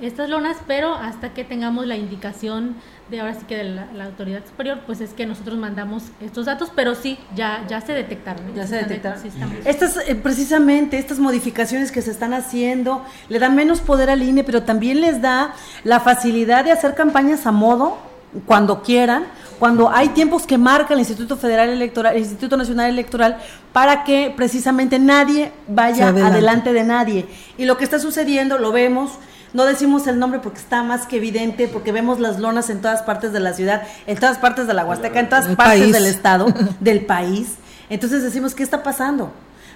estas 0.00 0.28
lonas, 0.28 0.58
pero 0.66 0.94
hasta 0.94 1.34
que 1.34 1.42
tengamos 1.44 1.86
la 1.86 1.96
indicación 1.96 2.76
de 3.10 3.20
ahora 3.20 3.34
sí 3.34 3.44
que 3.46 3.56
de 3.56 3.64
la, 3.64 4.04
autoridad 4.04 4.44
superior, 4.46 4.80
pues 4.86 5.00
es 5.00 5.10
que 5.10 5.26
nosotros 5.26 5.58
mandamos 5.58 6.04
estos 6.20 6.46
datos, 6.46 6.70
pero 6.74 6.94
sí, 6.94 7.18
ya, 7.34 7.64
ya 7.68 7.80
se 7.80 7.92
detectaron. 7.92 8.54
Ya 8.54 8.66
se 8.66 8.76
detectaron. 8.76 9.20
estas, 9.64 9.96
eh, 10.06 10.14
precisamente, 10.14 10.98
estas 10.98 11.18
modificaciones 11.18 11.90
que 11.90 12.02
se 12.02 12.10
están 12.10 12.34
haciendo, 12.34 13.04
le 13.28 13.38
dan 13.38 13.56
menos 13.56 13.80
poder 13.80 14.10
al 14.10 14.22
INE, 14.22 14.44
pero 14.44 14.62
también 14.62 15.00
les 15.00 15.20
da 15.20 15.54
la 15.82 16.00
facilidad 16.00 16.64
de 16.64 16.72
hacer 16.72 16.94
campañas 16.94 17.46
a 17.46 17.52
modo, 17.52 17.98
cuando 18.46 18.82
quieran, 18.82 19.24
cuando 19.58 19.90
hay 19.90 20.10
tiempos 20.10 20.46
que 20.46 20.56
marca 20.56 20.94
el 20.94 21.00
Instituto 21.00 21.36
Federal 21.36 21.68
Electoral, 21.68 22.14
el 22.14 22.22
Instituto 22.22 22.56
Nacional 22.56 22.88
Electoral, 22.88 23.38
para 23.72 24.04
que 24.04 24.32
precisamente 24.36 24.98
nadie 24.98 25.52
vaya 25.66 26.08
adelante 26.08 26.72
de 26.72 26.84
nadie. 26.84 27.26
Y 27.58 27.64
lo 27.64 27.76
que 27.76 27.84
está 27.84 27.98
sucediendo, 27.98 28.58
lo 28.58 28.70
vemos, 28.70 29.12
no 29.52 29.64
decimos 29.64 30.06
el 30.06 30.18
nombre 30.18 30.40
porque 30.40 30.58
está 30.58 30.82
más 30.82 31.06
que 31.06 31.16
evidente, 31.16 31.68
porque 31.68 31.92
vemos 31.92 32.20
las 32.20 32.38
lonas 32.38 32.70
en 32.70 32.80
todas 32.80 33.02
partes 33.02 33.32
de 33.32 33.40
la 33.40 33.52
ciudad, 33.52 33.82
en 34.06 34.18
todas 34.18 34.38
partes 34.38 34.66
de 34.66 34.74
la 34.74 34.84
Huasteca, 34.84 35.20
en 35.20 35.28
todas 35.28 35.48
partes 35.56 35.92
del 35.92 36.06
estado, 36.06 36.46
del 36.80 37.04
país. 37.04 37.54
Entonces 37.88 38.22
decimos, 38.22 38.54
¿qué 38.54 38.62
está 38.62 38.82
pasando? 38.82 39.32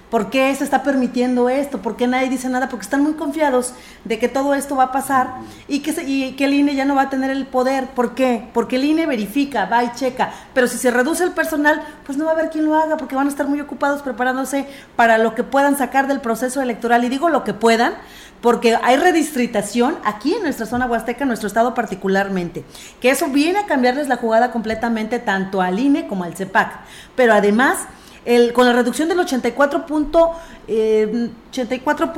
¿Por 0.09 0.29
qué 0.29 0.53
se 0.55 0.63
está 0.63 0.83
permitiendo 0.83 1.49
esto? 1.49 1.81
¿Por 1.81 1.97
qué 1.97 2.05
nadie 2.05 2.29
dice 2.29 2.47
nada? 2.47 2.69
Porque 2.69 2.83
están 2.83 3.01
muy 3.01 3.13
confiados 3.13 3.73
de 4.03 4.19
que 4.19 4.27
todo 4.27 4.53
esto 4.53 4.75
va 4.75 4.85
a 4.85 4.91
pasar 4.91 5.35
y 5.67 5.79
que, 5.79 5.99
y 6.03 6.33
que 6.33 6.45
el 6.45 6.53
INE 6.53 6.75
ya 6.75 6.85
no 6.85 6.95
va 6.95 7.03
a 7.03 7.09
tener 7.09 7.31
el 7.31 7.47
poder. 7.47 7.87
¿Por 7.87 8.13
qué? 8.13 8.47
Porque 8.53 8.75
el 8.75 8.85
INE 8.85 9.07
verifica, 9.07 9.65
va 9.65 9.83
y 9.83 9.91
checa. 9.93 10.31
Pero 10.53 10.67
si 10.67 10.77
se 10.77 10.91
reduce 10.91 11.23
el 11.23 11.31
personal, 11.31 11.81
pues 12.05 12.17
no 12.17 12.25
va 12.25 12.31
a 12.31 12.33
haber 12.35 12.49
quien 12.49 12.65
lo 12.65 12.75
haga 12.75 12.97
porque 12.97 13.15
van 13.15 13.27
a 13.27 13.29
estar 13.29 13.47
muy 13.47 13.59
ocupados 13.59 14.03
preparándose 14.03 14.67
para 14.95 15.17
lo 15.17 15.33
que 15.33 15.43
puedan 15.43 15.77
sacar 15.77 16.07
del 16.07 16.21
proceso 16.21 16.61
electoral. 16.61 17.03
Y 17.03 17.09
digo 17.09 17.29
lo 17.29 17.43
que 17.43 17.53
puedan 17.53 17.95
porque 18.41 18.77
hay 18.83 18.97
redistritación 18.97 19.97
aquí 20.03 20.35
en 20.35 20.43
nuestra 20.43 20.67
zona 20.67 20.85
huasteca, 20.85 21.23
en 21.23 21.29
nuestro 21.29 21.47
estado 21.47 21.73
particularmente, 21.73 22.63
que 23.01 23.09
eso 23.09 23.27
viene 23.29 23.57
a 23.57 23.65
cambiarles 23.65 24.07
la 24.07 24.17
jugada 24.17 24.51
completamente 24.51 25.17
tanto 25.17 25.61
al 25.61 25.79
INE 25.79 26.05
como 26.05 26.25
al 26.25 26.35
CEPAC. 26.35 26.81
Pero 27.15 27.33
además 27.33 27.79
el, 28.25 28.53
con 28.53 28.65
la 28.65 28.73
reducción 28.73 29.07
del 29.07 29.19
84 29.19 29.85
punto, 29.85 30.33
84 30.67 32.13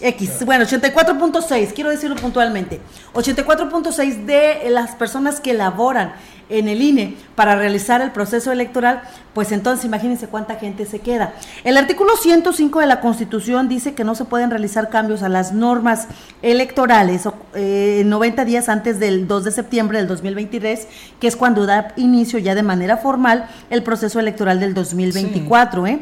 X. 0.00 0.44
bueno, 0.44 0.64
84.6, 0.64 1.72
quiero 1.72 1.90
decirlo 1.90 2.16
puntualmente. 2.16 2.80
84.6 3.14 4.26
de 4.26 4.68
las 4.70 4.94
personas 4.96 5.40
que 5.40 5.54
laboran 5.54 6.12
en 6.48 6.68
el 6.68 6.82
INE 6.82 7.16
para 7.34 7.56
realizar 7.56 8.00
el 8.00 8.10
proceso 8.10 8.52
electoral, 8.52 9.02
pues 9.34 9.52
entonces 9.52 9.84
imagínense 9.84 10.28
cuánta 10.28 10.56
gente 10.56 10.86
se 10.86 11.00
queda. 11.00 11.34
El 11.64 11.76
artículo 11.76 12.16
105 12.16 12.80
de 12.80 12.86
la 12.86 13.00
Constitución 13.00 13.68
dice 13.68 13.94
que 13.94 14.04
no 14.04 14.14
se 14.14 14.24
pueden 14.24 14.50
realizar 14.50 14.88
cambios 14.88 15.22
a 15.22 15.28
las 15.28 15.52
normas 15.52 16.08
electorales 16.42 17.28
eh, 17.54 18.02
90 18.04 18.44
días 18.44 18.68
antes 18.68 18.98
del 18.98 19.28
2 19.28 19.44
de 19.44 19.52
septiembre 19.52 19.98
del 19.98 20.08
2023, 20.08 20.88
que 21.20 21.26
es 21.26 21.36
cuando 21.36 21.66
da 21.66 21.92
inicio 21.96 22.38
ya 22.38 22.54
de 22.54 22.62
manera 22.62 22.96
formal 22.96 23.48
el 23.70 23.82
proceso 23.82 24.20
electoral 24.20 24.60
del 24.60 24.74
2024. 24.74 25.86
¿eh? 25.86 26.00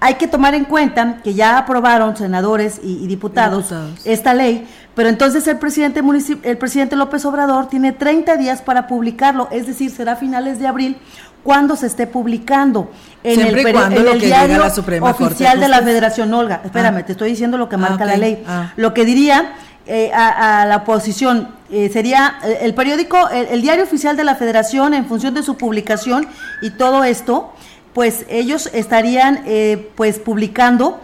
Hay 0.00 0.14
que 0.14 0.28
tomar 0.28 0.54
en 0.54 0.64
cuenta 0.64 1.20
que 1.24 1.34
ya 1.34 1.56
aprobaron 1.56 2.16
senadores 2.16 2.80
y, 2.82 3.06
diputados, 3.06 3.72
esta 4.04 4.34
ley, 4.34 4.66
pero 4.96 5.08
entonces 5.10 5.46
el 5.46 5.58
presidente, 5.58 6.02
el 6.42 6.58
presidente 6.58 6.96
López 6.96 7.24
Obrador 7.26 7.68
tiene 7.68 7.92
30 7.92 8.36
días 8.38 8.62
para 8.62 8.88
publicarlo, 8.88 9.46
es 9.52 9.68
decir, 9.68 9.90
será 9.90 10.12
a 10.12 10.16
finales 10.16 10.58
de 10.58 10.66
abril 10.66 10.96
cuando 11.44 11.76
se 11.76 11.86
esté 11.86 12.08
publicando 12.08 12.90
en 13.22 13.40
el, 13.40 13.54
diario 14.18 14.64
oficial 15.02 15.60
de 15.60 15.68
la 15.68 15.82
Federación. 15.82 16.34
Olga, 16.34 16.62
espérame, 16.64 16.96
ah. 16.96 17.06
te 17.06 17.12
estoy 17.12 17.30
diciendo 17.30 17.58
lo 17.58 17.68
que 17.68 17.76
marca 17.76 18.02
ah, 18.02 18.06
la 18.06 18.16
ley. 18.16 18.42
Ah. 18.48 18.72
Lo 18.76 18.94
que 18.94 19.04
diría 19.04 19.52
eh, 19.86 20.10
a, 20.12 20.66
la 20.66 20.78
oposición 20.78 21.50
eh, 21.70 21.88
sería 21.92 22.38
eh, 22.42 22.58
el 22.62 22.74
periódico, 22.74 23.28
el, 23.28 23.62
diario 23.62 23.84
oficial 23.84 24.16
de 24.16 24.24
la 24.24 24.34
Federación 24.34 24.94
en 24.94 25.06
función 25.06 25.34
de 25.34 25.44
su 25.44 25.56
publicación 25.56 26.26
y 26.62 26.70
todo 26.70 27.04
esto 27.04 27.52
pues 27.96 28.26
ellos 28.28 28.68
estarían 28.74 29.42
eh, 29.46 29.90
pues 29.94 30.18
publicando 30.18 31.00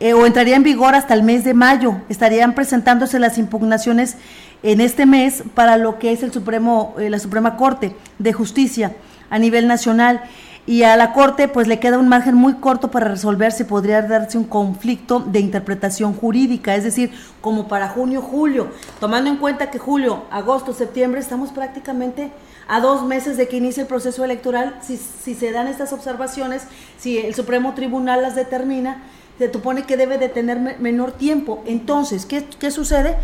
eh, 0.00 0.12
o 0.12 0.26
entraría 0.26 0.56
en 0.56 0.62
vigor 0.62 0.94
hasta 0.94 1.14
el 1.14 1.22
mes 1.22 1.44
de 1.44 1.54
mayo. 1.54 1.96
Estarían 2.08 2.54
presentándose 2.54 3.18
las 3.18 3.38
impugnaciones 3.38 4.16
en 4.62 4.80
este 4.80 5.06
mes 5.06 5.44
para 5.54 5.76
lo 5.76 5.98
que 5.98 6.12
es 6.12 6.22
el 6.22 6.32
Supremo, 6.32 6.94
eh, 6.98 7.10
la 7.10 7.18
Suprema 7.18 7.56
Corte 7.56 7.94
de 8.18 8.32
Justicia 8.32 8.94
a 9.30 9.38
nivel 9.38 9.68
nacional. 9.68 10.22
Y 10.66 10.82
a 10.84 10.96
la 10.96 11.12
Corte 11.12 11.46
pues 11.46 11.68
le 11.68 11.78
queda 11.78 11.98
un 11.98 12.08
margen 12.08 12.34
muy 12.34 12.54
corto 12.54 12.90
para 12.90 13.06
resolver 13.06 13.52
si 13.52 13.64
podría 13.64 14.00
darse 14.00 14.38
un 14.38 14.44
conflicto 14.44 15.20
de 15.20 15.40
interpretación 15.40 16.14
jurídica, 16.14 16.74
es 16.74 16.84
decir, 16.84 17.12
como 17.42 17.68
para 17.68 17.88
junio, 17.88 18.22
julio, 18.22 18.68
tomando 18.98 19.28
en 19.28 19.36
cuenta 19.36 19.70
que 19.70 19.78
julio, 19.78 20.22
agosto, 20.30 20.72
septiembre 20.72 21.20
estamos 21.20 21.50
prácticamente 21.50 22.32
a 22.66 22.80
dos 22.80 23.04
meses 23.04 23.36
de 23.36 23.46
que 23.46 23.58
inicie 23.58 23.82
el 23.82 23.88
proceso 23.88 24.24
electoral, 24.24 24.78
si, 24.80 24.96
si 24.96 25.34
se 25.34 25.52
dan 25.52 25.68
estas 25.68 25.92
observaciones, 25.92 26.62
si 26.96 27.18
el 27.18 27.34
Supremo 27.34 27.74
Tribunal 27.74 28.22
las 28.22 28.34
determina, 28.34 29.02
se 29.38 29.52
supone 29.52 29.84
que 29.84 29.96
debe 29.96 30.18
de 30.18 30.28
tener 30.28 30.78
menor 30.78 31.12
tiempo. 31.12 31.62
Entonces, 31.66 32.26
¿qué, 32.26 32.44
¿qué 32.58 32.70
sucede? 32.70 33.16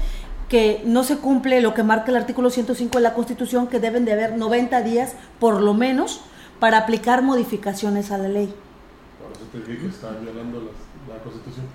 que 0.50 0.82
no 0.84 1.04
se 1.04 1.18
cumple 1.18 1.60
lo 1.60 1.74
que 1.74 1.84
marca 1.84 2.10
el 2.10 2.16
artículo 2.16 2.50
105 2.50 2.98
de 2.98 3.02
la 3.02 3.14
Constitución, 3.14 3.68
que 3.68 3.78
deben 3.78 4.04
de 4.04 4.12
haber 4.12 4.36
90 4.36 4.82
días, 4.82 5.14
por 5.38 5.62
lo 5.62 5.74
menos, 5.74 6.22
para 6.58 6.78
aplicar 6.78 7.22
modificaciones 7.22 8.10
a 8.10 8.18
la 8.18 8.28
ley. 8.28 8.52
Te 9.52 9.58
que 9.60 9.76
violando 9.76 10.72
la 11.08 11.22
Constitución. 11.22 11.66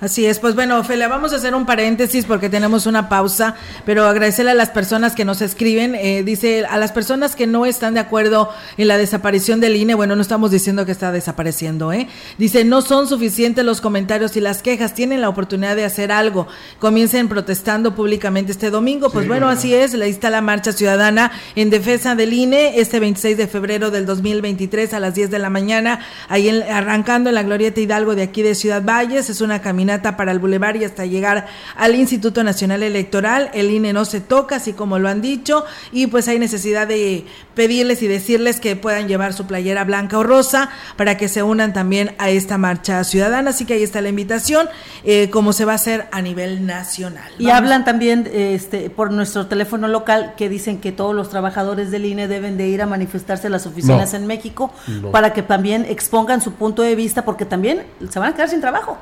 Así 0.00 0.26
es, 0.26 0.40
pues 0.40 0.56
bueno, 0.56 0.80
Ophelia, 0.80 1.06
vamos 1.06 1.32
a 1.32 1.36
hacer 1.36 1.54
un 1.54 1.66
paréntesis 1.66 2.24
porque 2.24 2.50
tenemos 2.50 2.86
una 2.86 3.08
pausa, 3.08 3.54
pero 3.86 4.06
agradecerle 4.06 4.50
a 4.50 4.54
las 4.54 4.70
personas 4.70 5.14
que 5.14 5.24
nos 5.24 5.40
escriben. 5.40 5.94
Eh, 5.94 6.24
dice, 6.24 6.66
a 6.66 6.78
las 6.78 6.90
personas 6.90 7.36
que 7.36 7.46
no 7.46 7.64
están 7.64 7.94
de 7.94 8.00
acuerdo 8.00 8.50
en 8.76 8.88
la 8.88 8.98
desaparición 8.98 9.60
del 9.60 9.76
INE, 9.76 9.94
bueno, 9.94 10.16
no 10.16 10.20
estamos 10.20 10.50
diciendo 10.50 10.84
que 10.84 10.90
está 10.92 11.12
desapareciendo, 11.12 11.92
¿eh? 11.92 12.08
Dice, 12.38 12.64
no 12.64 12.82
son 12.82 13.06
suficientes 13.06 13.64
los 13.64 13.80
comentarios 13.80 14.36
y 14.36 14.40
las 14.40 14.62
quejas, 14.62 14.94
tienen 14.94 15.20
la 15.20 15.28
oportunidad 15.28 15.76
de 15.76 15.84
hacer 15.84 16.10
algo. 16.10 16.48
Comiencen 16.80 17.28
protestando 17.28 17.94
públicamente 17.94 18.50
este 18.50 18.70
domingo. 18.70 19.10
Pues 19.10 19.28
bueno, 19.28 19.48
así 19.48 19.74
es, 19.74 19.94
ahí 19.94 20.10
está 20.10 20.28
la 20.28 20.40
marcha 20.40 20.72
ciudadana 20.72 21.30
en 21.54 21.70
defensa 21.70 22.16
del 22.16 22.32
INE 22.32 22.80
este 22.80 22.98
26 22.98 23.36
de 23.36 23.46
febrero 23.46 23.92
del 23.92 24.06
2023 24.06 24.92
a 24.92 25.00
las 25.00 25.14
10 25.14 25.30
de 25.30 25.38
la 25.38 25.50
mañana, 25.50 26.00
ahí 26.28 26.48
arrancando 26.48 27.30
en 27.30 27.36
la 27.36 27.44
Glorieta 27.44 27.80
Hidalgo 27.80 28.16
de 28.16 28.22
aquí 28.22 28.42
de 28.42 28.54
Ciudad 28.56 28.82
Valles. 28.82 29.30
Es 29.30 29.40
una 29.40 29.62
caminata 29.62 29.93
para 30.02 30.32
el 30.32 30.38
Boulevard 30.38 30.76
y 30.76 30.84
hasta 30.84 31.06
llegar 31.06 31.46
al 31.76 31.94
Instituto 31.94 32.44
Nacional 32.44 32.82
Electoral. 32.82 33.50
El 33.54 33.70
INE 33.70 33.92
no 33.92 34.04
se 34.04 34.20
toca, 34.20 34.56
así 34.56 34.72
como 34.72 34.98
lo 34.98 35.08
han 35.08 35.20
dicho, 35.20 35.64
y 35.92 36.06
pues 36.06 36.28
hay 36.28 36.38
necesidad 36.38 36.86
de 36.86 37.24
pedirles 37.54 38.02
y 38.02 38.08
decirles 38.08 38.60
que 38.60 38.76
puedan 38.76 39.08
llevar 39.08 39.32
su 39.32 39.46
playera 39.46 39.84
blanca 39.84 40.18
o 40.18 40.22
rosa 40.22 40.70
para 40.96 41.16
que 41.16 41.28
se 41.28 41.42
unan 41.42 41.72
también 41.72 42.14
a 42.18 42.30
esta 42.30 42.58
marcha 42.58 43.02
ciudadana. 43.04 43.50
Así 43.50 43.64
que 43.64 43.74
ahí 43.74 43.82
está 43.82 44.00
la 44.00 44.08
invitación, 44.08 44.68
eh, 45.04 45.30
como 45.30 45.52
se 45.52 45.64
va 45.64 45.72
a 45.72 45.76
hacer 45.76 46.06
a 46.12 46.22
nivel 46.22 46.66
nacional. 46.66 47.30
Y 47.38 47.50
hablan 47.50 47.84
también 47.84 48.28
este, 48.32 48.90
por 48.90 49.12
nuestro 49.12 49.46
teléfono 49.46 49.88
local 49.88 50.34
que 50.36 50.48
dicen 50.48 50.80
que 50.80 50.92
todos 50.92 51.14
los 51.14 51.30
trabajadores 51.30 51.90
del 51.90 52.04
INE 52.04 52.28
deben 52.28 52.56
de 52.56 52.68
ir 52.68 52.82
a 52.82 52.86
manifestarse 52.86 53.46
a 53.46 53.50
las 53.50 53.66
oficinas 53.66 54.14
en 54.14 54.26
México 54.26 54.72
para 55.12 55.32
que 55.32 55.42
también 55.42 55.86
expongan 55.88 56.40
su 56.40 56.52
punto 56.52 56.82
de 56.82 56.94
vista 56.94 57.24
porque 57.24 57.44
también 57.44 57.84
se 58.10 58.18
van 58.18 58.32
a 58.32 58.34
quedar 58.34 58.48
sin 58.48 58.60
trabajo. 58.60 58.98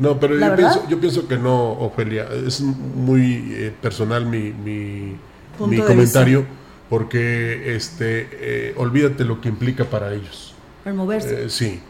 No, 0.00 0.18
pero 0.18 0.38
yo 0.38 0.56
pienso, 0.56 0.88
yo 0.88 0.98
pienso, 0.98 1.28
que 1.28 1.36
no, 1.36 1.72
Ofelia. 1.72 2.26
Es 2.46 2.62
muy 2.62 3.52
eh, 3.52 3.72
personal 3.82 4.24
mi, 4.24 4.50
mi, 4.50 5.16
comentario, 5.58 6.46
porque 6.88 7.76
este, 7.76 8.28
eh, 8.32 8.74
olvídate 8.78 9.24
lo 9.24 9.42
que 9.42 9.50
implica 9.50 9.84
para 9.84 10.14
ellos. 10.14 10.54
Para 10.82 10.96
moverse. 10.96 11.44
Eh, 11.44 11.50
sí, 11.50 11.82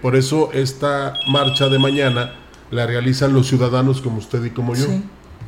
por 0.00 0.14
eso 0.14 0.50
esta 0.52 1.14
marcha 1.28 1.68
de 1.68 1.80
mañana 1.80 2.36
la 2.70 2.86
realizan 2.86 3.34
los 3.34 3.48
ciudadanos 3.48 4.00
como 4.00 4.18
usted 4.18 4.44
y 4.44 4.50
como 4.50 4.76
yo. 4.76 4.86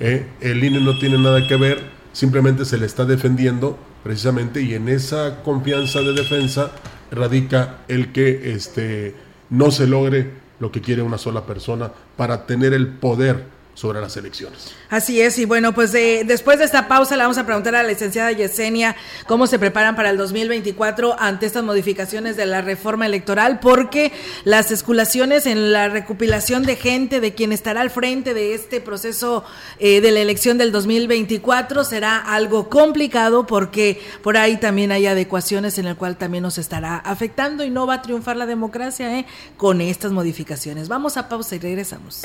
el 0.00 0.64
INE 0.64 0.80
no 0.80 0.98
tiene 0.98 1.18
nada 1.18 1.46
que 1.46 1.56
ver, 1.56 1.78
simplemente 2.12 2.64
se 2.64 2.78
le 2.78 2.86
está 2.86 3.04
defendiendo 3.04 3.78
precisamente 4.02 4.60
y 4.60 4.74
en 4.74 4.88
esa 4.88 5.42
confianza 5.44 6.00
de 6.00 6.14
defensa 6.14 6.72
radica 7.12 7.78
el 7.86 8.10
que 8.12 8.52
este, 8.54 9.14
no 9.50 9.70
se 9.70 9.86
logre 9.86 10.47
lo 10.60 10.70
que 10.70 10.80
quiere 10.80 11.02
una 11.02 11.18
sola 11.18 11.42
persona 11.42 11.90
para 12.16 12.46
tener 12.46 12.72
el 12.72 12.88
poder 12.88 13.57
sobre 13.78 14.00
las 14.00 14.16
elecciones. 14.16 14.72
Así 14.90 15.20
es, 15.20 15.38
y 15.38 15.44
bueno, 15.44 15.72
pues 15.72 15.92
después 15.92 16.58
de 16.58 16.64
esta 16.64 16.88
pausa 16.88 17.16
le 17.16 17.22
vamos 17.22 17.38
a 17.38 17.46
preguntar 17.46 17.76
a 17.76 17.84
la 17.84 17.88
licenciada 17.88 18.32
Yesenia 18.32 18.96
cómo 19.28 19.46
se 19.46 19.60
preparan 19.60 19.94
para 19.94 20.10
el 20.10 20.16
2024 20.16 21.14
ante 21.16 21.46
estas 21.46 21.62
modificaciones 21.62 22.36
de 22.36 22.46
la 22.46 22.60
reforma 22.60 23.06
electoral, 23.06 23.60
porque 23.60 24.10
las 24.42 24.72
esculaciones 24.72 25.46
en 25.46 25.72
la 25.72 25.88
recopilación 25.88 26.64
de 26.64 26.74
gente 26.74 27.20
de 27.20 27.34
quien 27.34 27.52
estará 27.52 27.80
al 27.82 27.90
frente 27.90 28.34
de 28.34 28.54
este 28.54 28.80
proceso 28.80 29.44
eh, 29.78 30.00
de 30.00 30.10
la 30.10 30.20
elección 30.20 30.58
del 30.58 30.72
2024 30.72 31.84
será 31.84 32.18
algo 32.18 32.68
complicado 32.68 33.46
porque 33.46 34.02
por 34.24 34.36
ahí 34.36 34.56
también 34.56 34.90
hay 34.90 35.06
adecuaciones 35.06 35.78
en 35.78 35.86
el 35.86 35.94
cual 35.94 36.16
también 36.16 36.42
nos 36.42 36.58
estará 36.58 36.96
afectando 36.96 37.62
y 37.62 37.70
no 37.70 37.86
va 37.86 37.94
a 37.94 38.02
triunfar 38.02 38.36
la 38.36 38.46
democracia 38.46 39.20
¿eh? 39.20 39.26
con 39.56 39.80
estas 39.80 40.10
modificaciones. 40.10 40.88
Vamos 40.88 41.16
a 41.16 41.28
pausa 41.28 41.54
y 41.54 41.60
regresamos 41.60 42.24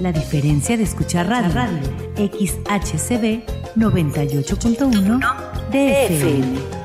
La 0.00 0.12
diferencia 0.12 0.76
de 0.76 0.82
escuchar 0.82 1.28
radio, 1.28 1.52
radio. 1.54 1.78
XHCB 2.16 3.44
98.1 3.76 5.20
DFM 5.70 6.84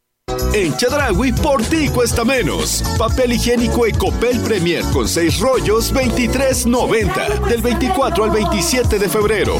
En 0.52 0.76
Chedragui, 0.76 1.32
por 1.32 1.62
ti 1.62 1.88
cuesta 1.88 2.24
menos. 2.24 2.82
Papel 2.98 3.34
higiénico 3.34 3.86
Ecopel 3.86 4.40
Premier 4.40 4.82
con 4.92 5.06
6 5.06 5.40
rollos, 5.40 5.92
23.90. 5.92 7.48
Del 7.48 7.62
24 7.62 8.24
al 8.24 8.30
27 8.30 8.98
de 8.98 9.08
febrero. 9.08 9.56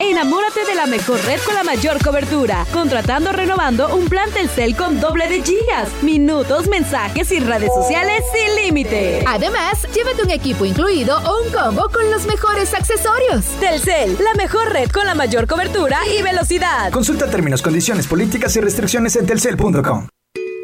Enamórate 0.00 0.64
de 0.64 0.74
la 0.76 0.86
mejor 0.86 1.20
red 1.24 1.40
con 1.44 1.54
la 1.54 1.64
mayor 1.64 2.02
cobertura. 2.02 2.64
Contratando 2.72 3.30
o 3.30 3.32
renovando 3.32 3.94
un 3.96 4.08
plan 4.08 4.30
Telcel 4.30 4.76
con 4.76 5.00
doble 5.00 5.28
de 5.28 5.42
gigas, 5.42 5.90
minutos, 6.02 6.68
mensajes 6.68 7.32
y 7.32 7.40
redes 7.40 7.72
sociales 7.74 8.22
sin 8.32 8.64
límite. 8.64 9.24
Además, 9.26 9.86
llévate 9.94 10.22
un 10.22 10.30
equipo 10.30 10.64
incluido 10.64 11.18
o 11.18 11.44
un 11.44 11.52
combo 11.52 11.88
con 11.88 12.10
los 12.10 12.26
mejores 12.26 12.74
accesorios. 12.74 13.44
Telcel, 13.58 14.16
la 14.22 14.34
mejor 14.34 14.72
red 14.72 14.90
con 14.90 15.04
la 15.04 15.14
mayor 15.14 15.46
cobertura 15.46 15.98
y 16.16 16.22
velocidad. 16.22 16.92
Consulta 16.92 17.28
términos, 17.28 17.60
condiciones, 17.60 18.06
políticas 18.06 18.54
y 18.56 18.60
restricciones 18.60 19.16
en 19.16 19.26
telcel.com. 19.26 20.08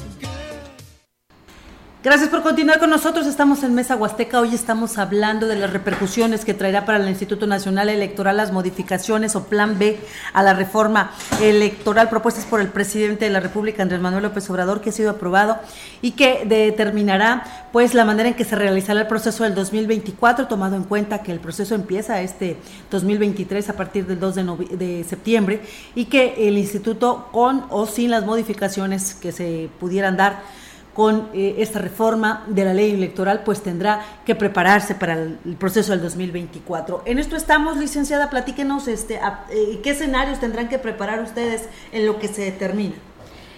Gracias 2.06 2.28
por 2.28 2.44
continuar 2.44 2.78
con 2.78 2.90
nosotros. 2.90 3.26
Estamos 3.26 3.64
en 3.64 3.74
Mesa 3.74 3.96
Huasteca. 3.96 4.38
Hoy 4.38 4.54
estamos 4.54 4.96
hablando 4.96 5.48
de 5.48 5.56
las 5.56 5.72
repercusiones 5.72 6.44
que 6.44 6.54
traerá 6.54 6.86
para 6.86 6.98
el 6.98 7.08
Instituto 7.08 7.48
Nacional 7.48 7.88
Electoral 7.88 8.36
las 8.36 8.52
modificaciones 8.52 9.34
o 9.34 9.46
plan 9.46 9.76
B 9.76 9.98
a 10.32 10.44
la 10.44 10.54
reforma 10.54 11.10
electoral 11.42 12.08
propuestas 12.08 12.44
por 12.44 12.60
el 12.60 12.68
presidente 12.68 13.24
de 13.24 13.32
la 13.32 13.40
República, 13.40 13.82
Andrés 13.82 14.00
Manuel 14.00 14.22
López 14.22 14.48
Obrador, 14.48 14.80
que 14.80 14.90
ha 14.90 14.92
sido 14.92 15.10
aprobado 15.10 15.58
y 16.00 16.12
que 16.12 16.44
determinará 16.46 17.66
pues 17.72 17.92
la 17.92 18.04
manera 18.04 18.28
en 18.28 18.36
que 18.36 18.44
se 18.44 18.54
realizará 18.54 19.00
el 19.00 19.08
proceso 19.08 19.42
del 19.42 19.56
2024, 19.56 20.46
tomado 20.46 20.76
en 20.76 20.84
cuenta 20.84 21.24
que 21.24 21.32
el 21.32 21.40
proceso 21.40 21.74
empieza 21.74 22.22
este 22.22 22.56
2023 22.88 23.68
a 23.68 23.72
partir 23.72 24.06
del 24.06 24.20
2 24.20 24.34
de, 24.36 24.76
de 24.76 25.02
septiembre 25.02 25.60
y 25.96 26.04
que 26.04 26.46
el 26.46 26.56
instituto 26.56 27.30
con 27.32 27.64
o 27.68 27.84
sin 27.84 28.12
las 28.12 28.24
modificaciones 28.24 29.12
que 29.12 29.32
se 29.32 29.68
pudieran 29.80 30.16
dar 30.16 30.65
con 30.96 31.28
eh, 31.34 31.56
esta 31.58 31.78
reforma 31.78 32.44
de 32.46 32.64
la 32.64 32.72
ley 32.72 32.92
electoral, 32.92 33.42
pues 33.44 33.62
tendrá 33.62 34.00
que 34.24 34.34
prepararse 34.34 34.94
para 34.94 35.12
el, 35.12 35.36
proceso 35.58 35.92
del 35.92 36.00
2024. 36.00 37.02
En 37.04 37.18
esto 37.18 37.36
estamos, 37.36 37.76
licenciada, 37.76 38.30
platíquenos 38.30 38.88
este, 38.88 39.16
eh, 39.50 39.80
qué 39.82 39.90
escenarios 39.90 40.40
tendrán 40.40 40.70
que 40.70 40.78
preparar 40.78 41.22
ustedes 41.22 41.68
en 41.92 42.06
lo 42.06 42.18
que 42.18 42.28
se 42.28 42.44
determina. 42.44 42.94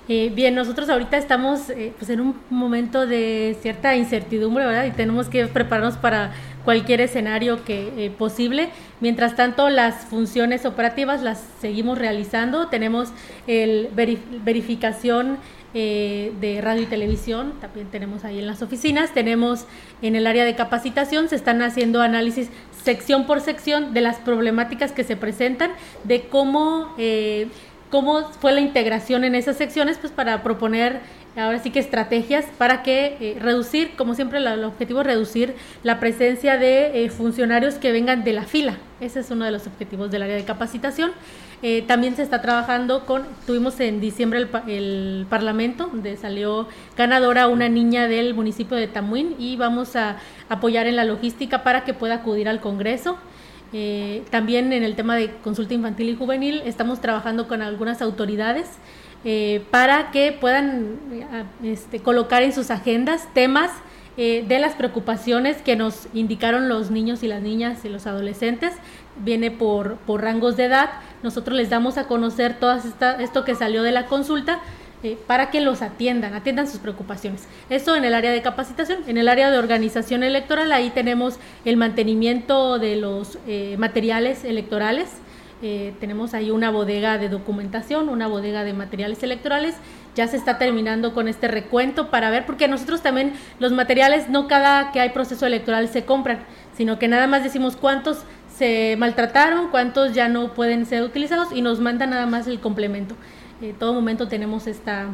Eh, 0.09 0.32
bien, 0.34 0.57
nosotros 0.57 0.89
ahorita 0.89 1.16
estamos 1.16 1.70
pues 1.99 2.11
en 2.11 2.20
un 2.20 2.34
momento 2.51 3.07
de 3.07 3.57
cierta 3.61 3.95
incertidumbre, 3.95 4.66
¿verdad? 4.66 4.86
Y 4.86 4.91
tenemos 4.91 5.28
que 5.28 5.47
prepararnos 5.47 5.97
para 5.97 6.32
cualquier 6.64 7.03
escenario 7.03 7.62
que 7.64 8.12
posible. 8.18 8.70
Mientras 9.01 9.36
tanto, 9.36 9.68
las 9.68 10.07
funciones 10.07 10.64
operativas 10.64 11.22
las 11.22 11.45
seguimos 11.61 11.99
realizando. 11.99 12.68
Tenemos 12.68 13.11
el 13.47 13.91
verificación 13.95 15.39
eh, 15.75 16.33
de 16.41 16.61
radio 16.61 16.83
y 16.83 16.87
televisión, 16.87 17.53
también 17.61 17.89
tenemos 17.89 18.25
ahí 18.25 18.39
en 18.39 18.47
las 18.47 18.62
oficinas, 18.62 19.12
tenemos 19.12 19.66
en 20.01 20.16
el 20.16 20.27
área 20.27 20.45
de 20.45 20.55
capacitación, 20.55 21.29
se 21.29 21.37
están 21.37 21.61
haciendo 21.61 22.01
análisis 22.01 22.49
sección 22.83 23.27
por 23.27 23.41
sección 23.41 23.93
de 23.93 24.01
las 24.01 24.16
problemáticas 24.16 24.93
que 24.93 25.05
se 25.05 25.16
presentan, 25.16 25.73
de 26.05 26.23
cómo, 26.23 26.95
eh, 26.97 27.49
cómo 27.91 28.23
fue 28.33 28.53
la 28.53 28.61
integración 28.61 29.25
en 29.25 29.35
esas 29.35 29.57
secciones, 29.57 29.99
pues 29.99 30.12
para 30.12 30.43
proponer 30.43 31.01
ahora 31.39 31.59
sí 31.59 31.70
que 31.70 31.78
estrategias 31.78 32.45
para 32.59 32.82
que 32.82 33.16
eh, 33.20 33.36
reducir, 33.41 33.93
como 33.97 34.14
siempre 34.14 34.39
el 34.39 34.64
objetivo 34.64 35.01
es 35.01 35.07
reducir 35.07 35.55
la 35.82 36.01
presencia 36.01 36.57
de 36.57 37.11
funcionarios 37.16 37.74
que 37.74 37.93
vengan 37.93 38.24
de 38.24 38.32
la 38.32 38.45
fila. 38.45 38.78
Ese 39.01 39.20
es 39.20 39.30
uno 39.30 39.45
de 39.45 39.53
los 39.53 39.66
objetivos 39.66 40.11
del 40.11 40.22
área 40.22 40.34
de 40.34 40.45
capacitación. 40.45 41.12
Eh, 41.61 41.82
también 41.82 42.14
se 42.14 42.22
está 42.22 42.41
trabajando 42.41 43.05
con, 43.05 43.24
tuvimos 43.45 43.80
en 43.80 44.01
diciembre 44.01 44.47
el, 44.68 45.26
Parlamento, 45.28 45.89
donde 45.93 46.16
salió 46.16 46.68
ganadora 46.97 47.49
una 47.49 47.68
niña 47.68 48.07
del 48.07 48.32
municipio 48.34 48.76
de 48.76 48.86
Tamuín 48.86 49.34
y 49.41 49.57
vamos 49.57 49.97
a 49.97 50.18
apoyar 50.49 50.86
en 50.86 50.95
la 50.95 51.05
logística 51.05 51.64
para 51.64 51.84
que 51.84 51.95
pueda 51.95 52.14
acudir 52.16 52.49
al 52.49 52.61
Congreso. 52.61 53.18
Eh, 53.72 54.22
también 54.30 54.72
en 54.72 54.84
el 54.84 54.95
tema 54.95 55.16
de 55.16 55.30
consulta 55.43 55.74
infantil 55.74 56.09
y 56.11 56.16
juvenil 56.16 56.62
estamos 56.64 57.01
trabajando 57.01 57.49
con 57.49 57.61
algunas 57.61 58.01
autoridades 58.03 58.66
eh, 59.25 59.64
para 59.71 60.11
que 60.11 60.33
puedan 60.33 60.97
este, 61.62 62.01
colocar 62.01 62.43
en 62.43 62.53
sus 62.53 62.71
agendas 62.71 63.29
temas 63.35 63.71
de 64.16 64.59
las 64.59 64.75
preocupaciones 64.75 65.62
que 65.62 65.77
nos 65.77 66.09
indicaron 66.12 66.69
los 66.69 66.91
niños 66.91 67.23
y 67.23 67.29
las 67.29 67.41
niñas 67.41 67.85
y 67.85 67.89
los 67.89 68.05
adolescentes 68.09 68.73
viene 69.25 69.53
por, 69.53 69.95
por 69.99 70.23
rangos 70.23 70.57
de 70.57 70.64
edad. 70.64 70.91
Nosotros 71.23 71.57
les 71.57 71.71
damos 71.71 71.99
a 71.99 72.09
conocer 72.09 72.59
todo 72.59 72.77
esto 73.21 73.45
que 73.45 73.55
salió 73.55 73.85
de 73.85 73.93
la 73.93 74.07
consulta 74.07 74.59
eh, 75.05 75.16
para 75.29 75.51
que 75.53 75.61
los 75.61 75.81
atiendan, 75.81 76.35
atiendan 76.35 76.66
sus 76.66 76.81
preocupaciones. 76.81 77.47
Eso 77.71 77.95
en 77.95 78.05
el 78.05 78.14
área 78.14 78.33
de 78.33 78.43
capacitación. 78.43 79.05
En 79.07 79.16
el 79.16 79.29
área 79.29 79.49
de 79.49 79.57
organización 79.57 80.25
electoral, 80.25 80.73
ahí 80.73 80.91
tenemos 80.91 81.39
el 81.64 81.77
mantenimiento 81.77 82.81
de 82.81 82.97
los 82.97 83.39
eh, 83.47 83.77
materiales 83.79 84.43
electorales. 84.43 85.09
Eh, 85.61 85.92
tenemos 85.98 86.34
ahí 86.34 86.52
una 86.52 86.70
bodega 86.70 87.18
de 87.18 87.28
documentación, 87.28 88.09
una 88.09 88.28
bodega 88.28 88.62
de 88.62 88.72
materiales 88.72 89.22
electorales. 89.22 89.74
Ya 90.14 90.28
se 90.28 90.36
está 90.36 90.59
terminando 90.59 91.14
con 91.14 91.28
este 91.28 91.48
recuento 91.48 92.11
para 92.11 92.30
ver, 92.30 92.46
porque 92.46 92.68
nosotros 92.68 93.02
también 93.02 93.32
los 93.59 93.72
materiales 93.72 94.28
no 94.28 94.46
cada 94.46 94.92
que 94.92 95.00
hay 95.00 95.11
proceso 95.11 95.46
electoral 95.46 95.88
se 95.88 96.04
compran, 96.04 96.40
sino 96.76 96.98
que 96.98 97.09
nada 97.09 97.26
más 97.26 97.42
decimos 97.42 97.76
cuántos 97.76 98.24
se 98.56 98.96
maltrataron, 98.98 99.68
cuántos 99.70 100.14
ya 100.14 100.28
no 100.28 100.54
pueden 100.54 100.86
ser 100.86 101.02
utilizados 101.02 101.52
y 101.52 101.62
nos 101.62 101.80
mandan 101.80 102.11
nada 102.11 102.26
más 102.26 102.46
el 102.46 102.61
complemento. 102.61 103.16
En 103.61 103.74
todo 103.74 103.92
momento 103.92 104.28
tenemos 104.28 104.66
esta, 104.66 105.09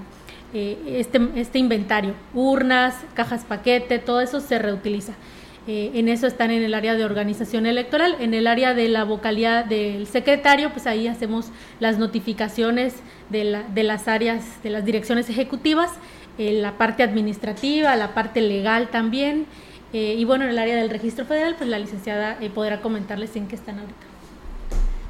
este, 0.53 1.21
este 1.37 1.59
inventario, 1.59 2.15
urnas, 2.35 2.95
cajas 3.15 3.45
paquete, 3.45 3.99
todo 3.99 4.21
eso 4.21 4.41
se 4.41 4.59
reutiliza. 4.59 5.15
En 5.67 6.09
eso 6.09 6.27
están 6.27 6.51
en 6.51 6.63
el 6.63 6.75
área 6.75 6.95
de 6.95 7.05
organización 7.05 7.67
electoral. 7.67 8.17
En 8.21 8.35
el 8.35 8.47
área 8.47 8.75
de 8.75 8.89
la 8.89 9.05
vocalía 9.05 9.63
del 9.63 10.07
secretario, 10.07 10.71
pues 10.71 10.87
ahí 10.87 11.09
hacemos 11.09 11.51
las 11.81 11.99
notificaciones 11.99 12.97
de, 13.31 13.45
la, 13.45 13.63
de 13.63 13.83
las 13.83 14.09
áreas, 14.09 14.63
de 14.63 14.71
las 14.71 14.85
direcciones 14.85 15.29
ejecutivas, 15.31 15.91
la 16.39 16.77
parte 16.77 17.03
administrativa, 17.03 17.95
la 17.97 18.13
parte 18.13 18.41
legal 18.41 18.89
también. 18.91 19.47
y 19.93 20.25
bueno, 20.25 20.45
en 20.45 20.51
el 20.51 20.59
área 20.59 20.77
del 20.77 20.91
registro 20.91 21.25
federal, 21.25 21.55
pues 21.57 21.71
la 21.71 21.79
licenciada 21.79 22.39
podrá 22.55 22.81
comentarles 22.81 23.37
en 23.37 23.47
qué 23.47 23.55
están 23.55 23.79
ahorita. 23.79 24.14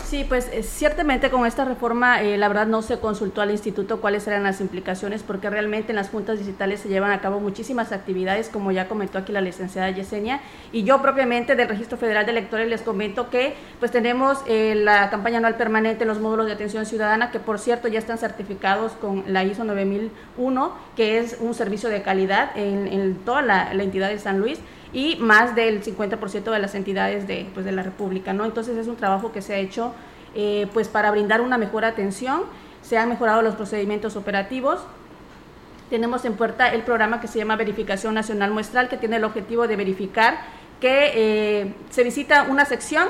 Sí, 0.05 0.25
pues 0.29 0.49
eh, 0.53 0.63
ciertamente 0.63 1.31
con 1.31 1.47
esta 1.47 1.65
reforma, 1.65 2.23
eh, 2.23 2.37
la 2.37 2.49
verdad 2.49 2.67
no 2.67 2.83
se 2.83 2.99
consultó 2.99 3.41
al 3.41 3.51
instituto 3.51 4.03
cuáles 4.03 4.27
eran 4.27 4.43
las 4.43 4.61
implicaciones, 4.61 5.23
porque 5.23 5.49
realmente 5.49 5.93
en 5.93 5.97
las 5.97 6.11
juntas 6.11 6.39
digitales 6.39 6.81
se 6.81 6.91
llevan 6.91 7.11
a 7.11 7.23
cabo 7.23 7.41
muchísimas 7.41 7.91
actividades, 7.91 8.51
como 8.51 8.71
ya 8.71 8.87
comentó 8.87 9.17
aquí 9.17 9.33
la 9.33 9.41
licenciada 9.41 9.91
Yesenia, 9.91 10.41
y 10.73 10.85
yo 10.85 11.01
propiamente 11.01 11.57
del 11.57 11.69
Registro 11.69 11.97
Federal 11.97 12.27
de 12.27 12.33
Electores 12.33 12.69
les 12.69 12.83
comento 12.83 13.31
que 13.31 13.55
pues 13.79 13.91
tenemos 13.91 14.39
eh, 14.47 14.75
la 14.77 15.09
campaña 15.09 15.39
anual 15.39 15.57
permanente 15.57 16.05
en 16.05 16.09
los 16.09 16.21
módulos 16.21 16.47
de 16.47 16.53
atención 16.53 16.85
ciudadana, 16.85 17.31
que 17.31 17.41
por 17.41 17.59
cierto 17.59 17.89
ya 17.89 17.99
están 17.99 18.19
certificados 18.19 18.93
con 18.93 19.25
la 19.27 19.43
ISO 19.43 19.65
9001, 19.65 20.73
que 20.97 21.19
es 21.19 21.39
un 21.41 21.55
servicio 21.55 21.89
de 21.89 22.03
calidad 22.03 22.51
en, 22.57 23.15
toda 23.25 23.41
la 23.41 23.83
entidad 23.83 24.11
de 24.11 24.19
San 24.19 24.39
Luis 24.39 24.61
y 24.95 25.17
más 25.17 25.55
del 25.57 25.83
50% 25.83 26.51
de 26.53 26.59
las 26.59 26.75
entidades 26.75 27.27
de, 27.27 27.47
pues, 27.53 27.67
de 27.67 27.73
la 27.73 27.83
República, 27.83 28.33
¿no? 28.33 28.45
Entonces 28.45 28.79
es 28.79 28.87
un 28.87 28.97
trabajo 28.97 29.33
que 29.33 29.43
se 29.43 29.53
ha 29.53 29.59
hecho 29.59 29.93
eh, 30.35 30.69
pues 30.73 30.89
para 30.89 31.11
brindar 31.11 31.41
una 31.41 31.59
mejor 31.59 31.85
atención, 31.85 32.43
se 32.83 32.97
han 32.97 33.09
mejorado 33.09 33.43
los 33.43 33.57
procedimientos 33.57 34.17
operativos, 34.17 34.81
tenemos 35.91 36.25
en 36.25 36.35
puerta 36.35 36.73
el 36.73 36.83
programa 36.83 37.21
que 37.21 37.29
se 37.29 37.39
llama 37.39 37.57
Verificación 37.57 38.15
Nacional 38.15 38.53
Muestral, 38.53 38.89
que 38.89 38.97
tiene 38.97 39.17
el 39.17 39.25
objetivo 39.25 39.69
de 39.69 39.77
verificar 39.77 40.39
que 40.81 41.13
eh, 41.15 41.75
se 41.91 42.05
visita 42.05 42.47
una 42.49 42.65
sección 42.65 43.09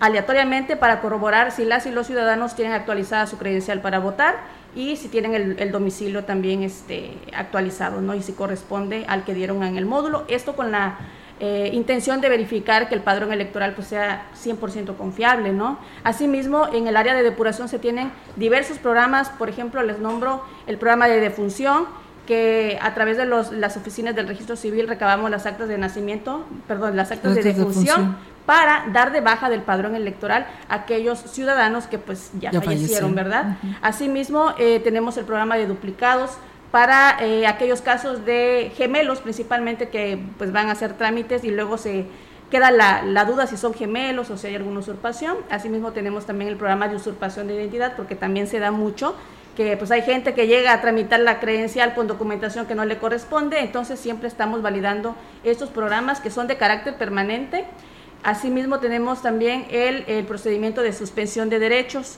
aleatoriamente 0.00 0.76
para 0.76 1.00
corroborar 1.00 1.50
si 1.52 1.64
las 1.64 1.86
y 1.86 1.90
los 1.90 2.06
ciudadanos 2.06 2.54
tienen 2.56 2.74
actualizada 2.74 3.26
su 3.26 3.38
credencial 3.38 3.80
para 3.80 4.00
votar 4.00 4.36
y 4.74 4.96
si 4.96 5.08
tienen 5.08 5.56
el, 5.58 5.72
domicilio 5.72 6.24
también 6.24 6.62
este, 6.62 7.16
actualizado, 7.34 8.00
¿no? 8.00 8.14
Y 8.14 8.22
si 8.22 8.32
corresponde 8.32 9.04
al 9.08 9.24
que 9.24 9.34
dieron 9.34 9.62
en 9.62 9.76
el 9.76 9.86
módulo. 9.86 10.24
Esto 10.28 10.56
con 10.56 10.72
la 10.72 10.98
eh, 11.40 11.70
intención 11.72 12.20
de 12.20 12.28
verificar 12.28 12.88
que 12.88 12.94
el 12.94 13.00
padrón 13.00 13.32
electoral 13.32 13.74
pues, 13.74 13.88
sea 13.88 14.26
100% 14.42 14.96
confiable, 14.96 15.52
¿no? 15.52 15.78
Asimismo, 16.02 16.68
en 16.72 16.86
el 16.86 16.96
área 16.96 17.14
de 17.14 17.22
depuración 17.22 17.68
se 17.68 17.78
tienen 17.78 18.12
diversos 18.36 18.78
programas, 18.78 19.30
por 19.30 19.48
ejemplo, 19.48 19.82
les 19.82 19.98
nombro 19.98 20.42
el 20.66 20.78
programa 20.78 21.08
de 21.08 21.20
defunción, 21.20 21.86
que 22.26 22.78
a 22.80 22.94
través 22.94 23.16
de 23.16 23.26
los, 23.26 23.52
las 23.52 23.76
oficinas 23.76 24.14
del 24.14 24.28
registro 24.28 24.56
civil 24.56 24.88
recabamos 24.88 25.30
las 25.30 25.44
actas 25.44 25.68
de 25.68 25.76
nacimiento, 25.76 26.44
perdón, 26.66 26.96
las 26.96 27.10
actas 27.10 27.34
de 27.34 27.42
defunción, 27.42 28.16
para 28.46 28.86
dar 28.92 29.12
de 29.12 29.20
baja 29.20 29.48
del 29.48 29.62
padrón 29.62 29.96
electoral 29.96 30.46
a 30.68 30.74
aquellos 30.74 31.18
ciudadanos 31.18 31.86
que 31.86 31.98
pues 31.98 32.30
ya, 32.38 32.50
fallecieron, 32.60 33.14
¿verdad? 33.14 33.56
Asimismo, 33.80 34.54
eh, 34.58 34.80
tenemos 34.80 35.16
el 35.16 35.24
programa 35.24 35.56
de 35.56 35.66
duplicados 35.66 36.32
para 36.70 37.16
eh, 37.20 37.46
aquellos 37.46 37.80
casos 37.80 38.24
de 38.24 38.72
gemelos 38.76 39.20
principalmente 39.20 39.88
que 39.88 40.18
pues 40.38 40.52
van 40.52 40.68
a 40.68 40.72
hacer 40.72 40.94
trámites 40.94 41.44
y 41.44 41.50
luego 41.50 41.78
se 41.78 42.06
queda 42.50 42.70
la, 42.70 43.02
la, 43.02 43.24
duda 43.24 43.46
si 43.46 43.56
son 43.56 43.74
gemelos 43.74 44.28
o 44.30 44.36
si 44.36 44.48
hay 44.48 44.56
alguna 44.56 44.80
usurpación. 44.80 45.36
Asimismo 45.50 45.92
tenemos 45.92 46.26
también 46.26 46.50
el 46.50 46.56
programa 46.56 46.88
de 46.88 46.96
usurpación 46.96 47.46
de 47.46 47.54
identidad 47.54 47.94
porque 47.96 48.16
también 48.16 48.46
se 48.46 48.58
da 48.58 48.70
mucho 48.70 49.14
que 49.56 49.76
pues 49.76 49.90
hay 49.90 50.02
gente 50.02 50.34
que 50.34 50.46
llega 50.46 50.72
a 50.72 50.80
tramitar 50.80 51.20
la 51.20 51.40
credencial 51.40 51.94
con 51.94 52.06
documentación 52.06 52.66
que 52.66 52.74
no 52.74 52.84
le 52.84 52.98
corresponde, 52.98 53.60
entonces 53.60 54.00
siempre 54.00 54.28
estamos 54.28 54.62
validando 54.62 55.14
estos 55.44 55.70
programas 55.70 56.20
que 56.20 56.30
son 56.30 56.48
de 56.48 56.56
carácter 56.56 56.96
permanente 56.96 57.64
Asimismo, 58.24 58.78
tenemos 58.78 59.20
también 59.20 59.66
el, 59.70 60.24
procedimiento 60.24 60.80
de 60.80 60.92
suspensión 60.92 61.50
de 61.50 61.58
derechos 61.58 62.16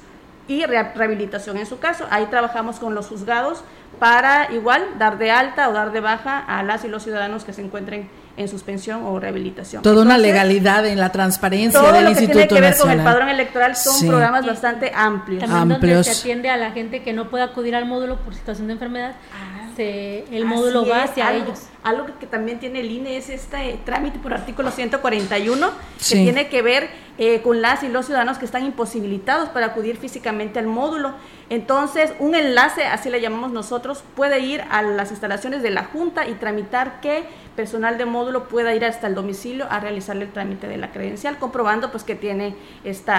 y 0.48 0.64
rehabilitación 0.64 1.56
en 1.56 1.66
su 1.66 1.80
caso. 1.80 2.06
Ahí 2.10 2.26
trabajamos 2.26 2.78
con 2.78 2.94
los 2.94 3.08
juzgados 3.08 3.64
para 3.98 4.52
igual 4.52 4.84
dar 4.98 5.18
de 5.18 5.32
alta 5.32 5.68
o 5.68 5.72
dar 5.72 5.90
de 5.90 6.00
baja 6.00 6.38
a 6.38 6.62
las 6.62 6.84
y 6.84 6.88
los 6.88 7.02
ciudadanos 7.02 7.44
que 7.44 7.52
se 7.52 7.62
encuentren 7.62 8.08
en 8.36 8.48
suspensión 8.48 9.02
o 9.04 9.18
rehabilitación. 9.18 9.82
Toda 9.82 10.02
una 10.02 10.18
legalidad 10.18 10.86
en 10.86 11.00
la 11.00 11.10
transparencia 11.10 11.80
todo 11.80 11.92
del 11.92 12.04
lo 12.04 12.10
que 12.10 12.26
tiene 12.26 12.46
que 12.46 12.60
ver 12.60 12.76
con 12.76 12.90
el 12.90 13.02
padrón 13.02 13.28
electoral 13.28 13.74
son 13.74 14.06
programas 14.06 14.46
bastante 14.46 14.92
amplios. 14.94 15.40
También 15.40 15.80
donde 15.80 16.04
se 16.04 16.10
atiende 16.10 16.50
a 16.50 16.56
la 16.56 16.70
gente 16.70 17.02
que 17.02 17.12
no 17.12 17.28
puede 17.30 17.42
acudir 17.42 17.74
al 17.74 17.86
módulo 17.86 18.16
por 18.18 18.34
situación 18.34 18.68
de 18.68 18.74
enfermedad, 18.74 19.16
ah, 19.32 19.56
el 19.78 20.44
módulo 20.44 20.86
va 20.86 21.04
hacia 21.04 21.32
ellos. 21.32 21.62
Algo 21.86 22.04
que 22.18 22.26
también 22.26 22.58
tiene 22.58 22.80
el 22.80 22.90
INE 22.90 23.16
es 23.16 23.30
este 23.30 23.78
trámite 23.84 24.18
por 24.18 24.34
artículo 24.34 24.72
141 24.72 25.70
que 26.08 26.16
tiene 26.16 26.48
que 26.48 26.60
ver 26.60 26.90
eh, 27.16 27.42
con 27.42 27.62
las 27.62 27.84
y 27.84 27.88
los 27.88 28.06
ciudadanos 28.06 28.38
que 28.38 28.44
están 28.44 28.64
imposibilitados 28.64 29.50
para 29.50 29.66
acudir 29.66 29.96
físicamente 29.96 30.58
al 30.58 30.66
módulo. 30.66 31.12
Entonces, 31.48 32.12
un 32.18 32.34
enlace, 32.34 32.84
así 32.86 33.08
le 33.08 33.20
llamamos 33.20 33.52
nosotros, 33.52 34.02
puede 34.16 34.40
ir 34.40 34.62
a 34.68 34.82
las 34.82 35.12
instalaciones 35.12 35.62
de 35.62 35.70
la 35.70 35.84
Junta 35.84 36.26
y 36.28 36.34
tramitar 36.34 37.00
que 37.00 37.24
personal 37.54 37.96
de 37.96 38.04
módulo 38.04 38.48
pueda 38.48 38.74
ir 38.74 38.84
hasta 38.84 39.06
el 39.06 39.14
domicilio 39.14 39.66
a 39.70 39.80
realizarle 39.80 40.24
el 40.24 40.32
trámite 40.32 40.66
de 40.66 40.76
la 40.76 40.92
credencial, 40.92 41.38
comprobando 41.38 41.90
pues 41.90 42.02
que 42.02 42.16
tiene 42.16 42.54
este 42.84 43.12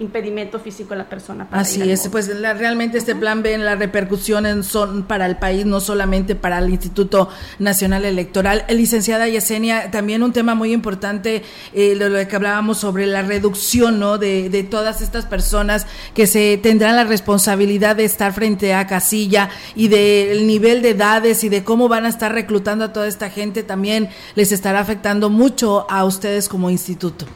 impedimento 0.00 0.58
físico 0.58 0.94
la 0.96 1.04
persona. 1.04 1.46
Así 1.52 1.88
es, 1.88 2.08
pues 2.08 2.36
realmente 2.40 2.98
este 2.98 3.14
plan 3.14 3.42
B, 3.42 3.56
las 3.58 3.78
repercusiones 3.78 4.66
son 4.66 5.04
para 5.04 5.26
el 5.26 5.36
país, 5.36 5.66
no 5.66 5.78
solamente 5.78 6.34
para 6.34 6.58
el 6.58 6.70
Instituto 6.70 7.28
Nacional 7.60 7.73
Electoral. 7.82 8.64
Licenciada 8.68 9.28
Yesenia, 9.28 9.90
también 9.90 10.22
un 10.22 10.32
tema 10.32 10.54
muy 10.54 10.72
importante, 10.72 11.42
eh, 11.72 11.94
lo, 11.96 12.26
que 12.26 12.36
hablábamos 12.36 12.78
sobre 12.78 13.06
la 13.06 13.22
reducción 13.22 13.98
¿no? 13.98 14.18
de, 14.18 14.48
de 14.48 14.62
todas 14.62 15.00
estas 15.00 15.26
personas 15.26 15.86
que 16.14 16.26
se 16.26 16.58
tendrán 16.58 16.96
la 16.96 17.04
responsabilidad 17.04 17.96
de 17.96 18.04
estar 18.04 18.32
frente 18.32 18.74
a 18.74 18.86
casilla 18.86 19.50
y 19.74 19.88
del 19.88 20.46
nivel 20.46 20.82
de 20.82 20.90
edades 20.90 21.44
y 21.44 21.48
de 21.48 21.64
cómo 21.64 21.88
van 21.88 22.06
a 22.06 22.08
estar 22.08 22.32
reclutando 22.32 22.84
a 22.86 22.92
toda 22.92 23.08
esta 23.08 23.30
gente 23.30 23.62
también 23.62 24.08
les 24.34 24.52
estará 24.52 24.80
afectando 24.80 25.30
mucho 25.30 25.86
a 25.90 26.04
ustedes 26.04 26.48
como 26.48 26.70
instituto. 26.70 27.26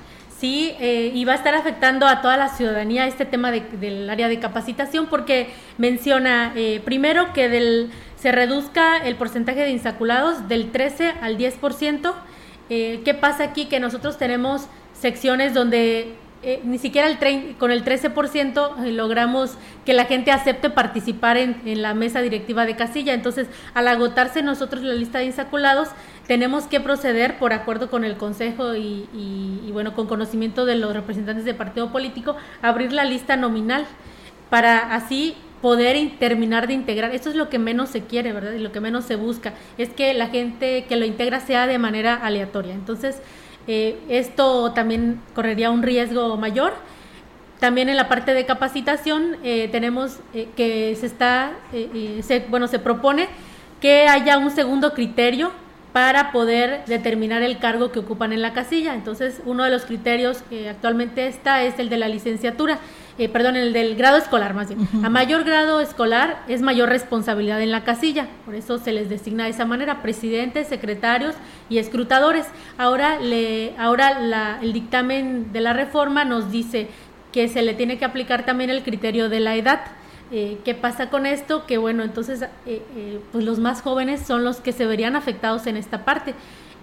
Sí, 0.41 0.73
eh, 0.79 1.11
y 1.13 1.25
va 1.25 1.33
a 1.33 1.37
estar 1.37 1.57
afectando 1.57 2.07
a 2.07 2.23
toda 2.23 2.37
la 2.37 2.49
ciudadanía 2.49 3.09
este 3.09 3.25
tema 3.25 3.51
del 3.51 4.09
área 4.09 4.29
de 4.29 4.39
capacitación 4.39 5.07
porque 5.07 5.49
menciona 5.79 6.53
eh, 6.55 6.81
primero 6.85 7.33
que 7.33 7.49
del, 7.49 7.91
se 8.21 8.33
reduzca 8.33 8.99
el 8.99 9.17
porcentaje 9.17 9.61
de 9.61 9.71
insaculados 9.71 10.49
del 10.49 10.71
13 10.71 11.15
al 11.21 11.39
10%. 11.39 12.13
Eh, 12.71 13.01
¿Qué 13.05 13.15
pasa 13.15 13.45
aquí? 13.45 13.67
Que 13.67 13.81
nosotros 13.81 14.19
tenemos 14.19 14.67
secciones 14.93 15.55
donde 15.55 16.17
eh, 16.43 16.61
ni 16.63 16.79
siquiera 16.79 17.09
el 17.09 17.57
con 17.57 17.73
el 17.73 17.85
13% 17.85 18.85
eh, 18.85 18.93
logramos 18.93 19.57
que 19.85 19.93
la 19.93 20.05
gente 20.05 20.31
acepte 20.31 20.71
participar 20.71 21.37
en, 21.37 21.83
la 21.83 21.95
mesa 21.95 22.21
directiva 22.21 22.67
de 22.67 22.77
casilla. 22.77 23.15
Entonces, 23.15 23.49
al 23.75 23.89
agotarse 23.89 24.43
nosotros 24.43 24.83
la 24.83 24.95
lista 24.95 25.19
de 25.19 25.25
insaculados, 25.25 25.89
tenemos 26.27 26.65
que 26.65 26.81
proceder 26.81 27.39
por 27.39 27.53
acuerdo 27.53 27.89
con 27.89 28.05
el 28.05 28.17
Consejo 28.17 28.75
y, 28.75 29.09
y, 29.13 29.71
bueno, 29.73 29.95
con 29.95 30.07
conocimiento 30.07 30.65
de 30.65 30.75
los 30.77 30.93
representantes 30.93 31.45
del 31.45 31.57
partido 31.57 31.91
político, 31.91 32.37
abrir 32.63 32.93
la 32.93 33.05
lista 33.05 33.37
nominal 33.37 33.87
para 34.51 34.95
así 34.95 35.37
poder 35.61 35.97
terminar 36.19 36.67
de 36.67 36.75
integrar. 36.75 37.15
Esto 37.15 37.31
es 37.31 37.37
lo 37.37 37.49
que 37.49 37.59
menos 37.59 37.89
se 37.89 38.03
quiere, 38.05 38.33
¿verdad? 38.33 38.53
Y 38.53 38.59
lo 38.59 38.73
que 38.73 38.81
menos 38.81 39.05
se 39.05 39.17
busca, 39.17 39.55
es 39.77 39.89
que 39.91 40.15
la 40.15 40.29
gente 40.29 40.85
que 40.89 40.97
lo 40.97 41.05
integra 41.05 41.41
sea 41.41 41.67
de 41.67 41.79
manera 41.79 42.15
aleatoria. 42.15 42.75
Entonces, 42.75 43.21
eh, 43.67 43.99
esto 44.09 44.73
también 44.73 45.21
correría 45.35 45.71
un 45.71 45.83
riesgo 45.83 46.37
mayor. 46.37 46.73
También 47.61 47.89
en 47.89 47.97
la 47.97 48.09
parte 48.09 48.35
de 48.35 48.47
capacitación 48.47 49.37
eh, 49.43 49.69
tenemos 49.71 50.21
eh, 50.33 50.49
que 50.57 50.97
se 50.97 51.07
está, 51.07 51.53
se, 52.23 52.47
bueno, 52.49 52.69
se 52.69 52.79
propone 52.79 53.29
que 53.81 54.07
haya 54.09 54.39
un 54.39 54.51
segundo 54.51 54.95
criterio 54.95 55.51
para 55.93 56.33
poder 56.33 56.85
determinar 56.87 57.43
el 57.43 57.59
cargo 57.59 57.91
que 57.91 57.99
ocupan 57.99 58.33
en 58.33 58.43
la 58.43 58.53
casilla. 58.53 58.95
Entonces, 58.95 59.41
uno 59.45 59.65
de 59.65 59.71
los 59.71 59.85
criterios 59.85 60.43
que 60.49 60.69
actualmente 60.69 61.27
está 61.27 61.63
es 61.65 61.79
el 61.79 61.89
de 61.89 61.97
la 61.97 62.09
licenciatura. 62.09 62.79
Eh, 63.19 63.29
perdón, 63.29 63.57
el 63.57 63.73
del 63.73 63.97
grado 63.97 64.17
escolar 64.17 64.55
más 64.55 64.69
bien. 64.69 64.89
A 65.05 65.09
mayor 65.09 65.43
grado 65.43 65.81
escolar 65.81 66.45
es 66.47 66.63
mayor 66.63 66.89
responsabilidad 66.89 67.61
en 67.61 67.73
la 67.73 67.83
casilla, 67.83 68.29
por 68.47 68.55
eso 68.55 68.79
se 68.79 68.93
les 68.93 69.09
designa 69.09 69.45
de 69.45 69.51
esa 69.51 69.65
manera, 69.65 70.03
presidentes, 70.03 70.69
secretarios 70.69 71.35
y 71.69 71.79
escrutadores. 71.79 72.47
Ahora, 72.79 73.19
le, 73.19 73.75
ahora 73.77 74.59
el 74.63 74.73
dictamen 74.73 75.53
de 75.53 75.61
la 75.61 75.73
reforma 75.73 76.25
nos 76.25 76.53
dice 76.53 76.89
que 77.33 77.49
se 77.49 77.63
le 77.63 77.75
tiene 77.75 77.99
que 77.99 78.05
aplicar 78.05 78.47
también 78.47 78.71
el 78.71 78.85
criterio 78.85 79.29
de 79.29 79.41
la 79.41 79.57
edad. 79.57 79.81
Eh, 80.31 80.59
¿Qué 80.65 80.75
pasa 80.75 81.11
con 81.11 81.27
esto? 81.27 81.67
Que 81.67 81.77
bueno, 81.77 82.05
entonces 82.05 82.45
eh, 82.67 83.21
pues 83.33 83.45
los 83.45 83.59
más 83.59 83.83
jóvenes 83.83 84.21
son 84.25 84.45
los 84.45 84.59
que 84.59 84.73
se 84.73 84.87
verían 84.87 85.17
afectados 85.17 85.67
en 85.67 85.77
esta 85.77 86.05
parte. 86.05 86.35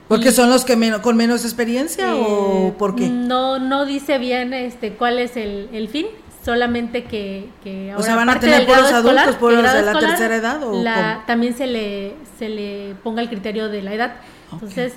¿Porque 0.09 0.31
son 0.31 0.49
los 0.49 0.65
que 0.65 0.77
con 1.01 1.17
menos 1.17 1.45
experiencia 1.45 2.15
o 2.15 2.75
por 2.77 2.95
qué? 2.95 3.09
No, 3.09 3.57
no 3.57 3.85
dice 3.85 4.19
bien 4.19 4.53
este, 4.53 4.91
cuál 4.91 5.17
es 5.17 5.35
el, 5.37 5.69
el 5.71 5.87
fin 5.87 6.05
solamente 6.45 7.05
que, 7.05 7.49
que 7.63 7.91
ahora 7.91 8.01
o 8.01 8.05
sea, 8.05 8.15
van 8.15 8.29
a 8.29 8.39
tener 8.39 8.67
puros 8.67 8.93
adultos, 8.93 9.35
puros 9.37 9.73
de 9.73 9.81
la 9.81 9.99
tercera 9.99 10.35
edad 10.35 10.63
o 10.63 10.83
también 11.25 11.57
se 11.57 11.65
le 11.65 12.13
se 12.37 12.49
le 12.49 12.95
ponga 13.03 13.21
el 13.21 13.29
criterio 13.29 13.67
de 13.69 13.81
la 13.81 13.93
edad. 13.93 14.15
Entonces, 14.51 14.93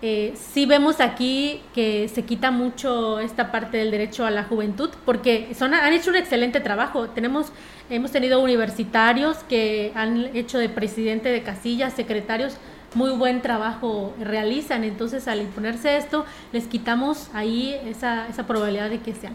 eh, 0.00 0.34
sí 0.36 0.66
vemos 0.66 1.00
aquí 1.00 1.62
que 1.74 2.08
se 2.08 2.22
quita 2.24 2.50
mucho 2.50 3.20
esta 3.20 3.50
parte 3.50 3.78
del 3.78 3.90
derecho 3.90 4.24
a 4.24 4.30
la 4.30 4.44
juventud 4.44 4.90
porque 5.04 5.54
son, 5.56 5.74
han 5.74 5.92
hecho 5.92 6.10
un 6.10 6.16
excelente 6.16 6.60
trabajo. 6.60 7.08
Tenemos, 7.08 7.52
hemos 7.90 8.10
tenido 8.10 8.40
universitarios 8.40 9.38
que 9.48 9.92
han 9.94 10.36
hecho 10.36 10.58
de 10.58 10.68
presidente 10.68 11.28
de 11.30 11.42
casillas, 11.42 11.92
secretarios, 11.94 12.56
muy 12.94 13.10
buen 13.10 13.42
trabajo 13.42 14.14
realizan. 14.20 14.84
Entonces, 14.84 15.26
al 15.28 15.40
imponerse 15.40 15.96
esto, 15.96 16.26
les 16.52 16.66
quitamos 16.66 17.30
ahí 17.32 17.76
esa, 17.86 18.28
esa 18.28 18.46
probabilidad 18.46 18.90
de 18.90 19.00
que 19.00 19.14
sean. 19.14 19.34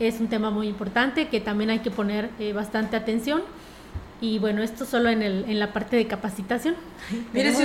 Es 0.00 0.20
un 0.20 0.28
tema 0.28 0.50
muy 0.50 0.68
importante 0.68 1.28
que 1.28 1.40
también 1.40 1.70
hay 1.70 1.80
que 1.80 1.90
poner 1.90 2.30
eh, 2.38 2.52
bastante 2.52 2.96
atención. 2.96 3.42
Y 4.20 4.38
bueno, 4.38 4.62
esto 4.62 4.86
solo 4.86 5.10
en, 5.10 5.22
el, 5.22 5.44
en 5.48 5.58
la 5.58 5.72
parte 5.72 5.96
de 5.96 6.06
capacitación. 6.06 6.74
Mire, 7.32 7.54
si, 7.54 7.64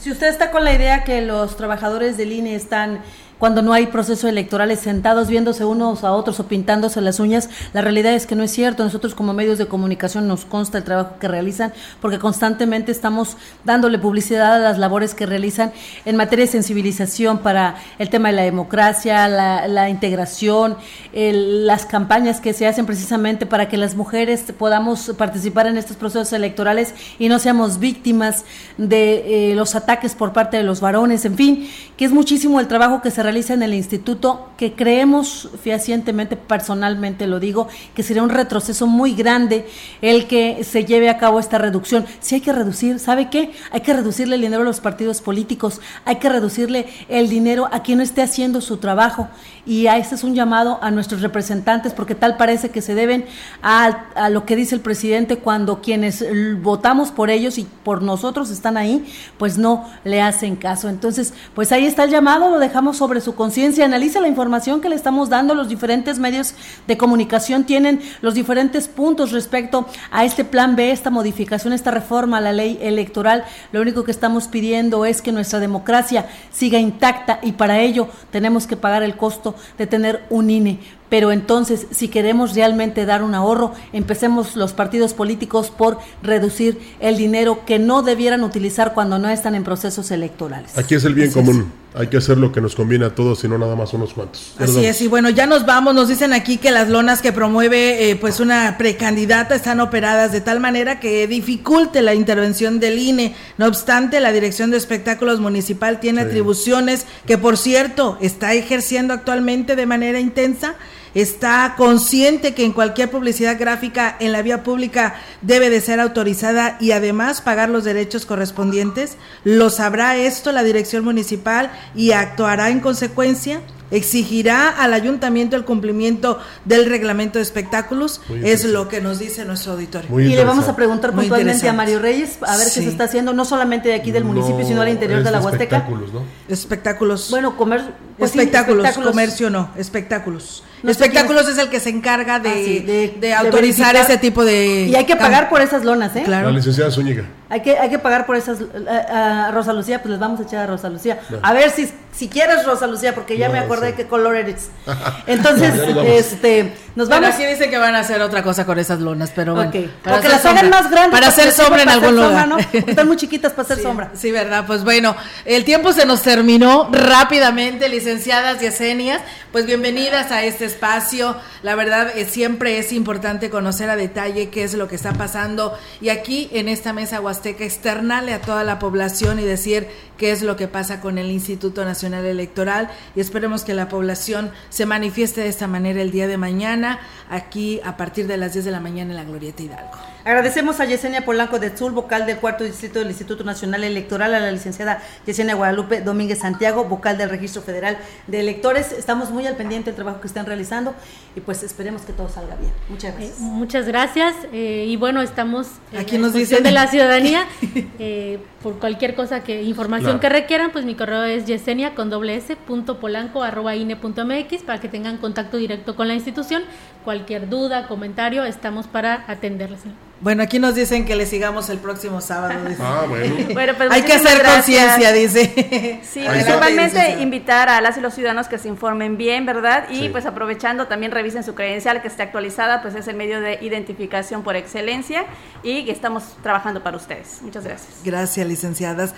si, 0.00 0.10
usted 0.10 0.28
está 0.28 0.50
con 0.50 0.64
la 0.64 0.74
idea 0.74 1.04
que 1.04 1.22
los 1.22 1.56
trabajadores 1.56 2.16
del 2.16 2.32
INE 2.32 2.54
están 2.54 3.00
cuando 3.42 3.60
no 3.60 3.72
hay 3.72 3.88
proceso 3.88 4.28
electorales 4.28 4.78
sentados 4.78 5.26
viéndose 5.26 5.64
unos 5.64 6.04
a 6.04 6.12
otros 6.12 6.38
o 6.38 6.46
pintándose 6.46 7.00
las 7.00 7.18
uñas, 7.18 7.50
la 7.72 7.80
realidad 7.80 8.14
es 8.14 8.24
que 8.24 8.36
no 8.36 8.44
es 8.44 8.52
cierto. 8.52 8.84
Nosotros 8.84 9.16
como 9.16 9.32
medios 9.32 9.58
de 9.58 9.66
comunicación 9.66 10.28
nos 10.28 10.44
consta 10.44 10.78
el 10.78 10.84
trabajo 10.84 11.16
que 11.18 11.26
realizan 11.26 11.72
porque 12.00 12.20
constantemente 12.20 12.92
estamos 12.92 13.36
dándole 13.64 13.98
publicidad 13.98 14.54
a 14.54 14.58
las 14.60 14.78
labores 14.78 15.16
que 15.16 15.26
realizan 15.26 15.72
en 16.04 16.14
materia 16.14 16.44
de 16.44 16.52
sensibilización 16.52 17.38
para 17.38 17.74
el 17.98 18.10
tema 18.10 18.28
de 18.28 18.36
la 18.36 18.42
democracia, 18.42 19.26
la, 19.26 19.88
integración, 19.90 20.76
las 21.12 21.84
campañas 21.84 22.40
que 22.40 22.52
se 22.52 22.68
hacen 22.68 22.86
precisamente 22.86 23.44
para 23.44 23.68
que 23.68 23.76
las 23.76 23.96
mujeres 23.96 24.44
podamos 24.56 25.14
participar 25.18 25.66
en 25.66 25.78
estos 25.78 25.96
procesos 25.96 26.32
electorales 26.32 26.94
y 27.18 27.28
no 27.28 27.40
seamos 27.40 27.80
víctimas 27.80 28.44
de 28.78 29.50
eh, 29.50 29.54
los 29.56 29.74
ataques 29.74 30.14
por 30.14 30.32
parte 30.32 30.58
de 30.58 30.62
los 30.62 30.80
varones, 30.80 31.24
en 31.24 31.34
fin, 31.34 31.68
que 31.96 32.04
es 32.04 32.12
muchísimo 32.12 32.60
el 32.60 32.68
trabajo 32.68 33.02
que 33.02 33.10
se 33.10 33.20
realiza 33.20 33.31
en 33.32 33.62
el 33.62 33.72
instituto, 33.72 34.50
que 34.58 34.74
creemos 34.74 35.48
fehacientemente, 35.62 36.36
personalmente 36.36 37.26
lo 37.26 37.40
digo, 37.40 37.66
que 37.94 38.02
sería 38.02 38.22
un 38.22 38.28
retroceso 38.28 38.86
muy 38.86 39.14
grande 39.14 39.66
el 40.02 40.26
que 40.26 40.64
se 40.64 40.84
lleve 40.84 41.08
a 41.08 41.16
cabo 41.16 41.40
esta 41.40 41.56
reducción. 41.56 42.04
Si 42.20 42.34
hay 42.34 42.40
que 42.42 42.52
reducir, 42.52 42.98
¿sabe 42.98 43.30
qué? 43.30 43.52
Hay 43.70 43.80
que 43.80 43.94
reducirle 43.94 44.36
el 44.36 44.42
dinero 44.42 44.62
a 44.62 44.66
los 44.66 44.80
partidos 44.80 45.22
políticos, 45.22 45.80
hay 46.04 46.16
que 46.16 46.28
reducirle 46.28 46.86
el 47.08 47.30
dinero 47.30 47.68
a 47.72 47.82
quien 47.82 47.98
no 47.98 48.04
esté 48.04 48.20
haciendo 48.20 48.60
su 48.60 48.76
trabajo. 48.76 49.28
Y 49.64 49.86
a 49.86 49.96
ese 49.96 50.16
es 50.16 50.24
un 50.24 50.34
llamado 50.34 50.78
a 50.82 50.90
nuestros 50.90 51.22
representantes, 51.22 51.94
porque 51.94 52.14
tal 52.14 52.36
parece 52.36 52.70
que 52.70 52.82
se 52.82 52.94
deben 52.94 53.24
a, 53.62 54.04
a 54.14 54.28
lo 54.28 54.44
que 54.44 54.56
dice 54.56 54.74
el 54.74 54.80
presidente 54.82 55.38
cuando 55.38 55.80
quienes 55.80 56.24
votamos 56.60 57.10
por 57.10 57.30
ellos 57.30 57.56
y 57.58 57.66
por 57.82 58.02
nosotros 58.02 58.50
están 58.50 58.76
ahí, 58.76 59.04
pues 59.38 59.56
no 59.56 59.88
le 60.04 60.20
hacen 60.20 60.56
caso. 60.56 60.88
Entonces, 60.88 61.32
pues 61.54 61.72
ahí 61.72 61.86
está 61.86 62.04
el 62.04 62.10
llamado, 62.10 62.50
lo 62.50 62.58
dejamos 62.58 62.98
sobre 62.98 63.21
su 63.22 63.34
conciencia, 63.34 63.84
analice 63.84 64.20
la 64.20 64.28
información 64.28 64.80
que 64.80 64.88
le 64.88 64.96
estamos 64.96 65.30
dando, 65.30 65.54
los 65.54 65.68
diferentes 65.68 66.18
medios 66.18 66.54
de 66.86 66.98
comunicación 66.98 67.64
tienen 67.64 68.02
los 68.20 68.34
diferentes 68.34 68.88
puntos 68.88 69.32
respecto 69.32 69.86
a 70.10 70.24
este 70.24 70.44
plan 70.44 70.76
B, 70.76 70.90
esta 70.90 71.10
modificación, 71.10 71.72
esta 71.72 71.90
reforma 71.90 72.38
a 72.38 72.40
la 72.40 72.52
ley 72.52 72.78
electoral. 72.82 73.44
Lo 73.72 73.80
único 73.80 74.04
que 74.04 74.10
estamos 74.10 74.48
pidiendo 74.48 75.06
es 75.06 75.22
que 75.22 75.32
nuestra 75.32 75.60
democracia 75.60 76.28
siga 76.50 76.78
intacta 76.78 77.38
y 77.42 77.52
para 77.52 77.80
ello 77.80 78.08
tenemos 78.30 78.66
que 78.66 78.76
pagar 78.76 79.02
el 79.02 79.16
costo 79.16 79.54
de 79.78 79.86
tener 79.86 80.24
un 80.28 80.50
INE 80.50 80.80
pero 81.12 81.30
entonces 81.30 81.88
si 81.90 82.08
queremos 82.08 82.54
realmente 82.54 83.04
dar 83.04 83.22
un 83.22 83.34
ahorro, 83.34 83.74
empecemos 83.92 84.56
los 84.56 84.72
partidos 84.72 85.12
políticos 85.12 85.70
por 85.70 85.98
reducir 86.22 86.80
el 87.00 87.18
dinero 87.18 87.66
que 87.66 87.78
no 87.78 88.00
debieran 88.00 88.42
utilizar 88.44 88.94
cuando 88.94 89.18
no 89.18 89.28
están 89.28 89.54
en 89.54 89.62
procesos 89.62 90.10
electorales. 90.10 90.78
Aquí 90.78 90.94
es 90.94 91.04
el 91.04 91.12
bien 91.12 91.30
común. 91.30 91.70
Hay 91.94 92.06
que 92.06 92.16
hacer 92.16 92.38
lo 92.38 92.50
que 92.52 92.60
nos 92.60 92.74
conviene 92.74 93.04
a 93.04 93.14
todos 93.14 93.44
y 93.44 93.48
no 93.48 93.58
nada 93.58 93.76
más 93.76 93.92
unos 93.92 94.14
cuantos. 94.14 94.54
Así 94.58 94.84
es, 94.84 95.00
y 95.02 95.08
bueno, 95.08 95.28
ya 95.28 95.46
nos 95.46 95.66
vamos, 95.66 95.94
nos 95.94 96.08
dicen 96.08 96.32
aquí 96.32 96.56
que 96.56 96.70
las 96.70 96.88
lonas 96.88 97.20
que 97.20 97.32
promueve 97.32 98.10
eh, 98.10 98.16
pues 98.16 98.40
una 98.40 98.76
precandidata 98.78 99.54
están 99.54 99.80
operadas 99.80 100.32
de 100.32 100.40
tal 100.40 100.58
manera 100.58 101.00
que 101.00 101.26
dificulte 101.26 102.00
la 102.00 102.14
intervención 102.14 102.80
del 102.80 102.98
INE. 102.98 103.34
No 103.58 103.66
obstante, 103.66 104.20
la 104.20 104.32
Dirección 104.32 104.70
de 104.70 104.78
Espectáculos 104.78 105.40
Municipal 105.40 106.00
tiene 106.00 106.22
atribuciones 106.22 107.06
que, 107.26 107.36
por 107.36 107.58
cierto, 107.58 108.16
está 108.20 108.54
ejerciendo 108.54 109.12
actualmente 109.12 109.76
de 109.76 109.86
manera 109.86 110.18
intensa 110.18 110.76
está 111.14 111.74
consciente 111.76 112.54
que 112.54 112.64
en 112.64 112.72
cualquier 112.72 113.10
publicidad 113.10 113.58
gráfica 113.58 114.16
en 114.20 114.32
la 114.32 114.42
vía 114.42 114.62
pública 114.62 115.14
debe 115.42 115.70
de 115.70 115.80
ser 115.80 116.00
autorizada 116.00 116.76
y 116.80 116.92
además 116.92 117.40
pagar 117.40 117.68
los 117.68 117.84
derechos 117.84 118.26
correspondientes? 118.26 119.16
¿Lo 119.44 119.70
sabrá 119.70 120.16
esto 120.16 120.52
la 120.52 120.62
dirección 120.62 121.04
municipal 121.04 121.70
y 121.94 122.12
actuará 122.12 122.70
en 122.70 122.80
consecuencia? 122.80 123.60
Exigirá 123.92 124.70
al 124.70 124.94
ayuntamiento 124.94 125.54
el 125.54 125.64
cumplimiento 125.64 126.38
del 126.64 126.86
reglamento 126.86 127.38
de 127.38 127.42
espectáculos, 127.42 128.20
es 128.42 128.64
lo 128.64 128.88
que 128.88 129.00
nos 129.00 129.18
dice 129.18 129.44
nuestro 129.44 129.72
auditorio. 129.72 130.18
y 130.18 130.34
le 130.34 130.44
vamos 130.44 130.68
a 130.68 130.74
preguntar 130.74 131.12
puntualmente 131.12 131.68
a 131.68 131.72
Mario 131.72 132.00
Reyes 132.00 132.38
a 132.42 132.56
ver 132.56 132.66
qué 132.66 132.80
se 132.80 132.88
está 132.88 133.04
haciendo, 133.04 133.32
no 133.32 133.44
solamente 133.44 133.90
de 133.90 133.94
aquí 133.94 134.10
del 134.10 134.24
municipio, 134.24 134.66
sino 134.66 134.80
al 134.80 134.88
interior 134.88 135.22
de 135.22 135.30
la 135.30 135.40
Huasteca. 135.40 135.76
Espectáculos, 135.76 136.12
¿no? 136.12 136.22
Espectáculos. 136.48 137.30
Bueno, 137.30 137.56
comer, 137.56 137.82
pues 138.18 138.30
espectáculos, 138.30 138.88
comercio 138.96 139.50
no, 139.50 139.70
espectáculos. 139.76 140.64
espectáculos 140.82 141.48
es 141.48 141.58
el 141.58 141.68
que 141.68 141.78
se 141.78 141.90
encarga 141.90 142.38
de, 142.40 143.34
ah, 143.34 143.40
autorizar 143.40 143.94
ese 143.94 144.16
tipo 144.16 144.44
de... 144.44 144.86
Y 144.86 144.94
hay 144.94 145.04
que 145.04 145.16
pagar 145.16 145.50
por 145.50 145.60
esas 145.60 145.84
lonas, 145.84 146.16
¿eh? 146.16 146.22
Claro. 146.24 146.50
La 146.50 146.56
licenciada 146.56 146.90
Zúñiga. 146.90 147.24
Hay 147.52 147.60
que, 147.60 147.78
hay 147.78 147.90
que 147.90 147.98
pagar 147.98 148.24
por 148.24 148.34
esas... 148.34 148.60
A, 148.88 149.50
Rosa 149.52 149.74
Lucía, 149.74 150.00
pues 150.00 150.10
les 150.12 150.18
vamos 150.18 150.40
a 150.40 150.44
echar 150.44 150.60
a 150.60 150.66
Rosa 150.68 150.88
Lucía. 150.88 151.20
A 151.42 151.52
ver 151.52 151.68
si, 151.68 151.86
si 152.10 152.28
quieres 152.28 152.64
Rosa 152.64 152.86
Lucía, 152.86 153.14
porque 153.14 153.36
ya 153.36 153.50
me 153.50 153.58
acordé 153.58 153.88
de 153.88 153.94
qué 153.94 154.06
color 154.06 154.36
eres. 154.36 154.70
Entonces, 155.26 155.74
este... 156.06 156.72
Nos 156.94 157.08
vamos. 157.08 157.28
Bueno, 157.28 157.34
aquí 157.34 157.46
dice 157.46 157.70
que 157.70 157.78
van 157.78 157.94
a 157.94 158.00
hacer 158.00 158.20
otra 158.20 158.42
cosa 158.42 158.66
con 158.66 158.78
esas 158.78 159.00
lonas, 159.00 159.32
pero 159.34 159.54
bueno. 159.54 159.70
Para 160.04 160.20
que 160.20 160.28
las 160.28 160.44
hagan 160.44 160.68
más 160.68 160.90
grandes. 160.90 161.12
Para 161.12 161.28
hacer 161.28 161.50
sombra 161.50 161.82
en 161.82 161.88
algún 161.88 162.16
lugar. 162.16 162.48
están 162.72 163.06
muy 163.06 163.16
chiquitas 163.16 163.52
para 163.52 163.62
hacer 163.62 163.82
sombra. 163.82 164.10
Sí, 164.14 164.30
verdad. 164.30 164.64
Pues 164.66 164.84
bueno, 164.84 165.16
el 165.46 165.64
tiempo 165.64 165.94
se 165.94 166.04
nos 166.04 166.20
terminó 166.20 166.90
rápidamente, 166.92 167.88
licenciadas 167.88 168.62
y 168.62 168.66
esenias. 168.66 169.22
Pues 169.52 169.64
bienvenidas 169.64 170.32
a 170.32 170.42
este 170.42 170.66
espacio. 170.66 171.34
La 171.62 171.74
verdad, 171.74 172.12
es, 172.14 172.30
siempre 172.30 172.78
es 172.78 172.92
importante 172.92 173.48
conocer 173.48 173.88
a 173.88 173.96
detalle 173.96 174.50
qué 174.50 174.64
es 174.64 174.74
lo 174.74 174.86
que 174.86 174.96
está 174.96 175.14
pasando. 175.14 175.78
Y 176.02 176.10
aquí, 176.10 176.50
en 176.52 176.68
esta 176.68 176.92
mesa 176.92 177.20
huasteca, 177.42 177.64
externale 177.64 178.32
a 178.32 178.40
toda 178.40 178.62
la 178.62 178.78
población 178.78 179.40
y 179.40 179.44
decir 179.44 179.88
qué 180.16 180.30
es 180.30 180.42
lo 180.42 180.56
que 180.56 180.68
pasa 180.68 181.00
con 181.00 181.18
el 181.18 181.30
Instituto 181.30 181.84
Nacional 181.84 182.24
Electoral. 182.24 182.88
Y 183.16 183.20
esperemos 183.20 183.64
que 183.64 183.74
la 183.74 183.88
población 183.88 184.52
se 184.70 184.86
manifieste 184.86 185.40
de 185.40 185.48
esta 185.48 185.66
manera 185.66 186.00
el 186.00 186.12
día 186.12 186.28
de 186.28 186.36
mañana 186.36 187.00
aquí 187.30 187.80
a 187.84 187.96
partir 187.96 188.28
de 188.28 188.36
las 188.36 188.52
10 188.52 188.66
de 188.66 188.70
la 188.70 188.80
mañana 188.80 189.10
en 189.10 189.16
la 189.16 189.24
Glorieta 189.24 189.62
Hidalgo. 189.62 189.90
Agradecemos 190.24 190.78
a 190.78 190.84
Yesenia 190.84 191.24
Polanco 191.24 191.58
de 191.58 191.70
Zul, 191.70 191.90
vocal 191.92 192.26
del 192.26 192.36
cuarto 192.36 192.62
distrito 192.62 193.00
del 193.00 193.08
Instituto 193.08 193.42
Nacional 193.42 193.82
Electoral, 193.82 194.32
a 194.34 194.38
la 194.38 194.52
licenciada 194.52 195.02
Yesenia 195.26 195.56
Guadalupe 195.56 196.00
Domínguez 196.00 196.38
Santiago, 196.38 196.84
vocal 196.84 197.18
del 197.18 197.28
Registro 197.28 197.60
Federal 197.60 197.98
de 198.28 198.38
Electores. 198.38 198.92
Estamos 198.92 199.30
muy 199.30 199.46
al 199.48 199.56
pendiente 199.56 199.86
del 199.86 199.96
trabajo 199.96 200.20
que 200.20 200.28
están 200.28 200.46
realizando 200.46 200.94
y 201.34 201.40
pues 201.40 201.64
esperemos 201.64 202.02
que 202.02 202.12
todo 202.12 202.28
salga 202.28 202.54
bien. 202.54 202.70
Muchas 202.88 203.14
gracias. 203.16 203.38
Eh, 203.40 203.42
muchas 203.42 203.86
gracias 203.86 204.34
eh, 204.52 204.84
y 204.86 204.96
bueno, 204.96 205.22
estamos 205.22 205.66
aquí 205.98 206.18
nos 206.18 206.34
dicen 206.34 206.62
de 206.62 206.70
la 206.70 206.86
ciudadanía 206.86 207.31
eh, 207.98 208.38
por 208.62 208.78
cualquier 208.78 209.14
cosa 209.14 209.42
que 209.42 209.62
información 209.62 210.20
que 210.20 210.28
requieran, 210.28 210.70
pues 210.72 210.84
mi 210.84 210.94
correo 210.94 211.24
es 211.24 211.46
yesenia 211.46 211.94
con 211.94 212.10
doble 212.10 212.36
s 212.36 212.56
punto 212.56 212.98
polanco 212.98 213.42
arroba 213.42 213.76
ine 213.76 213.96
punto 213.96 214.24
mx 214.24 214.62
para 214.62 214.80
que 214.80 214.88
tengan 214.88 215.18
contacto 215.18 215.56
directo 215.56 215.96
con 215.96 216.08
la 216.08 216.14
institución. 216.14 216.62
Cualquier 217.04 217.48
duda, 217.48 217.88
comentario, 217.88 218.44
estamos 218.44 218.86
para 218.86 219.24
atenderles. 219.26 219.80
Bueno, 220.22 220.44
aquí 220.44 220.60
nos 220.60 220.76
dicen 220.76 221.04
que 221.04 221.16
le 221.16 221.26
sigamos 221.26 221.68
el 221.68 221.78
próximo 221.78 222.20
sábado. 222.20 222.54
Ah, 222.78 223.06
bueno. 223.08 223.34
Pues 223.76 223.90
Hay 223.90 224.02
que 224.02 224.12
hacer 224.12 224.40
conciencia, 224.44 225.12
dice. 225.12 226.00
Sí, 226.04 226.24
principalmente 226.28 227.20
invitar 227.20 227.68
a 227.68 227.80
las 227.80 227.98
y 227.98 228.00
los 228.00 228.14
ciudadanos 228.14 228.46
que 228.46 228.56
se 228.56 228.68
informen 228.68 229.16
bien, 229.16 229.46
¿verdad? 229.46 229.88
Y 229.90 230.10
pues 230.10 230.24
aprovechando 230.24 230.86
también 230.86 231.10
revisen 231.10 231.42
su 231.42 231.56
credencial 231.56 232.02
que 232.02 232.08
esté 232.08 232.22
actualizada, 232.22 232.82
pues 232.82 232.94
es 232.94 233.08
el 233.08 233.16
medio 233.16 233.40
de 233.40 233.58
identificación 233.62 234.44
por 234.44 234.54
excelencia 234.54 235.24
y 235.64 235.84
que 235.84 235.90
estamos 235.90 236.22
trabajando 236.40 236.84
para 236.84 236.96
ustedes. 236.96 237.42
Muchas 237.42 237.64
gracias. 237.64 238.00
Gracias, 238.04 238.46
licenciadas, 238.46 239.14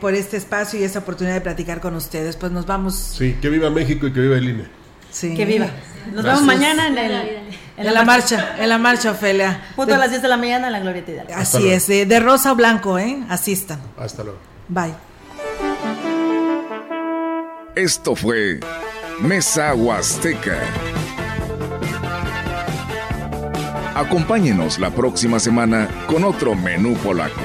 por 0.00 0.14
este 0.14 0.36
espacio 0.36 0.78
y 0.78 0.84
esta 0.84 1.00
oportunidad 1.00 1.34
de 1.34 1.40
platicar 1.40 1.80
con 1.80 1.96
ustedes. 1.96 2.36
Pues 2.36 2.52
nos 2.52 2.64
vamos. 2.64 2.94
Sí, 2.94 3.36
que 3.42 3.48
viva 3.48 3.70
México 3.70 4.06
y 4.06 4.12
que 4.12 4.20
viva 4.20 4.36
el 4.36 4.48
INE. 4.48 4.77
Sí. 5.10 5.34
Que 5.34 5.44
viva. 5.44 5.68
Nos 6.12 6.24
vemos 6.24 6.42
mañana 6.42 6.88
en 6.88 6.98
el 6.98 7.12
en, 7.76 7.94
la, 7.94 8.04
marcha, 8.04 8.56
en 8.58 8.68
la 8.68 8.78
marcha, 8.78 9.12
Ofelia. 9.12 9.62
Punto 9.76 9.94
a 9.94 9.98
las 9.98 10.10
10 10.10 10.22
de 10.22 10.28
la 10.28 10.36
mañana 10.36 10.66
en 10.66 10.72
la 10.72 10.80
Gloria 10.80 11.04
Hidalgo. 11.06 11.32
Así 11.34 11.68
es, 11.68 11.86
de, 11.86 12.20
rosa 12.20 12.52
o 12.52 12.56
blanco, 12.56 12.98
¿eh? 12.98 13.22
Asistan. 13.28 13.80
Hasta 13.96 14.24
luego. 14.24 14.38
Bye. 14.68 14.94
Esto 17.76 18.16
fue 18.16 18.58
Mesa 19.20 19.74
Huasteca. 19.74 20.58
Acompáñenos 23.94 24.78
la 24.78 24.90
próxima 24.90 25.38
semana 25.38 25.88
con 26.08 26.24
otro 26.24 26.54
menú 26.54 26.94
polaco. 26.94 27.40